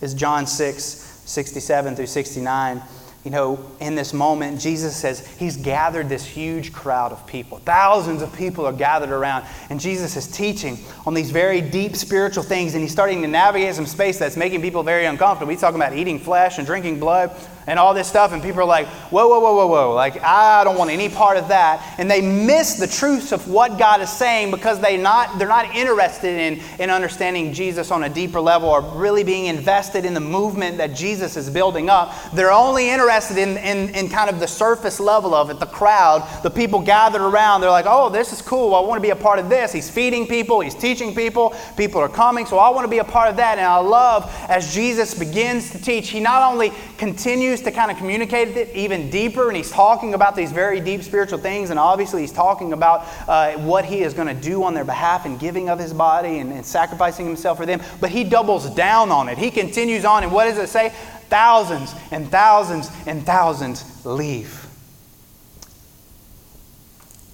is 0.00 0.14
John 0.14 0.46
6, 0.46 0.82
67 0.84 1.96
through 1.96 2.06
69 2.06 2.82
you 3.24 3.30
know, 3.30 3.58
in 3.80 3.94
this 3.94 4.12
moment, 4.12 4.60
Jesus 4.60 4.94
says 4.94 5.26
he's 5.38 5.56
gathered 5.56 6.10
this 6.10 6.26
huge 6.26 6.74
crowd 6.74 7.10
of 7.10 7.26
people. 7.26 7.58
Thousands 7.58 8.20
of 8.20 8.30
people 8.36 8.66
are 8.66 8.72
gathered 8.72 9.08
around, 9.08 9.46
and 9.70 9.80
Jesus 9.80 10.14
is 10.16 10.26
teaching 10.26 10.78
on 11.06 11.14
these 11.14 11.30
very 11.30 11.62
deep 11.62 11.96
spiritual 11.96 12.42
things, 12.42 12.74
and 12.74 12.82
he's 12.82 12.92
starting 12.92 13.22
to 13.22 13.28
navigate 13.28 13.74
some 13.74 13.86
space 13.86 14.18
that's 14.18 14.36
making 14.36 14.60
people 14.60 14.82
very 14.82 15.06
uncomfortable. 15.06 15.50
He's 15.50 15.60
talking 15.60 15.80
about 15.80 15.94
eating 15.94 16.18
flesh 16.18 16.58
and 16.58 16.66
drinking 16.66 17.00
blood 17.00 17.34
and 17.66 17.78
all 17.78 17.94
this 17.94 18.08
stuff, 18.08 18.32
and 18.32 18.42
people 18.42 18.60
are 18.60 18.66
like, 18.66 18.86
whoa, 19.10 19.28
whoa, 19.28 19.40
whoa, 19.40 19.54
whoa, 19.54 19.66
whoa. 19.66 19.94
Like, 19.94 20.22
I 20.22 20.64
don't 20.64 20.76
want 20.76 20.90
any 20.90 21.08
part 21.08 21.36
of 21.36 21.48
that. 21.48 21.94
And 21.98 22.10
they 22.10 22.20
miss 22.20 22.74
the 22.74 22.86
truths 22.86 23.32
of 23.32 23.48
what 23.48 23.78
God 23.78 24.00
is 24.00 24.10
saying 24.10 24.50
because 24.50 24.80
they 24.80 24.96
not, 24.96 25.38
they're 25.38 25.48
not 25.48 25.74
interested 25.74 26.38
in, 26.38 26.60
in 26.78 26.90
understanding 26.90 27.52
Jesus 27.52 27.90
on 27.90 28.04
a 28.04 28.08
deeper 28.08 28.40
level 28.40 28.68
or 28.68 28.82
really 28.82 29.24
being 29.24 29.46
invested 29.46 30.04
in 30.04 30.14
the 30.14 30.20
movement 30.20 30.76
that 30.78 30.94
Jesus 30.94 31.36
is 31.36 31.48
building 31.48 31.88
up. 31.88 32.14
They're 32.32 32.52
only 32.52 32.90
interested 32.90 33.38
in, 33.38 33.56
in, 33.58 33.94
in 33.94 34.08
kind 34.08 34.28
of 34.28 34.40
the 34.40 34.48
surface 34.48 35.00
level 35.00 35.34
of 35.34 35.50
it, 35.50 35.58
the 35.58 35.66
crowd, 35.66 36.28
the 36.42 36.50
people 36.50 36.80
gathered 36.80 37.22
around. 37.22 37.60
They're 37.60 37.70
like, 37.70 37.86
oh, 37.88 38.10
this 38.10 38.32
is 38.32 38.42
cool. 38.42 38.74
I 38.74 38.80
want 38.80 38.98
to 38.98 39.02
be 39.02 39.10
a 39.10 39.16
part 39.16 39.38
of 39.38 39.48
this. 39.48 39.72
He's 39.72 39.90
feeding 39.90 40.26
people, 40.26 40.60
he's 40.60 40.74
teaching 40.74 41.14
people, 41.14 41.54
people 41.76 42.00
are 42.00 42.08
coming, 42.08 42.46
so 42.46 42.58
I 42.58 42.68
want 42.70 42.84
to 42.84 42.90
be 42.90 42.98
a 42.98 43.04
part 43.04 43.30
of 43.30 43.36
that. 43.36 43.58
And 43.58 43.66
I 43.66 43.78
love 43.78 44.30
as 44.48 44.74
Jesus 44.74 45.14
begins 45.14 45.70
to 45.70 45.80
teach, 45.80 46.10
he 46.10 46.20
not 46.20 46.50
only 46.52 46.72
continues 46.98 47.53
continues 47.54 47.72
to 47.72 47.80
kind 47.80 47.90
of 47.90 47.96
communicate 47.98 48.56
it 48.56 48.74
even 48.74 49.10
deeper, 49.10 49.46
and 49.46 49.56
he's 49.56 49.70
talking 49.70 50.14
about 50.14 50.34
these 50.34 50.50
very 50.50 50.80
deep 50.80 51.02
spiritual 51.02 51.38
things, 51.38 51.70
and 51.70 51.78
obviously 51.78 52.20
he's 52.20 52.32
talking 52.32 52.72
about 52.72 53.06
uh, 53.28 53.52
what 53.58 53.84
he 53.84 54.00
is 54.00 54.12
going 54.12 54.26
to 54.26 54.34
do 54.34 54.64
on 54.64 54.74
their 54.74 54.84
behalf 54.84 55.24
and 55.24 55.38
giving 55.38 55.68
of 55.68 55.78
his 55.78 55.92
body 55.92 56.38
and, 56.38 56.52
and 56.52 56.66
sacrificing 56.66 57.26
himself 57.26 57.56
for 57.58 57.66
them. 57.66 57.80
But 58.00 58.10
he 58.10 58.24
doubles 58.24 58.68
down 58.74 59.12
on 59.12 59.28
it. 59.28 59.38
He 59.38 59.52
continues 59.52 60.04
on, 60.04 60.24
and 60.24 60.32
what 60.32 60.46
does 60.46 60.58
it 60.58 60.68
say? 60.68 60.88
Thousands 61.28 61.94
and 62.10 62.28
thousands 62.28 62.90
and 63.06 63.24
thousands 63.24 64.04
leave. 64.04 64.66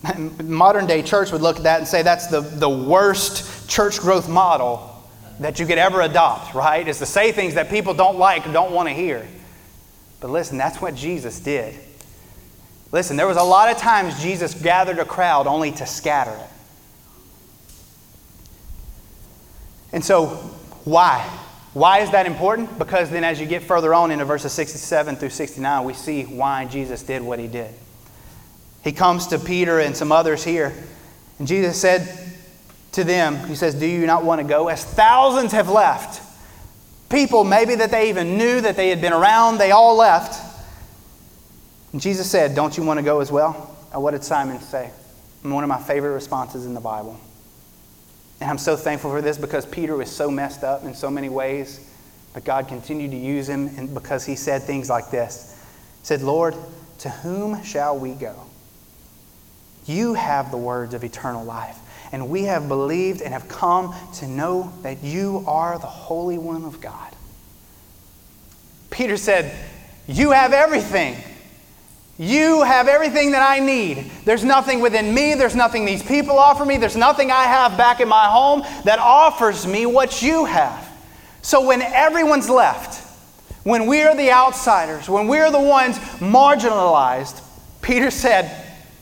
Modern 0.42 0.86
day 0.86 1.02
church 1.02 1.32
would 1.32 1.42
look 1.42 1.56
at 1.56 1.62
that 1.62 1.78
and 1.78 1.88
say 1.88 2.02
that's 2.02 2.26
the, 2.26 2.40
the 2.40 2.68
worst 2.68 3.70
church 3.70 3.98
growth 4.00 4.28
model 4.28 4.86
that 5.38 5.58
you 5.58 5.66
could 5.66 5.78
ever 5.78 6.02
adopt, 6.02 6.54
right? 6.54 6.86
Is 6.86 6.98
to 6.98 7.06
say 7.06 7.32
things 7.32 7.54
that 7.54 7.70
people 7.70 7.94
don't 7.94 8.18
like 8.18 8.44
don't 8.52 8.72
want 8.72 8.88
to 8.88 8.94
hear. 8.94 9.26
But 10.20 10.30
listen, 10.30 10.58
that's 10.58 10.80
what 10.80 10.94
Jesus 10.94 11.40
did. 11.40 11.74
Listen, 12.92 13.16
there 13.16 13.26
was 13.26 13.36
a 13.36 13.42
lot 13.42 13.70
of 13.70 13.78
times 13.78 14.20
Jesus 14.20 14.54
gathered 14.54 14.98
a 14.98 15.04
crowd 15.04 15.46
only 15.46 15.72
to 15.72 15.86
scatter 15.86 16.32
it. 16.32 16.50
And 19.92 20.04
so, 20.04 20.26
why? 20.84 21.18
Why 21.72 22.00
is 22.00 22.10
that 22.10 22.26
important? 22.26 22.78
Because 22.78 23.10
then, 23.10 23.22
as 23.24 23.40
you 23.40 23.46
get 23.46 23.62
further 23.62 23.94
on 23.94 24.10
into 24.10 24.24
verses 24.24 24.52
67 24.52 25.16
through 25.16 25.30
69, 25.30 25.84
we 25.84 25.94
see 25.94 26.24
why 26.24 26.64
Jesus 26.64 27.02
did 27.02 27.22
what 27.22 27.38
he 27.38 27.46
did. 27.46 27.72
He 28.82 28.92
comes 28.92 29.28
to 29.28 29.38
Peter 29.38 29.78
and 29.78 29.96
some 29.96 30.10
others 30.10 30.42
here, 30.42 30.72
and 31.38 31.46
Jesus 31.46 31.80
said 31.80 32.08
to 32.92 33.04
them, 33.04 33.36
He 33.46 33.54
says, 33.54 33.74
Do 33.74 33.86
you 33.86 34.06
not 34.06 34.24
want 34.24 34.40
to 34.40 34.46
go? 34.46 34.68
As 34.68 34.84
thousands 34.84 35.52
have 35.52 35.68
left, 35.68 36.22
people 37.10 37.44
maybe 37.44 37.74
that 37.74 37.90
they 37.90 38.08
even 38.08 38.38
knew 38.38 38.60
that 38.60 38.76
they 38.76 38.88
had 38.88 39.00
been 39.00 39.12
around, 39.12 39.58
they 39.58 39.72
all 39.72 39.96
left. 39.96 40.40
And 41.92 42.00
Jesus 42.00 42.30
said, 42.30 42.54
Don't 42.54 42.76
you 42.76 42.84
want 42.84 42.98
to 42.98 43.04
go 43.04 43.20
as 43.20 43.30
well? 43.30 43.76
And 43.92 44.02
what 44.02 44.12
did 44.12 44.24
Simon 44.24 44.60
say? 44.60 44.90
And 45.42 45.52
one 45.52 45.64
of 45.64 45.68
my 45.68 45.80
favorite 45.80 46.12
responses 46.12 46.64
in 46.66 46.74
the 46.74 46.80
Bible. 46.80 47.20
And 48.40 48.48
I'm 48.48 48.58
so 48.58 48.76
thankful 48.76 49.10
for 49.10 49.20
this 49.20 49.36
because 49.36 49.66
Peter 49.66 49.96
was 49.96 50.10
so 50.10 50.30
messed 50.30 50.64
up 50.64 50.84
in 50.84 50.94
so 50.94 51.10
many 51.10 51.28
ways, 51.28 51.90
but 52.32 52.44
God 52.44 52.68
continued 52.68 53.10
to 53.10 53.16
use 53.16 53.48
him 53.48 53.66
and 53.76 53.92
because 53.92 54.24
he 54.24 54.36
said 54.36 54.62
things 54.62 54.88
like 54.88 55.10
this. 55.10 55.58
He 56.00 56.06
said, 56.06 56.22
Lord, 56.22 56.54
to 57.00 57.10
whom 57.10 57.62
shall 57.62 57.98
we 57.98 58.12
go? 58.12 58.34
You 59.84 60.14
have 60.14 60.50
the 60.50 60.56
words 60.56 60.94
of 60.94 61.04
eternal 61.04 61.44
life 61.44 61.78
and 62.12 62.28
we 62.28 62.44
have 62.44 62.68
believed 62.68 63.22
and 63.22 63.32
have 63.32 63.48
come 63.48 63.94
to 64.14 64.26
know 64.26 64.72
that 64.82 65.02
you 65.02 65.44
are 65.46 65.78
the 65.78 65.86
Holy 65.86 66.38
One 66.38 66.64
of 66.64 66.80
God. 66.80 67.14
Peter 68.90 69.16
said, 69.16 69.54
You 70.06 70.32
have 70.32 70.52
everything. 70.52 71.16
You 72.18 72.62
have 72.62 72.86
everything 72.86 73.32
that 73.32 73.48
I 73.48 73.60
need. 73.60 74.10
There's 74.26 74.44
nothing 74.44 74.80
within 74.80 75.14
me, 75.14 75.34
there's 75.34 75.56
nothing 75.56 75.86
these 75.86 76.02
people 76.02 76.38
offer 76.38 76.66
me, 76.66 76.76
there's 76.76 76.96
nothing 76.96 77.30
I 77.30 77.44
have 77.44 77.78
back 77.78 78.00
in 78.00 78.08
my 78.08 78.26
home 78.26 78.62
that 78.84 78.98
offers 78.98 79.66
me 79.66 79.86
what 79.86 80.20
you 80.20 80.44
have. 80.44 80.86
So 81.40 81.66
when 81.66 81.80
everyone's 81.80 82.50
left, 82.50 83.06
when 83.64 83.86
we 83.86 84.02
are 84.02 84.14
the 84.14 84.32
outsiders, 84.32 85.08
when 85.08 85.28
we're 85.28 85.50
the 85.50 85.60
ones 85.60 85.98
marginalized, 86.18 87.42
Peter 87.80 88.10
said, 88.10 88.50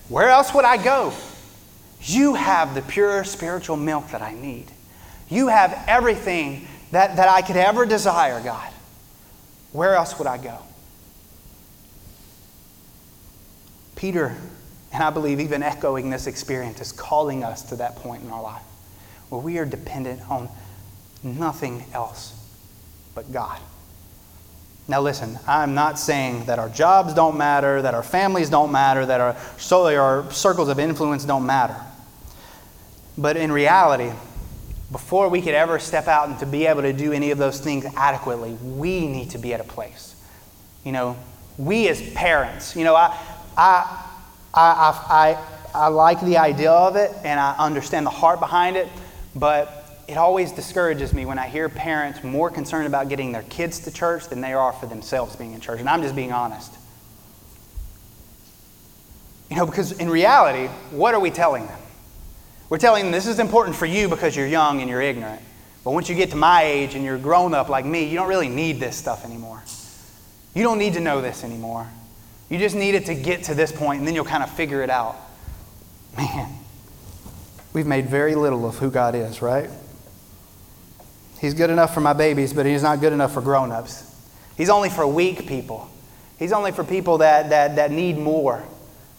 Where 0.08 0.28
else 0.28 0.54
would 0.54 0.64
I 0.64 0.82
go? 0.82 1.12
You 2.02 2.34
have 2.34 2.74
the 2.74 2.82
pure 2.82 3.24
spiritual 3.24 3.76
milk 3.76 4.10
that 4.10 4.22
I 4.22 4.34
need. 4.34 4.66
You 5.28 5.48
have 5.48 5.84
everything 5.86 6.66
that, 6.92 7.16
that 7.16 7.28
I 7.28 7.42
could 7.42 7.56
ever 7.56 7.84
desire, 7.86 8.42
God. 8.42 8.72
Where 9.72 9.94
else 9.94 10.18
would 10.18 10.26
I 10.26 10.38
go? 10.38 10.58
Peter, 13.96 14.36
and 14.92 15.02
I 15.02 15.10
believe 15.10 15.40
even 15.40 15.62
echoing 15.62 16.08
this 16.08 16.26
experience, 16.26 16.80
is 16.80 16.92
calling 16.92 17.44
us 17.44 17.62
to 17.64 17.76
that 17.76 17.96
point 17.96 18.22
in 18.22 18.30
our 18.30 18.42
life 18.42 18.62
where 19.28 19.40
we 19.40 19.58
are 19.58 19.66
dependent 19.66 20.22
on 20.30 20.48
nothing 21.22 21.84
else 21.92 22.32
but 23.14 23.30
God. 23.32 23.60
Now, 24.86 25.02
listen, 25.02 25.38
I'm 25.46 25.74
not 25.74 25.98
saying 25.98 26.46
that 26.46 26.58
our 26.58 26.70
jobs 26.70 27.12
don't 27.12 27.36
matter, 27.36 27.82
that 27.82 27.92
our 27.92 28.02
families 28.02 28.48
don't 28.48 28.72
matter, 28.72 29.04
that 29.04 29.20
our, 29.20 29.36
our 29.98 30.32
circles 30.32 30.70
of 30.70 30.78
influence 30.78 31.26
don't 31.26 31.44
matter. 31.44 31.76
But 33.18 33.36
in 33.36 33.50
reality, 33.50 34.12
before 34.92 35.28
we 35.28 35.42
could 35.42 35.54
ever 35.54 35.80
step 35.80 36.06
out 36.06 36.28
and 36.28 36.38
to 36.38 36.46
be 36.46 36.66
able 36.66 36.82
to 36.82 36.92
do 36.92 37.12
any 37.12 37.32
of 37.32 37.38
those 37.38 37.60
things 37.60 37.84
adequately, 37.96 38.52
we 38.52 39.08
need 39.08 39.30
to 39.30 39.38
be 39.38 39.52
at 39.52 39.60
a 39.60 39.64
place. 39.64 40.14
You 40.84 40.92
know, 40.92 41.16
we 41.58 41.88
as 41.88 42.00
parents, 42.12 42.76
you 42.76 42.84
know, 42.84 42.94
I, 42.94 43.18
I, 43.56 44.06
I, 44.54 45.34
I, 45.34 45.44
I 45.74 45.88
like 45.88 46.20
the 46.20 46.38
idea 46.38 46.70
of 46.70 46.94
it 46.94 47.10
and 47.24 47.40
I 47.40 47.56
understand 47.58 48.06
the 48.06 48.10
heart 48.10 48.38
behind 48.38 48.76
it, 48.76 48.88
but 49.34 50.02
it 50.06 50.16
always 50.16 50.52
discourages 50.52 51.12
me 51.12 51.26
when 51.26 51.40
I 51.40 51.48
hear 51.48 51.68
parents 51.68 52.22
more 52.22 52.50
concerned 52.50 52.86
about 52.86 53.08
getting 53.08 53.32
their 53.32 53.42
kids 53.42 53.80
to 53.80 53.90
church 53.90 54.28
than 54.28 54.40
they 54.40 54.52
are 54.52 54.72
for 54.72 54.86
themselves 54.86 55.34
being 55.34 55.54
in 55.54 55.60
church. 55.60 55.80
And 55.80 55.88
I'm 55.88 56.02
just 56.02 56.14
being 56.14 56.32
honest. 56.32 56.72
You 59.50 59.56
know, 59.56 59.66
because 59.66 59.92
in 59.92 60.08
reality, 60.08 60.68
what 60.92 61.14
are 61.14 61.20
we 61.20 61.30
telling 61.30 61.66
them? 61.66 61.78
We're 62.68 62.78
telling 62.78 63.04
them 63.04 63.12
this 63.12 63.26
is 63.26 63.38
important 63.38 63.76
for 63.76 63.86
you 63.86 64.08
because 64.08 64.36
you're 64.36 64.46
young 64.46 64.80
and 64.80 64.90
you're 64.90 65.00
ignorant. 65.00 65.40
But 65.84 65.92
once 65.92 66.08
you 66.08 66.14
get 66.14 66.30
to 66.30 66.36
my 66.36 66.64
age 66.64 66.94
and 66.94 67.04
you're 67.04 67.18
grown 67.18 67.54
up 67.54 67.68
like 67.68 67.86
me, 67.86 68.04
you 68.04 68.16
don't 68.16 68.28
really 68.28 68.48
need 68.48 68.78
this 68.78 68.96
stuff 68.96 69.24
anymore. 69.24 69.62
You 70.54 70.62
don't 70.62 70.78
need 70.78 70.94
to 70.94 71.00
know 71.00 71.20
this 71.20 71.44
anymore. 71.44 71.88
You 72.50 72.58
just 72.58 72.74
need 72.74 72.94
it 72.94 73.06
to 73.06 73.14
get 73.14 73.44
to 73.44 73.54
this 73.54 73.72
point, 73.72 74.00
and 74.00 74.06
then 74.06 74.14
you'll 74.14 74.24
kind 74.24 74.42
of 74.42 74.50
figure 74.50 74.82
it 74.82 74.90
out. 74.90 75.16
Man, 76.16 76.50
we've 77.72 77.86
made 77.86 78.06
very 78.06 78.34
little 78.34 78.66
of 78.66 78.76
who 78.76 78.90
God 78.90 79.14
is, 79.14 79.40
right? 79.40 79.70
He's 81.40 81.54
good 81.54 81.70
enough 81.70 81.94
for 81.94 82.00
my 82.00 82.12
babies, 82.12 82.52
but 82.52 82.66
he's 82.66 82.82
not 82.82 83.00
good 83.00 83.12
enough 83.12 83.32
for 83.32 83.40
grown 83.40 83.70
ups. 83.70 84.04
He's 84.56 84.70
only 84.70 84.90
for 84.90 85.06
weak 85.06 85.46
people. 85.46 85.88
He's 86.38 86.52
only 86.52 86.72
for 86.72 86.84
people 86.84 87.18
that, 87.18 87.50
that, 87.50 87.76
that 87.76 87.92
need 87.92 88.18
more 88.18 88.64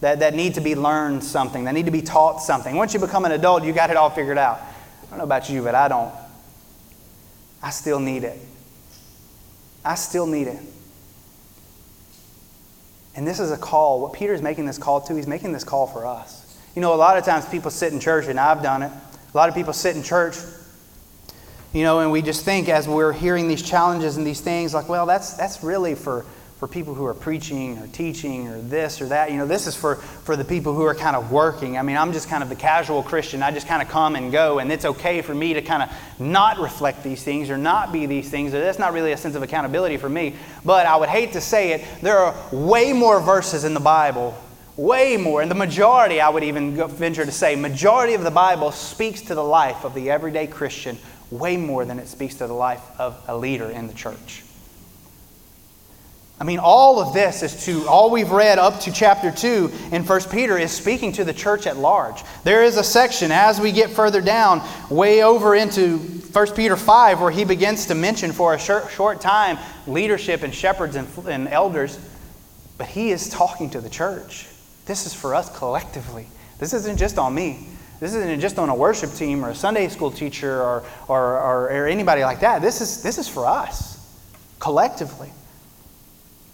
that, 0.00 0.20
that 0.20 0.34
need 0.34 0.54
to 0.54 0.60
be 0.60 0.74
learned 0.74 1.22
something, 1.22 1.64
that 1.64 1.72
need 1.72 1.86
to 1.86 1.92
be 1.92 2.02
taught 2.02 2.38
something. 2.38 2.76
Once 2.76 2.94
you 2.94 3.00
become 3.00 3.24
an 3.24 3.32
adult, 3.32 3.64
you 3.64 3.72
got 3.72 3.90
it 3.90 3.96
all 3.96 4.10
figured 4.10 4.38
out. 4.38 4.58
I 4.60 5.10
don't 5.10 5.18
know 5.18 5.24
about 5.24 5.50
you, 5.50 5.62
but 5.62 5.74
I 5.74 5.88
don't. 5.88 6.12
I 7.62 7.70
still 7.70 8.00
need 8.00 8.24
it. 8.24 8.38
I 9.84 9.94
still 9.94 10.26
need 10.26 10.46
it. 10.46 10.58
And 13.14 13.26
this 13.26 13.40
is 13.40 13.50
a 13.50 13.56
call. 13.56 14.00
What 14.00 14.12
Peter 14.12 14.32
is 14.32 14.40
making 14.40 14.66
this 14.66 14.78
call 14.78 15.00
to, 15.02 15.16
he's 15.16 15.26
making 15.26 15.52
this 15.52 15.64
call 15.64 15.86
for 15.86 16.06
us. 16.06 16.58
You 16.74 16.80
know, 16.80 16.94
a 16.94 16.96
lot 16.96 17.18
of 17.18 17.24
times 17.24 17.44
people 17.46 17.70
sit 17.70 17.92
in 17.92 18.00
church, 18.00 18.26
and 18.26 18.38
I've 18.38 18.62
done 18.62 18.82
it. 18.82 18.92
A 19.32 19.36
lot 19.36 19.48
of 19.48 19.54
people 19.54 19.72
sit 19.72 19.96
in 19.96 20.02
church, 20.02 20.36
you 21.72 21.82
know, 21.82 22.00
and 22.00 22.10
we 22.10 22.22
just 22.22 22.44
think 22.44 22.68
as 22.68 22.88
we're 22.88 23.12
hearing 23.12 23.48
these 23.48 23.62
challenges 23.62 24.16
and 24.16 24.26
these 24.26 24.40
things, 24.40 24.72
like, 24.72 24.88
well, 24.88 25.06
that's, 25.06 25.34
that's 25.34 25.62
really 25.62 25.94
for 25.94 26.24
for 26.60 26.68
people 26.68 26.92
who 26.92 27.06
are 27.06 27.14
preaching 27.14 27.78
or 27.78 27.86
teaching 27.86 28.46
or 28.46 28.60
this 28.60 29.00
or 29.00 29.06
that. 29.06 29.30
You 29.30 29.38
know, 29.38 29.46
this 29.46 29.66
is 29.66 29.74
for, 29.74 29.94
for 29.96 30.36
the 30.36 30.44
people 30.44 30.74
who 30.74 30.82
are 30.84 30.94
kind 30.94 31.16
of 31.16 31.32
working. 31.32 31.78
I 31.78 31.82
mean, 31.82 31.96
I'm 31.96 32.12
just 32.12 32.28
kind 32.28 32.42
of 32.42 32.50
the 32.50 32.54
casual 32.54 33.02
Christian. 33.02 33.42
I 33.42 33.50
just 33.50 33.66
kind 33.66 33.80
of 33.80 33.88
come 33.88 34.14
and 34.14 34.30
go, 34.30 34.58
and 34.58 34.70
it's 34.70 34.84
okay 34.84 35.22
for 35.22 35.34
me 35.34 35.54
to 35.54 35.62
kind 35.62 35.82
of 35.82 35.90
not 36.20 36.58
reflect 36.58 37.02
these 37.02 37.22
things 37.22 37.48
or 37.48 37.56
not 37.56 37.94
be 37.94 38.04
these 38.04 38.28
things. 38.28 38.52
That's 38.52 38.78
not 38.78 38.92
really 38.92 39.12
a 39.12 39.16
sense 39.16 39.36
of 39.36 39.42
accountability 39.42 39.96
for 39.96 40.10
me. 40.10 40.34
But 40.62 40.84
I 40.84 40.96
would 40.96 41.08
hate 41.08 41.32
to 41.32 41.40
say 41.40 41.72
it, 41.72 41.84
there 42.02 42.18
are 42.18 42.34
way 42.52 42.92
more 42.92 43.22
verses 43.22 43.64
in 43.64 43.72
the 43.72 43.80
Bible 43.80 44.36
way 44.76 45.18
more 45.18 45.42
and 45.42 45.50
the 45.50 45.54
majority 45.54 46.22
i 46.22 46.28
would 46.28 46.44
even 46.44 46.74
venture 46.88 47.26
to 47.26 47.32
say 47.32 47.54
majority 47.54 48.14
of 48.14 48.22
the 48.22 48.30
bible 48.30 48.72
speaks 48.72 49.20
to 49.20 49.34
the 49.34 49.42
life 49.42 49.84
of 49.84 49.92
the 49.92 50.08
everyday 50.08 50.46
christian 50.46 50.96
way 51.30 51.56
more 51.56 51.84
than 51.84 51.98
it 51.98 52.08
speaks 52.08 52.36
to 52.36 52.46
the 52.46 52.52
life 52.54 52.80
of 52.98 53.22
a 53.28 53.36
leader 53.36 53.68
in 53.68 53.88
the 53.88 53.92
church 53.92 54.42
I 56.40 56.44
mean, 56.44 56.58
all 56.58 57.00
of 57.00 57.12
this 57.12 57.42
is 57.42 57.66
to, 57.66 57.86
all 57.86 58.10
we've 58.10 58.30
read 58.30 58.58
up 58.58 58.80
to 58.80 58.92
chapter 58.92 59.30
2 59.30 59.70
in 59.92 60.06
1 60.06 60.20
Peter 60.30 60.56
is 60.56 60.72
speaking 60.72 61.12
to 61.12 61.24
the 61.24 61.34
church 61.34 61.66
at 61.66 61.76
large. 61.76 62.22
There 62.44 62.64
is 62.64 62.78
a 62.78 62.82
section 62.82 63.30
as 63.30 63.60
we 63.60 63.72
get 63.72 63.90
further 63.90 64.22
down, 64.22 64.62
way 64.88 65.22
over 65.22 65.54
into 65.54 65.98
1 65.98 66.54
Peter 66.54 66.76
5, 66.76 67.20
where 67.20 67.30
he 67.30 67.44
begins 67.44 67.86
to 67.86 67.94
mention 67.94 68.32
for 68.32 68.54
a 68.54 68.58
short, 68.58 69.20
time 69.20 69.58
leadership 69.86 70.42
and 70.42 70.54
shepherds 70.54 70.96
and, 70.96 71.06
and 71.28 71.46
elders. 71.46 71.98
But 72.78 72.86
he 72.86 73.10
is 73.10 73.28
talking 73.28 73.68
to 73.70 73.82
the 73.82 73.90
church. 73.90 74.46
This 74.86 75.04
is 75.04 75.12
for 75.12 75.34
us 75.34 75.54
collectively. 75.58 76.26
This 76.58 76.72
isn't 76.72 76.96
just 76.96 77.18
on 77.18 77.34
me. 77.34 77.66
This 78.00 78.14
isn't 78.14 78.40
just 78.40 78.58
on 78.58 78.70
a 78.70 78.74
worship 78.74 79.12
team 79.12 79.44
or 79.44 79.50
a 79.50 79.54
Sunday 79.54 79.88
school 79.88 80.10
teacher 80.10 80.62
or, 80.62 80.84
or, 81.06 81.38
or, 81.38 81.64
or 81.64 81.86
anybody 81.86 82.24
like 82.24 82.40
that. 82.40 82.62
This 82.62 82.80
is, 82.80 83.02
this 83.02 83.18
is 83.18 83.28
for 83.28 83.44
us 83.44 83.90
collectively 84.58 85.30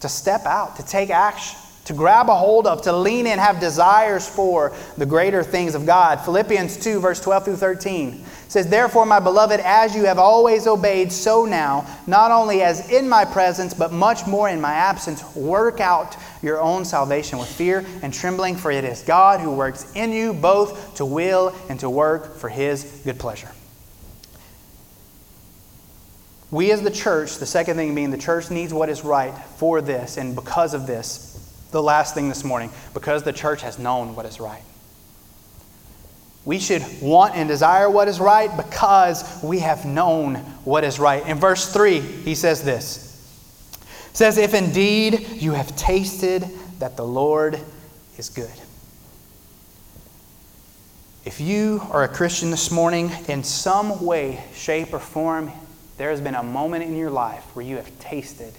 to 0.07 0.14
step 0.14 0.46
out, 0.46 0.76
to 0.76 0.86
take 0.86 1.11
action, 1.11 1.59
to 1.84 1.92
grab 1.92 2.28
a 2.28 2.34
hold 2.34 2.66
of, 2.66 2.82
to 2.82 2.92
lean 2.92 3.26
in, 3.26 3.38
have 3.38 3.61
desires 3.61 4.28
for 4.28 4.72
the 4.96 5.07
greater 5.07 5.42
things 5.42 5.74
of 5.74 5.86
God. 5.86 6.20
Philippians 6.20 6.76
2, 6.78 7.00
verse 7.00 7.20
12 7.20 7.44
through 7.44 7.57
13 7.57 8.24
says, 8.48 8.68
Therefore, 8.68 9.07
my 9.07 9.20
beloved, 9.20 9.61
as 9.61 9.94
you 9.94 10.04
have 10.04 10.18
always 10.18 10.66
obeyed, 10.66 11.12
so 11.12 11.44
now, 11.44 11.86
not 12.07 12.30
only 12.30 12.62
as 12.62 12.90
in 12.90 13.09
my 13.09 13.24
presence, 13.24 13.72
but 13.72 13.92
much 13.92 14.26
more 14.26 14.48
in 14.48 14.61
my 14.61 14.72
absence, 14.72 15.22
work 15.36 15.80
out 15.80 16.16
your 16.42 16.61
own 16.61 16.84
salvation 16.84 17.38
with 17.38 17.48
fear 17.48 17.84
and 18.02 18.12
trembling, 18.12 18.57
for 18.57 18.70
it 18.70 18.84
is 18.84 19.02
God 19.02 19.40
who 19.40 19.52
works 19.52 19.92
in 19.94 20.12
you 20.12 20.32
both 20.32 20.96
to 20.96 21.04
will 21.04 21.54
and 21.68 21.78
to 21.80 21.90
work 21.90 22.36
for 22.36 22.48
his 22.48 23.00
good 23.04 23.18
pleasure. 23.18 23.50
We 26.51 26.70
as 26.70 26.82
the 26.82 26.90
church, 26.90 27.36
the 27.38 27.47
second 27.47 27.76
thing 27.76 27.94
being 27.94 28.11
the 28.11 28.18
church 28.18 28.51
needs 28.51 28.72
what 28.72 28.88
is 28.88 29.05
right 29.05 29.34
for 29.57 29.80
this, 29.80 30.16
and 30.16 30.34
because 30.34 30.74
of 30.74 30.86
this, 30.86 31.32
the 31.72 31.82
last 31.82 32.14
thing 32.14 32.28
this 32.28 32.44
morning, 32.44 32.70
because 32.94 33.24
the 33.24 33.32
church 33.32 33.62
has 33.62 33.78
known 33.78 34.14
what 34.14 34.26
is 34.26 34.38
right. 34.38 34.62
We 36.44 36.61
should 36.61 36.84
want 37.03 37.34
and 37.34 37.49
desire 37.49 37.90
what 37.90 38.07
is 38.07 38.20
right 38.20 38.57
because 38.57 39.42
we 39.42 39.59
have 39.59 39.84
known 39.84 40.36
what 40.64 40.84
is 40.84 41.01
right. 41.01 41.26
In 41.26 41.38
verse 41.38 41.72
3, 41.72 41.99
he 41.99 42.36
says 42.36 42.62
this. 42.62 43.03
Says, 44.12 44.38
If 44.38 44.55
indeed 44.55 45.28
you 45.32 45.53
have 45.53 45.74
tasted 45.74 46.49
that 46.78 46.97
the 46.97 47.05
Lord 47.05 47.59
is 48.16 48.28
good. 48.28 48.49
If 51.24 51.40
you 51.40 51.82
are 51.90 52.05
a 52.05 52.09
Christian 52.09 52.53
this 52.53 52.70
morning, 52.70 53.11
in 53.26 53.42
some 53.42 54.05
way, 54.05 54.44
shape, 54.55 54.94
or 54.94 55.01
form, 55.01 55.51
there 55.97 56.11
has 56.11 56.20
been 56.20 56.34
a 56.34 56.42
moment 56.42 56.84
in 56.84 56.97
your 56.97 57.11
life 57.11 57.44
where 57.55 57.64
you 57.64 57.76
have 57.76 57.99
tasted 57.99 58.53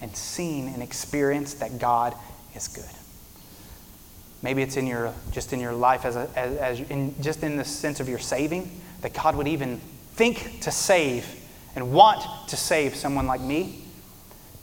and 0.00 0.14
seen 0.16 0.68
and 0.68 0.82
experienced 0.82 1.60
that 1.60 1.78
God 1.78 2.14
is 2.54 2.68
good. 2.68 2.84
Maybe 4.42 4.62
it's 4.62 4.76
in 4.76 4.86
your 4.86 5.12
just 5.32 5.52
in 5.52 5.60
your 5.60 5.72
life 5.72 6.04
as, 6.04 6.16
a, 6.16 6.30
as, 6.36 6.56
as 6.56 6.90
in, 6.90 7.20
just 7.20 7.42
in 7.42 7.56
the 7.56 7.64
sense 7.64 8.00
of 8.00 8.08
your 8.08 8.18
saving 8.18 8.70
that 9.00 9.12
God 9.12 9.36
would 9.36 9.48
even 9.48 9.78
think 10.14 10.60
to 10.62 10.70
save 10.70 11.26
and 11.74 11.92
want 11.92 12.24
to 12.48 12.56
save 12.56 12.94
someone 12.94 13.26
like 13.26 13.40
me. 13.40 13.84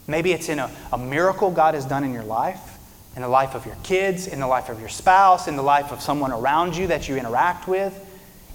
Maybe 0.08 0.32
it's 0.34 0.50
in 0.50 0.60
a, 0.60 0.72
a 0.92 0.98
miracle 0.98 1.52
God 1.52 1.74
has 1.74 1.86
done 1.86 2.04
in 2.04 2.14
your 2.14 2.24
life, 2.24 2.78
in 3.16 3.22
the 3.22 3.28
life 3.28 3.56
of 3.56 3.66
your 3.66 3.78
kids, 3.84 4.28
in 4.28 4.40
the 4.40 4.48
life 4.48 4.70
of 4.70 4.80
your 4.80 4.90
spouse, 4.90 5.48
in 5.48 5.56
the 5.56 5.64
life 5.64 5.92
of 5.92 6.02
someone 6.02 6.32
around 6.32 6.76
you 6.76 6.88
that 6.88 7.10
you 7.10 7.18
interact 7.18 7.68
with. 7.68 8.02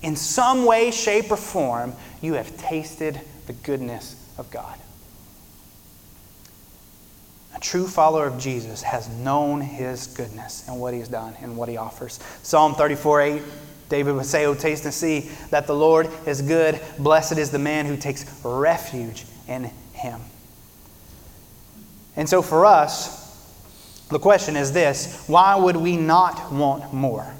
In 0.03 0.17
some 0.17 0.65
way, 0.65 0.91
shape, 0.91 1.31
or 1.31 1.37
form, 1.37 1.95
you 2.23 2.35
have 2.35 2.57
tasted 2.57 3.21
the 3.51 3.57
goodness 3.65 4.15
of 4.39 4.49
God. 4.53 4.79
A 7.57 7.59
true 7.59 7.89
follower 7.89 8.29
of 8.29 8.39
Jesus 8.39 8.81
has 8.83 9.09
known 9.09 9.61
his 9.61 10.07
goodness 10.07 10.69
and 10.69 10.81
what 10.81 10.95
he's 10.95 11.09
done 11.09 11.35
and 11.43 11.57
what 11.57 11.69
he 11.69 11.77
offers. 11.77 12.21
Psalm 12.45 12.77
34 12.77 13.23
8, 13.23 13.43
David 13.89 14.15
would 14.15 14.25
say, 14.25 14.47
Oh, 14.47 14.55
taste 14.55 14.85
and 14.85 14.95
see 14.95 15.33
that 15.51 15.67
the 15.67 15.75
Lord 15.75 16.09
is 16.29 16.43
good. 16.43 16.81
Blessed 17.01 17.39
is 17.39 17.51
the 17.51 17.59
man 17.59 17.87
who 17.87 17.97
takes 17.97 18.41
refuge 18.45 19.25
in 19.49 19.65
him. 19.95 20.21
And 22.15 22.29
so 22.29 22.43
for 22.43 22.65
us, 22.65 23.19
the 24.11 24.21
question 24.21 24.55
is 24.55 24.73
this 24.73 25.25
why 25.27 25.57
would 25.57 25.77
we 25.77 25.97
not 25.97 26.53
want 26.53 26.95
more? 26.95 27.35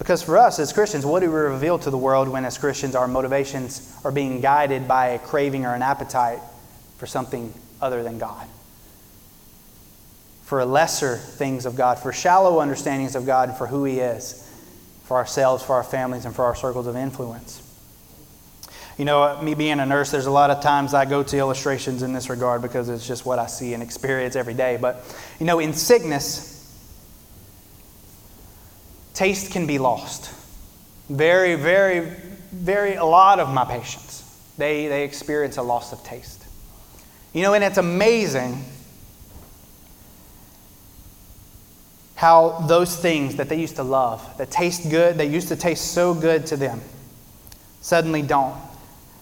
Because 0.00 0.22
for 0.22 0.38
us 0.38 0.58
as 0.58 0.72
Christians, 0.72 1.04
what 1.04 1.20
do 1.20 1.30
we 1.30 1.36
reveal 1.36 1.78
to 1.78 1.90
the 1.90 1.98
world 1.98 2.26
when, 2.26 2.46
as 2.46 2.56
Christians, 2.56 2.94
our 2.94 3.06
motivations 3.06 3.94
are 4.02 4.10
being 4.10 4.40
guided 4.40 4.88
by 4.88 5.08
a 5.08 5.18
craving 5.18 5.66
or 5.66 5.74
an 5.74 5.82
appetite 5.82 6.38
for 6.96 7.06
something 7.06 7.52
other 7.82 8.02
than 8.02 8.18
God? 8.18 8.48
For 10.44 10.64
lesser 10.64 11.18
things 11.18 11.66
of 11.66 11.76
God, 11.76 11.98
for 11.98 12.14
shallow 12.14 12.60
understandings 12.60 13.14
of 13.14 13.26
God 13.26 13.50
and 13.50 13.58
for 13.58 13.66
who 13.66 13.84
He 13.84 14.00
is, 14.00 14.50
for 15.04 15.18
ourselves, 15.18 15.62
for 15.62 15.74
our 15.74 15.84
families, 15.84 16.24
and 16.24 16.34
for 16.34 16.46
our 16.46 16.54
circles 16.54 16.86
of 16.86 16.96
influence. 16.96 17.62
You 18.96 19.04
know, 19.04 19.40
me 19.42 19.52
being 19.52 19.80
a 19.80 19.86
nurse, 19.86 20.10
there's 20.10 20.26
a 20.26 20.30
lot 20.30 20.48
of 20.48 20.62
times 20.62 20.94
I 20.94 21.04
go 21.04 21.22
to 21.22 21.36
illustrations 21.36 22.02
in 22.02 22.14
this 22.14 22.30
regard 22.30 22.62
because 22.62 22.88
it's 22.88 23.06
just 23.06 23.26
what 23.26 23.38
I 23.38 23.46
see 23.48 23.74
and 23.74 23.82
experience 23.82 24.34
every 24.34 24.54
day. 24.54 24.78
But, 24.80 25.04
you 25.38 25.44
know, 25.44 25.58
in 25.58 25.74
sickness, 25.74 26.59
taste 29.14 29.52
can 29.52 29.66
be 29.66 29.78
lost. 29.78 30.32
Very, 31.08 31.56
very, 31.56 32.12
very, 32.52 32.94
a 32.94 33.04
lot 33.04 33.40
of 33.40 33.50
my 33.50 33.64
patients, 33.64 34.24
they, 34.58 34.86
they 34.86 35.04
experience 35.04 35.56
a 35.56 35.62
loss 35.62 35.92
of 35.92 36.02
taste. 36.04 36.44
You 37.32 37.42
know, 37.42 37.54
and 37.54 37.62
it's 37.62 37.78
amazing 37.78 38.64
how 42.14 42.64
those 42.66 42.96
things 42.96 43.36
that 43.36 43.48
they 43.48 43.58
used 43.58 43.76
to 43.76 43.82
love, 43.82 44.36
that 44.36 44.50
taste 44.50 44.90
good, 44.90 45.16
they 45.16 45.26
used 45.26 45.48
to 45.48 45.56
taste 45.56 45.92
so 45.92 46.12
good 46.12 46.44
to 46.46 46.56
them, 46.56 46.80
suddenly 47.80 48.20
don't. 48.20 48.54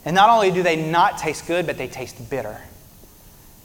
And 0.05 0.15
not 0.15 0.31
only 0.31 0.51
do 0.51 0.63
they 0.63 0.91
not 0.91 1.19
taste 1.19 1.47
good, 1.47 1.67
but 1.67 1.79
they 1.79 1.87
taste 1.87 2.29
bitter. 2.29 2.61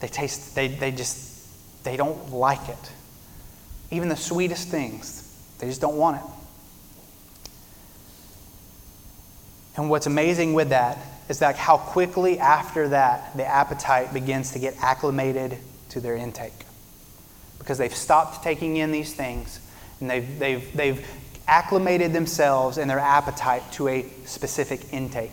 They 0.01 0.07
taste, 0.07 0.55
they, 0.55 0.67
they 0.67 0.91
just, 0.91 1.83
they 1.83 1.97
don't 1.97 2.31
like 2.31 2.67
it. 2.69 2.91
Even 3.89 4.09
the 4.09 4.15
sweetest 4.15 4.67
things, 4.67 5.22
they 5.63 5.69
just 5.69 5.81
don't 5.81 5.95
want 5.95 6.17
it. 6.17 6.23
And 9.77 9.89
what's 9.89 10.07
amazing 10.07 10.53
with 10.53 10.69
that 10.69 10.97
is 11.29 11.39
that 11.39 11.55
how 11.55 11.77
quickly 11.77 12.37
after 12.37 12.89
that 12.89 13.35
the 13.37 13.45
appetite 13.45 14.13
begins 14.13 14.51
to 14.51 14.59
get 14.59 14.75
acclimated 14.81 15.57
to 15.89 16.01
their 16.01 16.15
intake. 16.15 16.51
Because 17.59 17.77
they've 17.77 17.95
stopped 17.95 18.43
taking 18.43 18.75
in 18.75 18.91
these 18.91 19.13
things 19.13 19.61
and 20.01 20.09
they've, 20.09 20.37
they've, 20.37 20.75
they've 20.75 21.07
acclimated 21.47 22.11
themselves 22.11 22.77
and 22.77 22.89
their 22.89 22.99
appetite 22.99 23.63
to 23.73 23.87
a 23.87 24.05
specific 24.25 24.91
intake. 24.91 25.31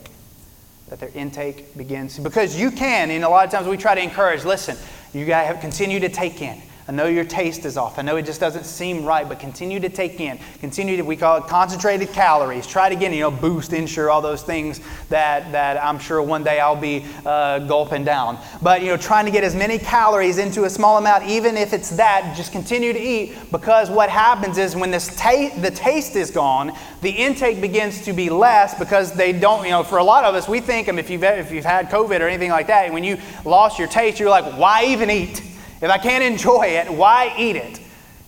That 0.90 1.00
their 1.00 1.10
intake 1.12 1.76
begins. 1.76 2.20
Because 2.20 2.58
you 2.58 2.70
can, 2.70 3.10
and 3.10 3.24
a 3.24 3.28
lot 3.28 3.44
of 3.44 3.50
times 3.50 3.66
we 3.66 3.76
try 3.76 3.96
to 3.96 4.02
encourage 4.02 4.44
listen, 4.44 4.76
you 5.12 5.26
got 5.26 5.52
to 5.52 5.58
continue 5.58 5.98
to 6.00 6.08
take 6.08 6.40
in. 6.40 6.62
I 6.91 6.93
know 6.93 7.07
your 7.07 7.24
taste 7.24 7.66
is 7.66 7.76
off. 7.76 8.01
I 8.01 8.03
know 8.03 8.16
it 8.16 8.26
just 8.26 8.41
doesn't 8.41 8.64
seem 8.64 9.05
right, 9.05 9.28
but 9.28 9.38
continue 9.38 9.78
to 9.78 9.88
take 9.88 10.18
in. 10.18 10.41
Continue 10.59 10.97
to, 10.97 11.03
we 11.03 11.14
call 11.14 11.36
it 11.36 11.45
concentrated 11.45 12.09
calories. 12.09 12.66
Try 12.66 12.88
to 12.88 12.97
get, 12.97 13.12
you 13.12 13.20
know, 13.20 13.30
boost, 13.30 13.72
ensure, 13.72 14.11
all 14.11 14.20
those 14.20 14.43
things 14.43 14.80
that, 15.09 15.53
that 15.53 15.80
I'm 15.80 16.01
sure 16.01 16.20
one 16.20 16.43
day 16.43 16.59
I'll 16.59 16.74
be 16.74 17.07
uh, 17.24 17.61
gulping 17.61 18.03
down. 18.03 18.41
But, 18.61 18.80
you 18.80 18.88
know, 18.88 18.97
trying 18.97 19.24
to 19.26 19.30
get 19.30 19.45
as 19.45 19.55
many 19.55 19.78
calories 19.78 20.38
into 20.38 20.64
a 20.64 20.70
small 20.70 20.99
amount, 20.99 21.28
even 21.28 21.57
if 21.57 21.72
it's 21.72 21.91
that, 21.91 22.34
just 22.36 22.51
continue 22.51 22.93
to 22.93 23.01
eat 23.01 23.36
because 23.53 23.88
what 23.88 24.11
happens 24.11 24.59
is 24.59 24.74
when 24.74 24.91
this 24.91 25.14
ta- 25.14 25.55
the 25.59 25.70
taste 25.70 26.16
is 26.16 26.32
gone, 26.32 26.72
the 27.03 27.11
intake 27.11 27.61
begins 27.61 28.05
to 28.07 28.12
be 28.12 28.30
less 28.30 28.76
because 28.76 29.12
they 29.12 29.32
don't, 29.32 29.62
you 29.62 29.70
know, 29.70 29.84
for 29.84 29.99
a 29.99 30.05
lot 30.05 30.24
of 30.24 30.34
us, 30.34 30.49
we 30.49 30.59
think, 30.59 30.88
if 30.88 31.09
you've, 31.09 31.22
if 31.22 31.53
you've 31.53 31.64
had 31.64 31.88
COVID 31.88 32.18
or 32.18 32.26
anything 32.26 32.51
like 32.51 32.66
that, 32.66 32.93
when 32.93 33.05
you 33.05 33.16
lost 33.45 33.78
your 33.78 33.86
taste, 33.86 34.18
you're 34.18 34.28
like, 34.28 34.59
why 34.59 34.86
even 34.86 35.09
eat? 35.09 35.41
If 35.80 35.90
I 35.90 35.98
can't 35.98 36.22
enjoy 36.22 36.66
it, 36.66 36.90
why 36.90 37.34
eat 37.38 37.56
it? 37.56 37.80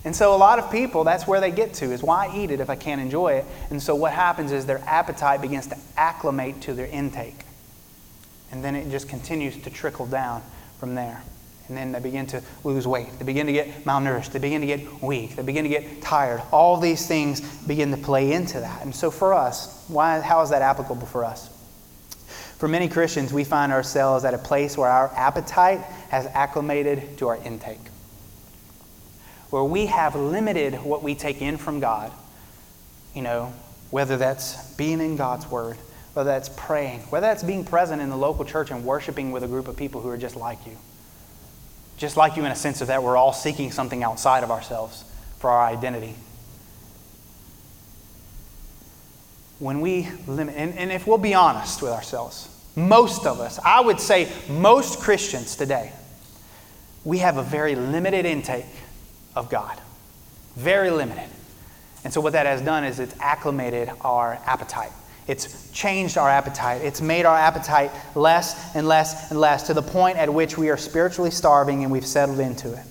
And 0.04 0.16
so 0.16 0.34
a 0.34 0.36
lot 0.36 0.58
of 0.58 0.70
people, 0.70 1.04
that's 1.04 1.26
where 1.26 1.40
they 1.40 1.50
get 1.50 1.74
to, 1.74 1.92
is 1.92 2.02
why 2.02 2.32
eat 2.34 2.50
it 2.50 2.60
if 2.60 2.68
I 2.68 2.76
can't 2.76 3.00
enjoy 3.00 3.34
it? 3.34 3.44
And 3.70 3.80
so 3.80 3.94
what 3.94 4.12
happens 4.12 4.50
is 4.50 4.66
their 4.66 4.82
appetite 4.86 5.40
begins 5.40 5.68
to 5.68 5.76
acclimate 5.96 6.60
to 6.62 6.74
their 6.74 6.86
intake. 6.86 7.44
And 8.50 8.64
then 8.64 8.74
it 8.74 8.90
just 8.90 9.08
continues 9.08 9.56
to 9.62 9.70
trickle 9.70 10.06
down 10.06 10.42
from 10.78 10.94
there. 10.94 11.22
And 11.68 11.76
then 11.76 11.92
they 11.92 12.00
begin 12.00 12.26
to 12.28 12.42
lose 12.64 12.86
weight. 12.88 13.08
They 13.18 13.24
begin 13.24 13.46
to 13.46 13.52
get 13.52 13.84
malnourished. 13.84 14.32
They 14.32 14.40
begin 14.40 14.60
to 14.62 14.66
get 14.66 15.02
weak. 15.02 15.36
They 15.36 15.42
begin 15.42 15.62
to 15.62 15.70
get 15.70 16.02
tired. 16.02 16.42
All 16.50 16.78
these 16.78 17.06
things 17.06 17.40
begin 17.66 17.90
to 17.92 17.96
play 17.96 18.32
into 18.32 18.60
that. 18.60 18.82
And 18.82 18.94
so 18.94 19.10
for 19.10 19.32
us, 19.32 19.84
why, 19.88 20.20
how 20.20 20.42
is 20.42 20.50
that 20.50 20.62
applicable 20.62 21.06
for 21.06 21.24
us? 21.24 21.48
For 22.62 22.68
many 22.68 22.86
Christians, 22.86 23.32
we 23.32 23.42
find 23.42 23.72
ourselves 23.72 24.24
at 24.24 24.34
a 24.34 24.38
place 24.38 24.78
where 24.78 24.88
our 24.88 25.12
appetite 25.16 25.80
has 26.10 26.26
acclimated 26.26 27.18
to 27.18 27.26
our 27.26 27.36
intake, 27.38 27.80
where 29.50 29.64
we 29.64 29.86
have 29.86 30.14
limited 30.14 30.74
what 30.74 31.02
we 31.02 31.16
take 31.16 31.42
in 31.42 31.56
from 31.56 31.80
God, 31.80 32.12
you 33.16 33.22
know, 33.22 33.52
whether 33.90 34.16
that's 34.16 34.74
being 34.74 35.00
in 35.00 35.16
God's 35.16 35.44
Word, 35.50 35.76
whether 36.12 36.30
that's 36.30 36.50
praying, 36.50 37.00
whether 37.10 37.26
that's 37.26 37.42
being 37.42 37.64
present 37.64 38.00
in 38.00 38.10
the 38.10 38.16
local 38.16 38.44
church 38.44 38.70
and 38.70 38.84
worshiping 38.84 39.32
with 39.32 39.42
a 39.42 39.48
group 39.48 39.66
of 39.66 39.76
people 39.76 40.00
who 40.00 40.10
are 40.10 40.16
just 40.16 40.36
like 40.36 40.64
you. 40.64 40.76
just 41.96 42.16
like 42.16 42.36
you 42.36 42.44
in 42.44 42.52
a 42.52 42.54
sense 42.54 42.80
of 42.80 42.86
that 42.86 43.02
we're 43.02 43.16
all 43.16 43.32
seeking 43.32 43.72
something 43.72 44.04
outside 44.04 44.44
of 44.44 44.52
ourselves 44.52 45.02
for 45.40 45.50
our 45.50 45.66
identity. 45.66 46.14
When 49.62 49.80
we 49.80 50.08
limit, 50.26 50.56
and, 50.56 50.76
and 50.76 50.90
if 50.90 51.06
we'll 51.06 51.18
be 51.18 51.34
honest 51.34 51.82
with 51.82 51.92
ourselves, 51.92 52.48
most 52.74 53.26
of 53.26 53.38
us, 53.38 53.60
I 53.64 53.80
would 53.80 54.00
say 54.00 54.28
most 54.48 54.98
Christians 54.98 55.54
today, 55.54 55.92
we 57.04 57.18
have 57.18 57.36
a 57.36 57.44
very 57.44 57.76
limited 57.76 58.26
intake 58.26 58.66
of 59.36 59.48
God. 59.48 59.80
Very 60.56 60.90
limited. 60.90 61.30
And 62.02 62.12
so, 62.12 62.20
what 62.20 62.32
that 62.32 62.44
has 62.46 62.60
done 62.60 62.82
is 62.82 62.98
it's 62.98 63.14
acclimated 63.20 63.88
our 64.00 64.36
appetite. 64.46 64.90
It's 65.28 65.70
changed 65.70 66.18
our 66.18 66.28
appetite. 66.28 66.82
It's 66.82 67.00
made 67.00 67.24
our 67.24 67.38
appetite 67.38 67.92
less 68.16 68.74
and 68.74 68.88
less 68.88 69.30
and 69.30 69.38
less 69.38 69.68
to 69.68 69.74
the 69.74 69.82
point 69.82 70.18
at 70.18 70.34
which 70.34 70.58
we 70.58 70.70
are 70.70 70.76
spiritually 70.76 71.30
starving 71.30 71.84
and 71.84 71.92
we've 71.92 72.04
settled 72.04 72.40
into 72.40 72.72
it. 72.72 72.84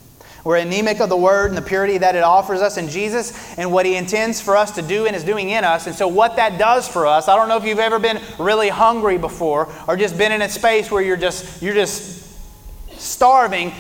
We're 0.44 0.58
anemic 0.58 1.00
of 1.00 1.10
the 1.10 1.18
Word 1.18 1.50
and 1.50 1.58
the 1.58 1.62
purity 1.62 1.98
that 2.00 2.16
it 2.16 2.24
offers 2.24 2.62
us 2.62 2.78
in 2.78 2.90
Jesus 2.90 3.58
and 3.58 3.72
what 3.72 3.86
He 3.86 3.96
intends 3.96 4.42
for 4.42 4.58
us 4.58 4.72
to 4.72 4.82
do 4.82 5.06
and 5.06 5.16
is 5.16 5.24
doing 5.24 5.50
in 5.50 5.64
us. 5.64 5.88
And 5.88 5.96
so, 5.96 6.08
what 6.08 6.38
that 6.38 6.58
does 6.58 6.88
for 6.88 7.06
us, 7.06 7.28
I 7.28 7.36
don't 7.36 7.48
know 7.48 7.58
if 7.58 7.66
you've 7.66 7.80
ever 7.80 8.00
been 8.00 8.20
really 8.40 8.70
hungry 8.70 9.18
before 9.18 9.72
or 9.88 9.96
just 9.98 10.18
been 10.18 10.32
in 10.32 10.42
a 10.42 10.50
space 10.50 10.90
where 10.90 11.02
you're 11.02 11.18
just, 11.18 11.62
you're 11.62 11.76
just 11.76 12.22
starving 13.00 13.74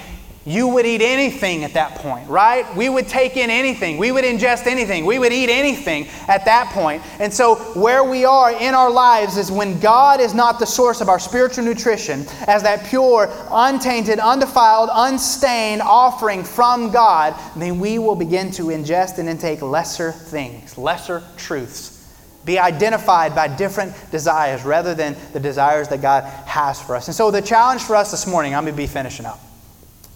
you 0.46 0.68
would 0.70 0.88
eat 0.88 1.02
anything 1.02 1.64
at 1.64 1.74
that 1.74 1.96
point, 1.96 2.28
right? 2.28 2.76
We 2.76 2.90
would 2.90 3.08
take 3.08 3.38
in 3.38 3.52
anything. 3.52 3.98
We 3.98 4.12
would 4.12 4.24
ingest 4.24 4.66
anything. 4.66 5.06
We 5.06 5.20
would 5.20 5.32
eat 5.32 5.50
anything 5.50 6.08
at 6.28 6.46
that 6.46 6.68
point. 6.70 7.04
And 7.20 7.32
so, 7.32 7.56
where 7.80 8.04
we 8.04 8.26
are 8.26 8.52
in 8.52 8.74
our 8.74 8.90
lives 8.90 9.38
is 9.38 9.52
when 9.52 9.80
God 9.80 10.20
is 10.20 10.34
not 10.34 10.58
the 10.58 10.66
source 10.66 11.00
of 11.00 11.10
our 11.10 11.20
spiritual 11.20 11.64
nutrition, 11.64 12.26
as 12.48 12.64
that 12.64 12.86
pure, 12.88 13.30
untainted, 13.52 14.18
undefiled, 14.18 14.90
unstained 14.92 15.84
offering 15.84 16.44
from 16.44 16.92
God, 16.92 17.36
then 17.56 17.80
we 17.80 18.00
will 18.00 18.16
begin 18.16 18.50
to 18.52 18.64
ingest 18.66 19.20
and 19.20 19.30
intake 19.30 19.62
lesser 19.62 20.12
things, 20.12 20.76
lesser 20.76 21.22
truths. 21.38 22.00
Be 22.46 22.58
identified 22.58 23.36
by 23.36 23.48
different 23.48 23.94
desires 24.10 24.64
rather 24.64 24.96
than 24.96 25.16
the 25.34 25.40
desires 25.40 25.88
that 25.90 26.02
God 26.02 26.24
has 26.48 26.82
for 26.82 26.96
us. 26.96 27.08
And 27.08 27.14
so, 27.14 27.30
the 27.30 27.44
challenge 27.44 27.84
for 27.84 27.96
us 27.96 28.10
this 28.10 28.26
morning, 28.26 28.56
I'm 28.56 28.64
going 28.64 28.74
to 28.74 28.78
be 28.78 28.88
finishing 28.88 29.28
up 29.28 29.40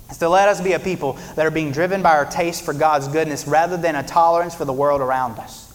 is 0.10 0.18
to 0.20 0.30
let 0.30 0.48
us 0.48 0.62
be 0.62 0.74
a 0.74 0.80
people 0.80 1.14
that 1.36 1.46
are 1.46 1.52
being 1.52 1.72
driven 1.72 2.02
by 2.02 2.12
our 2.12 2.26
taste 2.26 2.64
for 2.64 2.74
God's 2.74 3.08
goodness 3.08 3.48
rather 3.48 3.78
than 3.78 3.96
a 3.96 4.04
tolerance 4.04 4.56
for 4.56 4.66
the 4.66 4.74
world 4.74 5.02
around 5.02 5.40
us. 5.40 5.74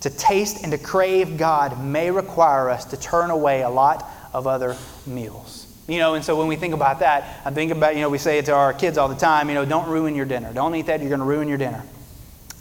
To 0.00 0.10
taste 0.10 0.62
and 0.64 0.72
to 0.72 0.78
crave 0.78 1.36
God 1.36 1.82
may 1.82 2.10
require 2.10 2.68
us 2.70 2.84
to 2.86 2.96
turn 2.96 3.30
away 3.30 3.62
a 3.62 3.70
lot 3.70 4.08
of 4.32 4.46
other 4.46 4.76
meals. 5.06 5.68
You 5.88 5.98
know, 5.98 6.14
and 6.14 6.24
so 6.24 6.36
when 6.36 6.46
we 6.46 6.56
think 6.56 6.74
about 6.74 7.00
that, 7.00 7.40
I 7.44 7.50
think 7.50 7.72
about, 7.72 7.94
you 7.94 8.02
know, 8.02 8.08
we 8.08 8.18
say 8.18 8.38
it 8.38 8.46
to 8.46 8.52
our 8.52 8.72
kids 8.72 8.98
all 8.98 9.08
the 9.08 9.16
time, 9.16 9.48
you 9.48 9.54
know, 9.54 9.64
don't 9.64 9.88
ruin 9.88 10.14
your 10.14 10.26
dinner. 10.26 10.52
Don't 10.52 10.74
eat 10.74 10.86
that, 10.86 11.00
you're 11.00 11.08
going 11.08 11.20
to 11.20 11.26
ruin 11.26 11.48
your 11.48 11.58
dinner. 11.58 11.82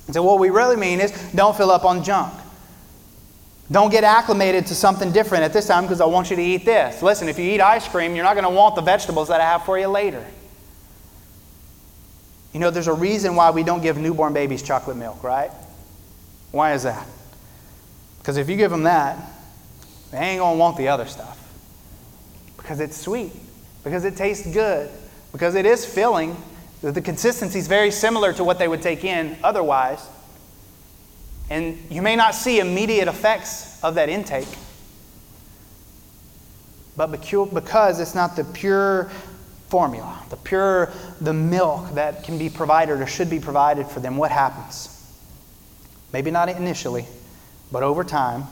And 0.07 0.13
so 0.13 0.23
what 0.23 0.39
we 0.39 0.49
really 0.49 0.75
mean 0.75 0.99
is 0.99 1.11
don't 1.33 1.55
fill 1.55 1.71
up 1.71 1.85
on 1.85 2.03
junk. 2.03 2.33
Don't 3.71 3.89
get 3.89 4.03
acclimated 4.03 4.67
to 4.67 4.75
something 4.75 5.13
different 5.13 5.45
at 5.45 5.53
this 5.53 5.65
time 5.65 5.85
because 5.85 6.01
I 6.01 6.05
want 6.05 6.29
you 6.29 6.35
to 6.35 6.41
eat 6.41 6.65
this. 6.65 7.01
Listen, 7.01 7.29
if 7.29 7.39
you 7.39 7.45
eat 7.45 7.61
ice 7.61 7.87
cream, 7.87 8.15
you're 8.15 8.25
not 8.25 8.33
going 8.33 8.43
to 8.43 8.49
want 8.49 8.75
the 8.75 8.81
vegetables 8.81 9.29
that 9.29 9.39
I 9.39 9.45
have 9.45 9.63
for 9.63 9.79
you 9.79 9.87
later. 9.87 10.25
You 12.53 12.59
know, 12.59 12.69
there's 12.69 12.89
a 12.89 12.93
reason 12.93 13.35
why 13.35 13.51
we 13.51 13.63
don't 13.63 13.81
give 13.81 13.97
newborn 13.97 14.33
babies 14.33 14.61
chocolate 14.61 14.97
milk, 14.97 15.23
right? 15.23 15.51
Why 16.51 16.73
is 16.73 16.83
that? 16.83 17.07
Because 18.17 18.35
if 18.35 18.49
you 18.49 18.57
give 18.57 18.71
them 18.71 18.83
that, 18.83 19.17
they 20.11 20.17
ain't 20.17 20.39
going 20.39 20.55
to 20.55 20.59
want 20.59 20.75
the 20.75 20.89
other 20.89 21.05
stuff. 21.05 21.37
Because 22.57 22.81
it's 22.81 22.97
sweet, 22.97 23.31
because 23.85 24.03
it 24.03 24.17
tastes 24.17 24.45
good, 24.51 24.89
because 25.31 25.55
it 25.55 25.65
is 25.65 25.85
filling. 25.85 26.35
The 26.81 27.01
consistency 27.01 27.59
is 27.59 27.69
very 27.69 27.89
similar 27.89 28.33
to 28.33 28.43
what 28.43 28.59
they 28.59 28.67
would 28.67 28.81
take 28.81 29.05
in 29.05 29.37
otherwise. 29.43 30.05
And 31.51 31.77
you 31.89 32.01
may 32.01 32.15
not 32.15 32.33
see 32.33 32.61
immediate 32.61 33.09
effects 33.09 33.83
of 33.83 33.95
that 33.95 34.07
intake. 34.07 34.47
But 36.95 37.07
because 37.07 37.99
it's 37.99 38.15
not 38.15 38.37
the 38.37 38.45
pure 38.45 39.11
formula, 39.67 40.23
the 40.29 40.37
pure, 40.37 40.93
the 41.19 41.33
milk 41.33 41.93
that 41.95 42.23
can 42.23 42.37
be 42.37 42.49
provided 42.49 43.01
or 43.01 43.05
should 43.05 43.29
be 43.29 43.41
provided 43.41 43.85
for 43.87 43.99
them, 43.99 44.15
what 44.15 44.31
happens? 44.31 44.87
Maybe 46.13 46.31
not 46.31 46.47
initially, 46.47 47.05
but 47.69 47.83
over 47.83 48.05
time, 48.05 48.45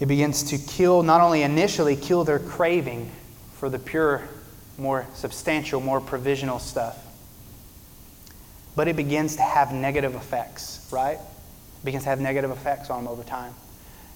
it 0.00 0.06
begins 0.06 0.42
to 0.50 0.58
kill, 0.58 1.02
not 1.02 1.22
only 1.22 1.44
initially 1.44 1.96
kill 1.96 2.24
their 2.24 2.40
craving 2.40 3.10
for 3.54 3.70
the 3.70 3.78
pure, 3.78 4.22
more 4.76 5.06
substantial, 5.14 5.80
more 5.80 6.02
provisional 6.02 6.58
stuff, 6.58 7.06
but 8.76 8.88
it 8.88 8.96
begins 8.96 9.36
to 9.36 9.42
have 9.42 9.72
negative 9.72 10.14
effects, 10.14 10.88
right? 10.92 11.18
It 11.18 11.84
begins 11.84 12.04
to 12.04 12.10
have 12.10 12.20
negative 12.20 12.50
effects 12.50 12.90
on 12.90 13.04
them 13.04 13.12
over 13.12 13.22
time. 13.22 13.54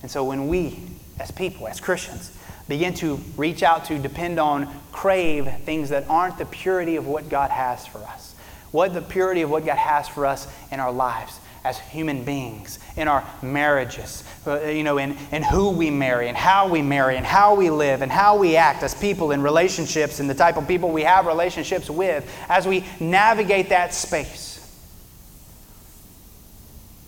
And 0.03 0.11
so 0.11 0.25
when 0.25 0.49
we, 0.49 0.81
as 1.19 1.31
people, 1.31 1.67
as 1.67 1.81
Christians, 1.81 2.37
begin 2.69 2.95
to 2.95 3.17
reach 3.37 3.63
out 3.63 3.85
to, 3.87 3.99
depend 3.99 4.39
on, 4.39 4.69
crave 4.93 5.51
things 5.65 5.91
that 5.91 6.09
aren't 6.09 6.39
the 6.39 6.47
purity 6.47 6.97
of 6.97 7.07
what 7.07 7.29
God 7.29 7.51
has 7.51 7.87
for 7.87 7.99
us, 7.99 8.35
what 8.71 8.95
the 8.95 9.03
purity 9.03 9.43
of 9.43 9.51
what 9.51 9.65
God 9.65 9.79
has 9.79 10.09
for 10.09 10.27
us 10.27 10.47
in 10.71 10.81
our 10.81 10.93
lives, 10.93 11.39
as 11.65 11.79
human 11.79 12.25
beings, 12.25 12.79
in 12.97 13.09
our 13.09 13.25
marriages, 13.43 14.23
uh, 14.47 14.61
you 14.65 14.85
know, 14.85 14.99
in, 14.99 15.17
in 15.33 15.43
who 15.43 15.71
we 15.71 15.91
marry 15.91 16.29
and 16.29 16.37
how 16.37 16.69
we 16.69 16.83
marry 16.83 17.17
and 17.17 17.27
how 17.27 17.55
we 17.55 17.71
live 17.71 18.03
and 18.03 18.13
how 18.13 18.37
we 18.37 18.57
act 18.57 18.83
as 18.83 18.95
people 18.95 19.33
in 19.33 19.43
relationships 19.43 20.21
and 20.21 20.29
the 20.29 20.35
type 20.35 20.57
of 20.57 20.69
people 20.69 20.91
we 20.91 21.03
have 21.03 21.27
relationships 21.27 21.91
with, 21.91 22.31
as 22.49 22.67
we 22.67 22.85
navigate 23.01 23.71
that 23.71 23.95
space. 23.95 24.54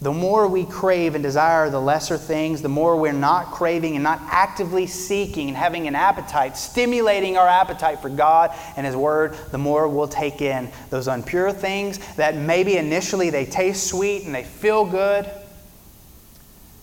The 0.07 0.13
more 0.13 0.47
we 0.47 0.65
crave 0.65 1.17
and 1.17 1.25
desire 1.25 1.69
the 1.69 1.81
lesser 1.81 2.17
things, 2.17 2.63
the 2.63 2.69
more 2.69 2.97
we're 2.97 3.11
not 3.13 3.47
craving 3.47 3.97
and 3.97 4.05
not 4.05 4.21
actively 4.27 4.87
seeking 4.87 5.49
and 5.49 5.57
having 5.57 5.89
an 5.89 5.97
appetite, 5.97 6.57
stimulating 6.57 7.37
our 7.37 7.49
appetite 7.49 7.99
for 7.99 8.09
God 8.09 8.55
and 8.77 8.87
His 8.87 8.95
Word, 8.95 9.35
the 9.51 9.59
more 9.59 9.89
we'll 9.89 10.07
take 10.07 10.41
in 10.41 10.71
those 10.91 11.09
unpure 11.09 11.53
things 11.53 11.99
that 12.15 12.37
maybe 12.37 12.77
initially 12.77 13.31
they 13.31 13.47
taste 13.47 13.89
sweet 13.89 14.23
and 14.23 14.33
they 14.33 14.45
feel 14.45 14.85
good, 14.85 15.29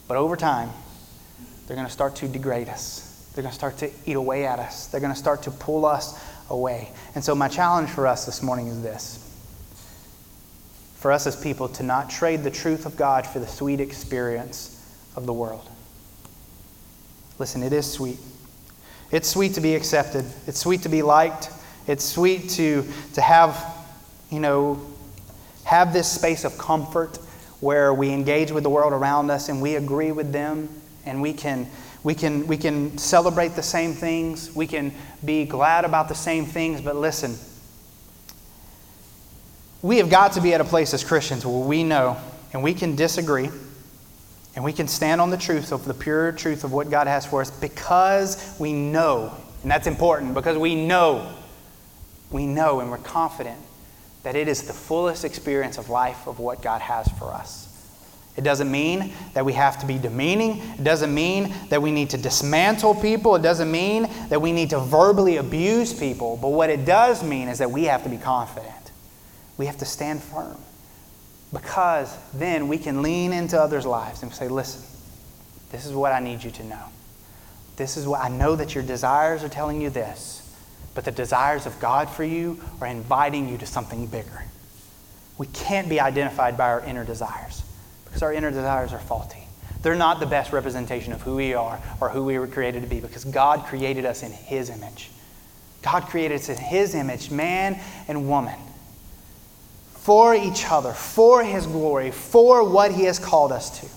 but 0.09 0.17
over 0.17 0.35
time, 0.35 0.69
they're 1.65 1.77
going 1.77 1.87
to 1.87 1.93
start 1.93 2.17
to 2.17 2.27
degrade 2.27 2.67
us. 2.67 3.29
They're 3.33 3.43
going 3.43 3.53
to 3.53 3.57
start 3.57 3.77
to 3.77 3.89
eat 4.05 4.17
away 4.17 4.45
at 4.45 4.59
us. 4.59 4.87
They're 4.87 4.99
going 4.99 5.13
to 5.13 5.17
start 5.17 5.43
to 5.43 5.51
pull 5.51 5.85
us 5.85 6.21
away. 6.49 6.91
And 7.15 7.23
so, 7.23 7.35
my 7.35 7.47
challenge 7.47 7.89
for 7.89 8.05
us 8.05 8.25
this 8.25 8.43
morning 8.43 8.67
is 8.67 8.81
this 8.81 9.22
for 11.03 11.11
us 11.11 11.27
as 11.27 11.35
people 11.35 11.67
to 11.67 11.83
not 11.83 12.09
trade 12.09 12.43
the 12.43 12.49
truth 12.49 12.85
of 12.85 12.95
God 12.95 13.27
for 13.27 13.39
the 13.39 13.45
sweet 13.45 13.81
experience 13.81 14.81
of 15.17 15.25
the 15.25 15.33
world. 15.33 15.69
Listen, 17.37 17.61
it 17.61 17.73
is 17.73 17.91
sweet. 17.91 18.19
It's 19.11 19.27
sweet 19.27 19.53
to 19.55 19.59
be 19.59 19.75
accepted. 19.75 20.23
It's 20.47 20.59
sweet 20.59 20.83
to 20.83 20.89
be 20.89 21.01
liked. 21.01 21.49
It's 21.87 22.05
sweet 22.05 22.47
to, 22.51 22.87
to 23.15 23.21
have, 23.21 23.61
you 24.31 24.39
know, 24.39 24.79
have 25.65 25.91
this 25.91 26.09
space 26.09 26.45
of 26.45 26.57
comfort 26.57 27.17
where 27.59 27.93
we 27.93 28.09
engage 28.13 28.53
with 28.53 28.63
the 28.63 28.69
world 28.69 28.93
around 28.93 29.29
us 29.29 29.49
and 29.49 29.61
we 29.61 29.75
agree 29.75 30.13
with 30.13 30.31
them 30.31 30.69
and 31.05 31.21
we 31.21 31.33
can 31.33 31.67
we 32.03 32.15
can 32.15 32.47
we 32.47 32.55
can 32.55 32.97
celebrate 32.97 33.55
the 33.55 33.63
same 33.63 33.91
things. 33.91 34.55
We 34.55 34.67
can 34.67 34.93
be 35.25 35.43
glad 35.43 35.83
about 35.83 36.07
the 36.07 36.15
same 36.15 36.45
things, 36.45 36.79
but 36.79 36.95
listen, 36.95 37.37
we 39.83 39.97
have 39.97 40.09
got 40.09 40.31
to 40.31 40.41
be 40.41 40.53
at 40.53 40.61
a 40.61 40.63
place 40.63 40.93
as 40.93 41.03
Christians 41.03 41.45
where 41.45 41.67
we 41.67 41.83
know 41.83 42.17
and 42.53 42.63
we 42.63 42.73
can 42.73 42.95
disagree 42.95 43.49
and 44.55 44.63
we 44.63 44.71
can 44.71 44.87
stand 44.87 45.19
on 45.19 45.29
the 45.29 45.37
truth 45.37 45.73
of 45.73 45.83
the 45.83 45.93
pure 45.93 46.31
truth 46.31 46.63
of 46.63 46.71
what 46.71 46.89
God 46.89 47.05
has 47.05 47.25
for 47.25 47.41
us 47.41 47.51
because 47.51 48.55
we 48.57 48.71
know, 48.71 49.35
and 49.61 49.69
that's 49.69 49.85
important 49.85 50.35
because 50.35 50.57
we 50.57 50.73
know, 50.73 51.29
we 52.31 52.47
know 52.47 52.79
and 52.79 52.89
we're 52.89 52.97
confident 52.97 53.59
that 54.23 54.37
it 54.37 54.47
is 54.47 54.63
the 54.63 54.73
fullest 54.73 55.25
experience 55.25 55.77
of 55.77 55.89
life 55.89 56.27
of 56.27 56.39
what 56.39 56.61
God 56.61 56.79
has 56.79 57.09
for 57.19 57.33
us. 57.33 57.69
It 58.37 58.45
doesn't 58.45 58.71
mean 58.71 59.11
that 59.33 59.43
we 59.43 59.51
have 59.51 59.79
to 59.81 59.85
be 59.85 59.97
demeaning. 59.97 60.59
It 60.79 60.83
doesn't 60.85 61.13
mean 61.13 61.53
that 61.69 61.81
we 61.81 61.91
need 61.91 62.09
to 62.11 62.17
dismantle 62.17 62.95
people. 62.95 63.35
It 63.35 63.41
doesn't 63.41 63.69
mean 63.69 64.09
that 64.29 64.41
we 64.41 64.53
need 64.53 64.69
to 64.69 64.79
verbally 64.79 65.37
abuse 65.37 65.93
people. 65.93 66.37
But 66.41 66.49
what 66.49 66.69
it 66.69 66.85
does 66.85 67.21
mean 67.21 67.49
is 67.49 67.57
that 67.59 67.69
we 67.69 67.83
have 67.83 68.01
to 68.03 68.09
be 68.09 68.17
confident 68.17 68.82
we 69.57 69.65
have 69.65 69.77
to 69.77 69.85
stand 69.85 70.21
firm 70.21 70.57
because 71.53 72.15
then 72.33 72.67
we 72.67 72.77
can 72.77 73.01
lean 73.01 73.31
into 73.31 73.59
others' 73.59 73.85
lives 73.85 74.23
and 74.23 74.33
say, 74.33 74.47
listen, 74.47 74.81
this 75.71 75.85
is 75.85 75.93
what 75.93 76.11
I 76.11 76.19
need 76.19 76.43
you 76.43 76.51
to 76.51 76.63
know. 76.63 76.85
This 77.75 77.97
is 77.97 78.07
what 78.07 78.23
I 78.23 78.29
know 78.29 78.55
that 78.55 78.75
your 78.75 78.83
desires 78.83 79.43
are 79.43 79.49
telling 79.49 79.81
you 79.81 79.89
this, 79.89 80.39
but 80.95 81.05
the 81.05 81.11
desires 81.11 81.65
of 81.65 81.79
God 81.79 82.09
for 82.09 82.23
you 82.23 82.59
are 82.81 82.87
inviting 82.87 83.49
you 83.49 83.57
to 83.57 83.65
something 83.65 84.05
bigger. 84.07 84.45
We 85.37 85.47
can't 85.47 85.89
be 85.89 85.99
identified 85.99 86.57
by 86.57 86.69
our 86.69 86.81
inner 86.81 87.03
desires 87.03 87.63
because 88.05 88.21
our 88.21 88.33
inner 88.33 88.51
desires 88.51 88.93
are 88.93 88.99
faulty. 88.99 89.43
They're 89.81 89.95
not 89.95 90.19
the 90.19 90.25
best 90.25 90.53
representation 90.53 91.11
of 91.11 91.21
who 91.21 91.35
we 91.35 91.53
are 91.53 91.79
or 91.99 92.09
who 92.09 92.23
we 92.23 92.39
were 92.39 92.47
created 92.47 92.83
to 92.83 92.87
be 92.87 92.99
because 92.99 93.25
God 93.25 93.65
created 93.65 94.05
us 94.05 94.23
in 94.23 94.31
His 94.31 94.69
image. 94.69 95.09
God 95.81 96.03
created 96.03 96.35
us 96.35 96.49
in 96.49 96.57
His 96.57 96.95
image, 96.95 97.31
man 97.31 97.79
and 98.07 98.29
woman, 98.29 98.57
for 100.03 100.35
each 100.35 100.65
other, 100.69 100.91
for 100.91 101.45
His 101.45 101.65
glory, 101.65 102.11
for 102.11 102.69
what 102.69 102.91
He 102.91 103.05
has 103.05 103.19
called 103.19 103.53
us 103.53 103.79
to. 103.79 103.87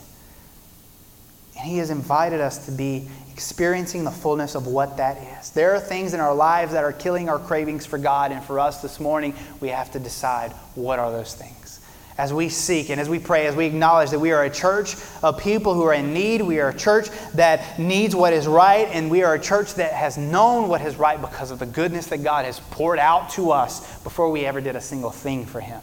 And 1.59 1.68
He 1.68 1.78
has 1.78 1.90
invited 1.90 2.40
us 2.40 2.64
to 2.66 2.70
be 2.70 3.09
experiencing 3.32 4.04
the 4.04 4.12
fullness 4.12 4.54
of 4.54 4.68
what 4.68 4.98
that 4.98 5.16
is. 5.40 5.50
There 5.50 5.74
are 5.74 5.80
things 5.80 6.14
in 6.14 6.20
our 6.20 6.32
lives 6.32 6.72
that 6.74 6.84
are 6.84 6.92
killing 6.92 7.28
our 7.28 7.40
cravings 7.40 7.84
for 7.84 7.98
God, 7.98 8.30
and 8.30 8.40
for 8.44 8.61
us 8.61 8.82
this 8.82 9.00
morning, 9.00 9.34
we 9.59 9.68
have 9.70 9.90
to 9.92 9.98
decide 9.98 10.52
what 10.76 11.00
are 11.00 11.11
those 11.11 11.34
things. 11.34 11.80
As 12.16 12.32
we 12.32 12.50
seek 12.50 12.88
and 12.88 13.00
as 13.00 13.09
we 13.09 13.18
pray, 13.18 13.48
as 13.48 13.57
we 13.57 13.66
acknowledge 13.66 14.11
that 14.11 14.20
we 14.20 14.30
are 14.30 14.44
a 14.44 14.50
church 14.50 14.94
of 15.24 15.40
people 15.40 15.74
who 15.74 15.82
are 15.82 15.92
in 15.92 16.14
need, 16.14 16.40
we 16.40 16.61
are 16.61 16.68
a 16.68 16.78
church 16.78 17.09
that 17.34 17.80
needs 17.80 18.14
what 18.14 18.32
is 18.32 18.46
right, 18.46 18.88
and 18.92 19.11
we 19.11 19.24
are 19.24 19.34
a 19.34 19.40
church 19.40 19.74
that 19.74 19.92
has 19.92 20.16
known 20.16 20.68
what 20.68 20.82
is 20.82 20.94
right 20.94 21.20
because 21.20 21.50
of 21.50 21.59
the 21.59 21.66
goodness 21.66 22.07
that 22.07 22.22
God 22.22 22.44
has 22.44 22.61
poured 22.61 23.00
out 23.00 23.30
to 23.30 23.50
us 23.50 23.98
before 24.04 24.30
we 24.30 24.46
ever 24.46 24.61
did 24.61 24.76
a 24.76 24.80
single 24.80 25.11
thing 25.11 25.44
for 25.44 25.59
Him. 25.59 25.82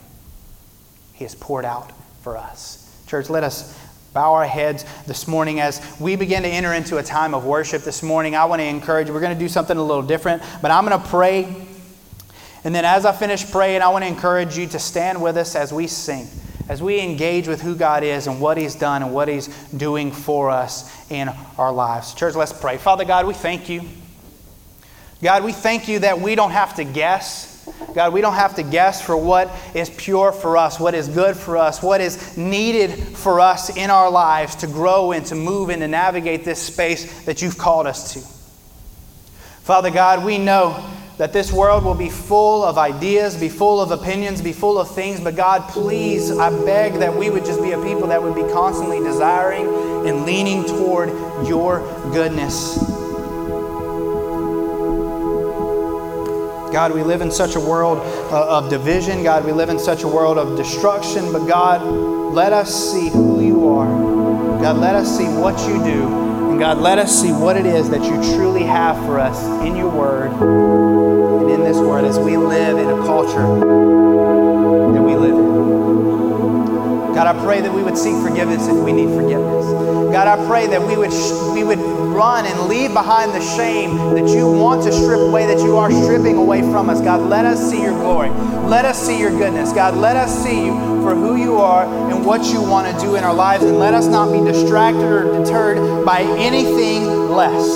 He 1.13 1.23
has 1.23 1.35
poured 1.35 1.65
out 1.65 1.91
for 2.21 2.37
us. 2.37 2.79
Church, 3.07 3.29
let 3.29 3.43
us 3.43 3.79
bow 4.13 4.33
our 4.33 4.45
heads 4.45 4.85
this 5.07 5.27
morning 5.27 5.59
as 5.59 5.81
we 5.99 6.15
begin 6.15 6.43
to 6.43 6.47
enter 6.47 6.73
into 6.73 6.97
a 6.97 7.03
time 7.03 7.33
of 7.33 7.45
worship 7.45 7.81
this 7.81 8.03
morning. 8.03 8.35
I 8.35 8.45
want 8.45 8.61
to 8.61 8.65
encourage 8.65 9.07
you, 9.07 9.13
we're 9.13 9.21
going 9.21 9.33
to 9.33 9.39
do 9.39 9.49
something 9.49 9.75
a 9.75 9.83
little 9.83 10.03
different, 10.03 10.43
but 10.61 10.71
I'm 10.71 10.85
going 10.85 10.99
to 10.99 11.07
pray. 11.07 11.67
And 12.63 12.73
then 12.73 12.85
as 12.85 13.05
I 13.05 13.11
finish 13.11 13.49
praying, 13.49 13.81
I 13.81 13.89
want 13.89 14.03
to 14.03 14.07
encourage 14.07 14.57
you 14.57 14.67
to 14.67 14.79
stand 14.79 15.21
with 15.21 15.35
us 15.35 15.55
as 15.55 15.73
we 15.73 15.87
sing, 15.87 16.27
as 16.69 16.81
we 16.81 16.99
engage 16.99 17.47
with 17.47 17.61
who 17.61 17.75
God 17.75 18.03
is 18.03 18.27
and 18.27 18.39
what 18.39 18.57
He's 18.57 18.75
done 18.75 19.03
and 19.03 19.13
what 19.13 19.27
He's 19.27 19.47
doing 19.71 20.11
for 20.11 20.49
us 20.49 20.89
in 21.11 21.29
our 21.57 21.73
lives. 21.73 22.13
Church, 22.13 22.35
let's 22.35 22.53
pray. 22.53 22.77
Father 22.77 23.05
God, 23.05 23.25
we 23.25 23.33
thank 23.33 23.67
you. 23.67 23.81
God, 25.21 25.43
we 25.43 25.53
thank 25.53 25.87
you 25.87 25.99
that 25.99 26.19
we 26.19 26.35
don't 26.35 26.51
have 26.51 26.75
to 26.75 26.83
guess 26.83 27.52
God, 27.93 28.13
we 28.13 28.21
don't 28.21 28.33
have 28.33 28.55
to 28.55 28.63
guess 28.63 29.01
for 29.01 29.15
what 29.15 29.49
is 29.73 29.89
pure 29.89 30.31
for 30.31 30.57
us, 30.57 30.79
what 30.79 30.93
is 30.93 31.07
good 31.07 31.37
for 31.37 31.57
us, 31.57 31.81
what 31.81 32.01
is 32.01 32.35
needed 32.37 32.91
for 32.91 33.39
us 33.39 33.75
in 33.75 33.89
our 33.89 34.09
lives 34.09 34.55
to 34.55 34.67
grow 34.67 35.11
and 35.11 35.25
to 35.27 35.35
move 35.35 35.69
and 35.69 35.81
to 35.81 35.87
navigate 35.87 36.43
this 36.43 36.61
space 36.61 37.23
that 37.25 37.41
you've 37.41 37.57
called 37.57 37.87
us 37.87 38.13
to. 38.13 38.19
Father 39.63 39.91
God, 39.91 40.25
we 40.25 40.37
know 40.37 40.89
that 41.17 41.31
this 41.31 41.53
world 41.53 41.85
will 41.85 41.93
be 41.93 42.09
full 42.09 42.63
of 42.63 42.77
ideas, 42.77 43.39
be 43.39 43.47
full 43.47 43.79
of 43.79 43.91
opinions, 43.91 44.41
be 44.41 44.51
full 44.51 44.79
of 44.79 44.89
things, 44.89 45.19
but 45.21 45.35
God, 45.35 45.69
please, 45.69 46.31
I 46.31 46.49
beg 46.65 46.93
that 46.95 47.15
we 47.15 47.29
would 47.29 47.45
just 47.45 47.61
be 47.61 47.71
a 47.71 47.81
people 47.81 48.07
that 48.07 48.21
would 48.21 48.35
be 48.35 48.41
constantly 48.51 48.99
desiring 48.99 49.67
and 50.07 50.25
leaning 50.25 50.65
toward 50.65 51.09
your 51.47 51.79
goodness. 52.11 53.02
God, 56.73 56.91
we 56.91 57.03
live 57.03 57.21
in 57.21 57.29
such 57.29 57.55
a 57.55 57.59
world 57.59 57.99
uh, 58.33 58.57
of 58.57 58.67
division. 58.67 59.21
God, 59.21 59.45
we 59.45 59.51
live 59.51 59.69
in 59.69 59.77
such 59.77 60.01
a 60.01 60.07
world 60.07 60.39
of 60.39 60.57
destruction. 60.57 61.31
But 61.31 61.45
God, 61.45 61.83
let 62.33 62.51
us 62.51 62.91
see 62.91 63.09
who 63.09 63.45
you 63.45 63.69
are. 63.69 63.85
God, 64.59 64.77
let 64.77 64.95
us 64.95 65.15
see 65.15 65.27
what 65.27 65.55
you 65.67 65.75
do. 65.83 66.49
And 66.49 66.59
God, 66.59 66.79
let 66.79 66.97
us 66.97 67.21
see 67.21 67.31
what 67.31 67.57
it 67.57 67.67
is 67.67 67.91
that 67.91 68.01
you 68.01 68.15
truly 68.35 68.63
have 68.63 68.97
for 69.05 69.19
us 69.19 69.39
in 69.63 69.75
your 69.75 69.87
word 69.87 70.31
and 70.31 71.51
in 71.51 71.63
this 71.63 71.77
world 71.77 72.05
as 72.05 72.17
we 72.17 72.37
live 72.37 72.79
in 72.79 72.89
a 72.89 73.05
culture 73.05 73.47
that 74.93 75.01
we 75.03 75.15
live 75.15 75.35
in. 75.35 77.13
God, 77.13 77.27
I 77.27 77.39
pray 77.43 77.61
that 77.61 77.71
we 77.71 77.83
would 77.83 77.99
seek 77.99 78.15
forgiveness 78.27 78.67
if 78.67 78.83
we 78.83 78.93
need 78.93 79.09
forgiveness. 79.09 79.65
God, 80.11 80.27
I 80.27 80.43
pray 80.47 80.65
that 80.65 80.81
we 80.81 80.97
would, 80.97 81.11
we 81.53 81.63
would 81.63 82.02
run 82.13 82.45
and 82.45 82.69
leave 82.69 82.93
behind 82.93 83.31
the 83.33 83.41
shame 83.41 83.97
that 84.15 84.27
you 84.29 84.51
want 84.51 84.83
to 84.83 84.91
strip 84.91 85.19
away, 85.19 85.45
that 85.47 85.59
you 85.59 85.77
are 85.77 85.91
stripping 85.91 86.37
away 86.37 86.61
from 86.61 86.89
us. 86.89 87.01
God, 87.01 87.21
let 87.21 87.45
us 87.45 87.69
see 87.69 87.81
your 87.81 87.93
glory. 87.93 88.29
Let 88.29 88.85
us 88.85 89.01
see 89.01 89.19
your 89.19 89.31
goodness. 89.31 89.73
God, 89.73 89.95
let 89.95 90.15
us 90.15 90.31
see 90.43 90.65
you 90.65 90.73
for 91.01 91.15
who 91.15 91.35
you 91.35 91.57
are 91.57 91.85
and 92.11 92.25
what 92.25 92.45
you 92.45 92.61
want 92.61 92.93
to 92.93 93.05
do 93.05 93.15
in 93.15 93.23
our 93.23 93.33
lives. 93.33 93.63
And 93.63 93.79
let 93.79 93.93
us 93.93 94.05
not 94.05 94.31
be 94.31 94.39
distracted 94.39 95.03
or 95.03 95.43
deterred 95.43 96.05
by 96.05 96.21
anything 96.21 97.05
less. 97.31 97.67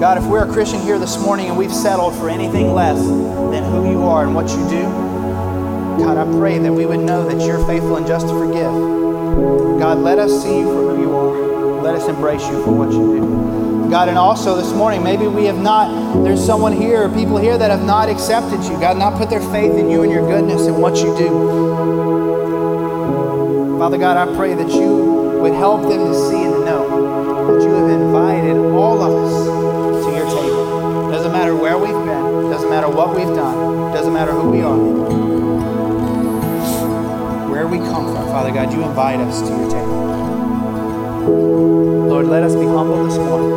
God, 0.00 0.18
if 0.18 0.24
we're 0.24 0.44
a 0.44 0.52
Christian 0.52 0.80
here 0.80 0.98
this 0.98 1.18
morning 1.18 1.46
and 1.46 1.56
we've 1.56 1.72
settled 1.72 2.14
for 2.16 2.28
anything 2.28 2.72
less 2.72 3.00
than 3.06 3.62
who 3.64 3.90
you 3.90 4.02
are 4.04 4.24
and 4.24 4.34
what 4.34 4.48
you 4.50 4.68
do, 4.68 4.82
God, 6.02 6.16
I 6.16 6.38
pray 6.38 6.58
that 6.58 6.72
we 6.72 6.86
would 6.86 7.00
know 7.00 7.28
that 7.28 7.46
you're 7.46 7.64
faithful 7.66 7.96
and 7.96 8.06
just 8.06 8.26
to 8.26 8.32
forgive. 8.32 8.72
God, 9.78 9.98
let 9.98 10.18
us 10.18 10.42
see 10.42 10.58
you 10.58 10.64
for 10.64 10.96
who 10.96 11.02
you 11.02 11.14
are. 11.14 11.51
Let 11.92 12.00
us 12.00 12.08
embrace 12.08 12.40
you 12.48 12.64
for 12.64 12.72
what 12.72 12.90
you 12.90 13.20
do. 13.20 13.90
God, 13.90 14.08
and 14.08 14.16
also 14.16 14.56
this 14.56 14.72
morning, 14.72 15.02
maybe 15.04 15.26
we 15.26 15.44
have 15.44 15.58
not, 15.58 16.24
there's 16.24 16.42
someone 16.42 16.72
here, 16.72 17.06
people 17.10 17.36
here 17.36 17.58
that 17.58 17.70
have 17.70 17.84
not 17.84 18.08
accepted 18.08 18.64
you. 18.64 18.80
God, 18.80 18.96
not 18.96 19.18
put 19.18 19.28
their 19.28 19.42
faith 19.52 19.74
in 19.74 19.90
you 19.90 20.02
and 20.02 20.10
your 20.10 20.26
goodness 20.26 20.62
and 20.62 20.80
what 20.80 20.96
you 20.96 21.14
do. 21.18 21.28
Father 23.78 23.98
God, 23.98 24.16
I 24.16 24.34
pray 24.34 24.54
that 24.54 24.70
you 24.70 25.38
would 25.42 25.52
help 25.52 25.82
them 25.82 25.98
to 25.98 26.14
see 26.30 26.42
and 26.42 26.54
to 26.54 26.64
know 26.64 27.52
that 27.52 27.62
you 27.62 27.74
have 27.74 27.90
invited 27.90 28.56
all 28.56 29.02
of 29.02 29.12
us 29.12 30.06
to 30.06 30.12
your 30.16 30.24
table. 30.24 31.10
Doesn't 31.10 31.32
matter 31.32 31.54
where 31.54 31.76
we've 31.76 31.90
been, 31.90 32.50
doesn't 32.50 32.70
matter 32.70 32.88
what 32.88 33.14
we've 33.14 33.36
done, 33.36 33.92
doesn't 33.92 34.14
matter 34.14 34.32
who 34.32 34.48
we 34.48 34.62
are 34.62 35.12
where 37.50 37.66
we 37.66 37.76
come 37.76 38.06
from, 38.06 38.26
Father 38.28 38.50
God, 38.50 38.72
you 38.72 38.82
invite 38.82 39.20
us 39.20 39.42
to 39.42 39.48
your 39.48 39.70
table. 39.70 40.12
Lord, 42.12 42.26
let 42.26 42.42
us 42.42 42.54
be 42.54 42.66
humble 42.66 43.06
this 43.06 43.16
morning. 43.16 43.52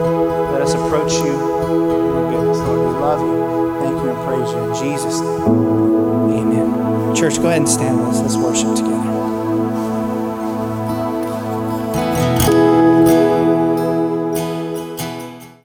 Let 0.53 0.61
us 0.61 0.73
approach 0.75 1.11
you 1.11 1.33
in 1.33 2.05
your 2.05 2.31
goodness. 2.31 2.57
Lord, 2.59 2.79
we 2.79 2.99
love 3.01 3.19
you. 3.19 3.79
Thank 3.81 4.01
you 4.01 4.09
and 4.11 4.19
praise 4.25 4.49
you. 4.49 4.59
In 4.63 4.95
Jesus' 4.95 5.19
name, 5.19 6.53
amen. 6.53 7.15
Church, 7.17 7.35
go 7.35 7.49
ahead 7.49 7.57
and 7.57 7.67
stand 7.67 7.99
with 7.99 8.15
us. 8.15 8.21
Let's 8.21 8.37
worship 8.37 8.73
together. 8.73 9.04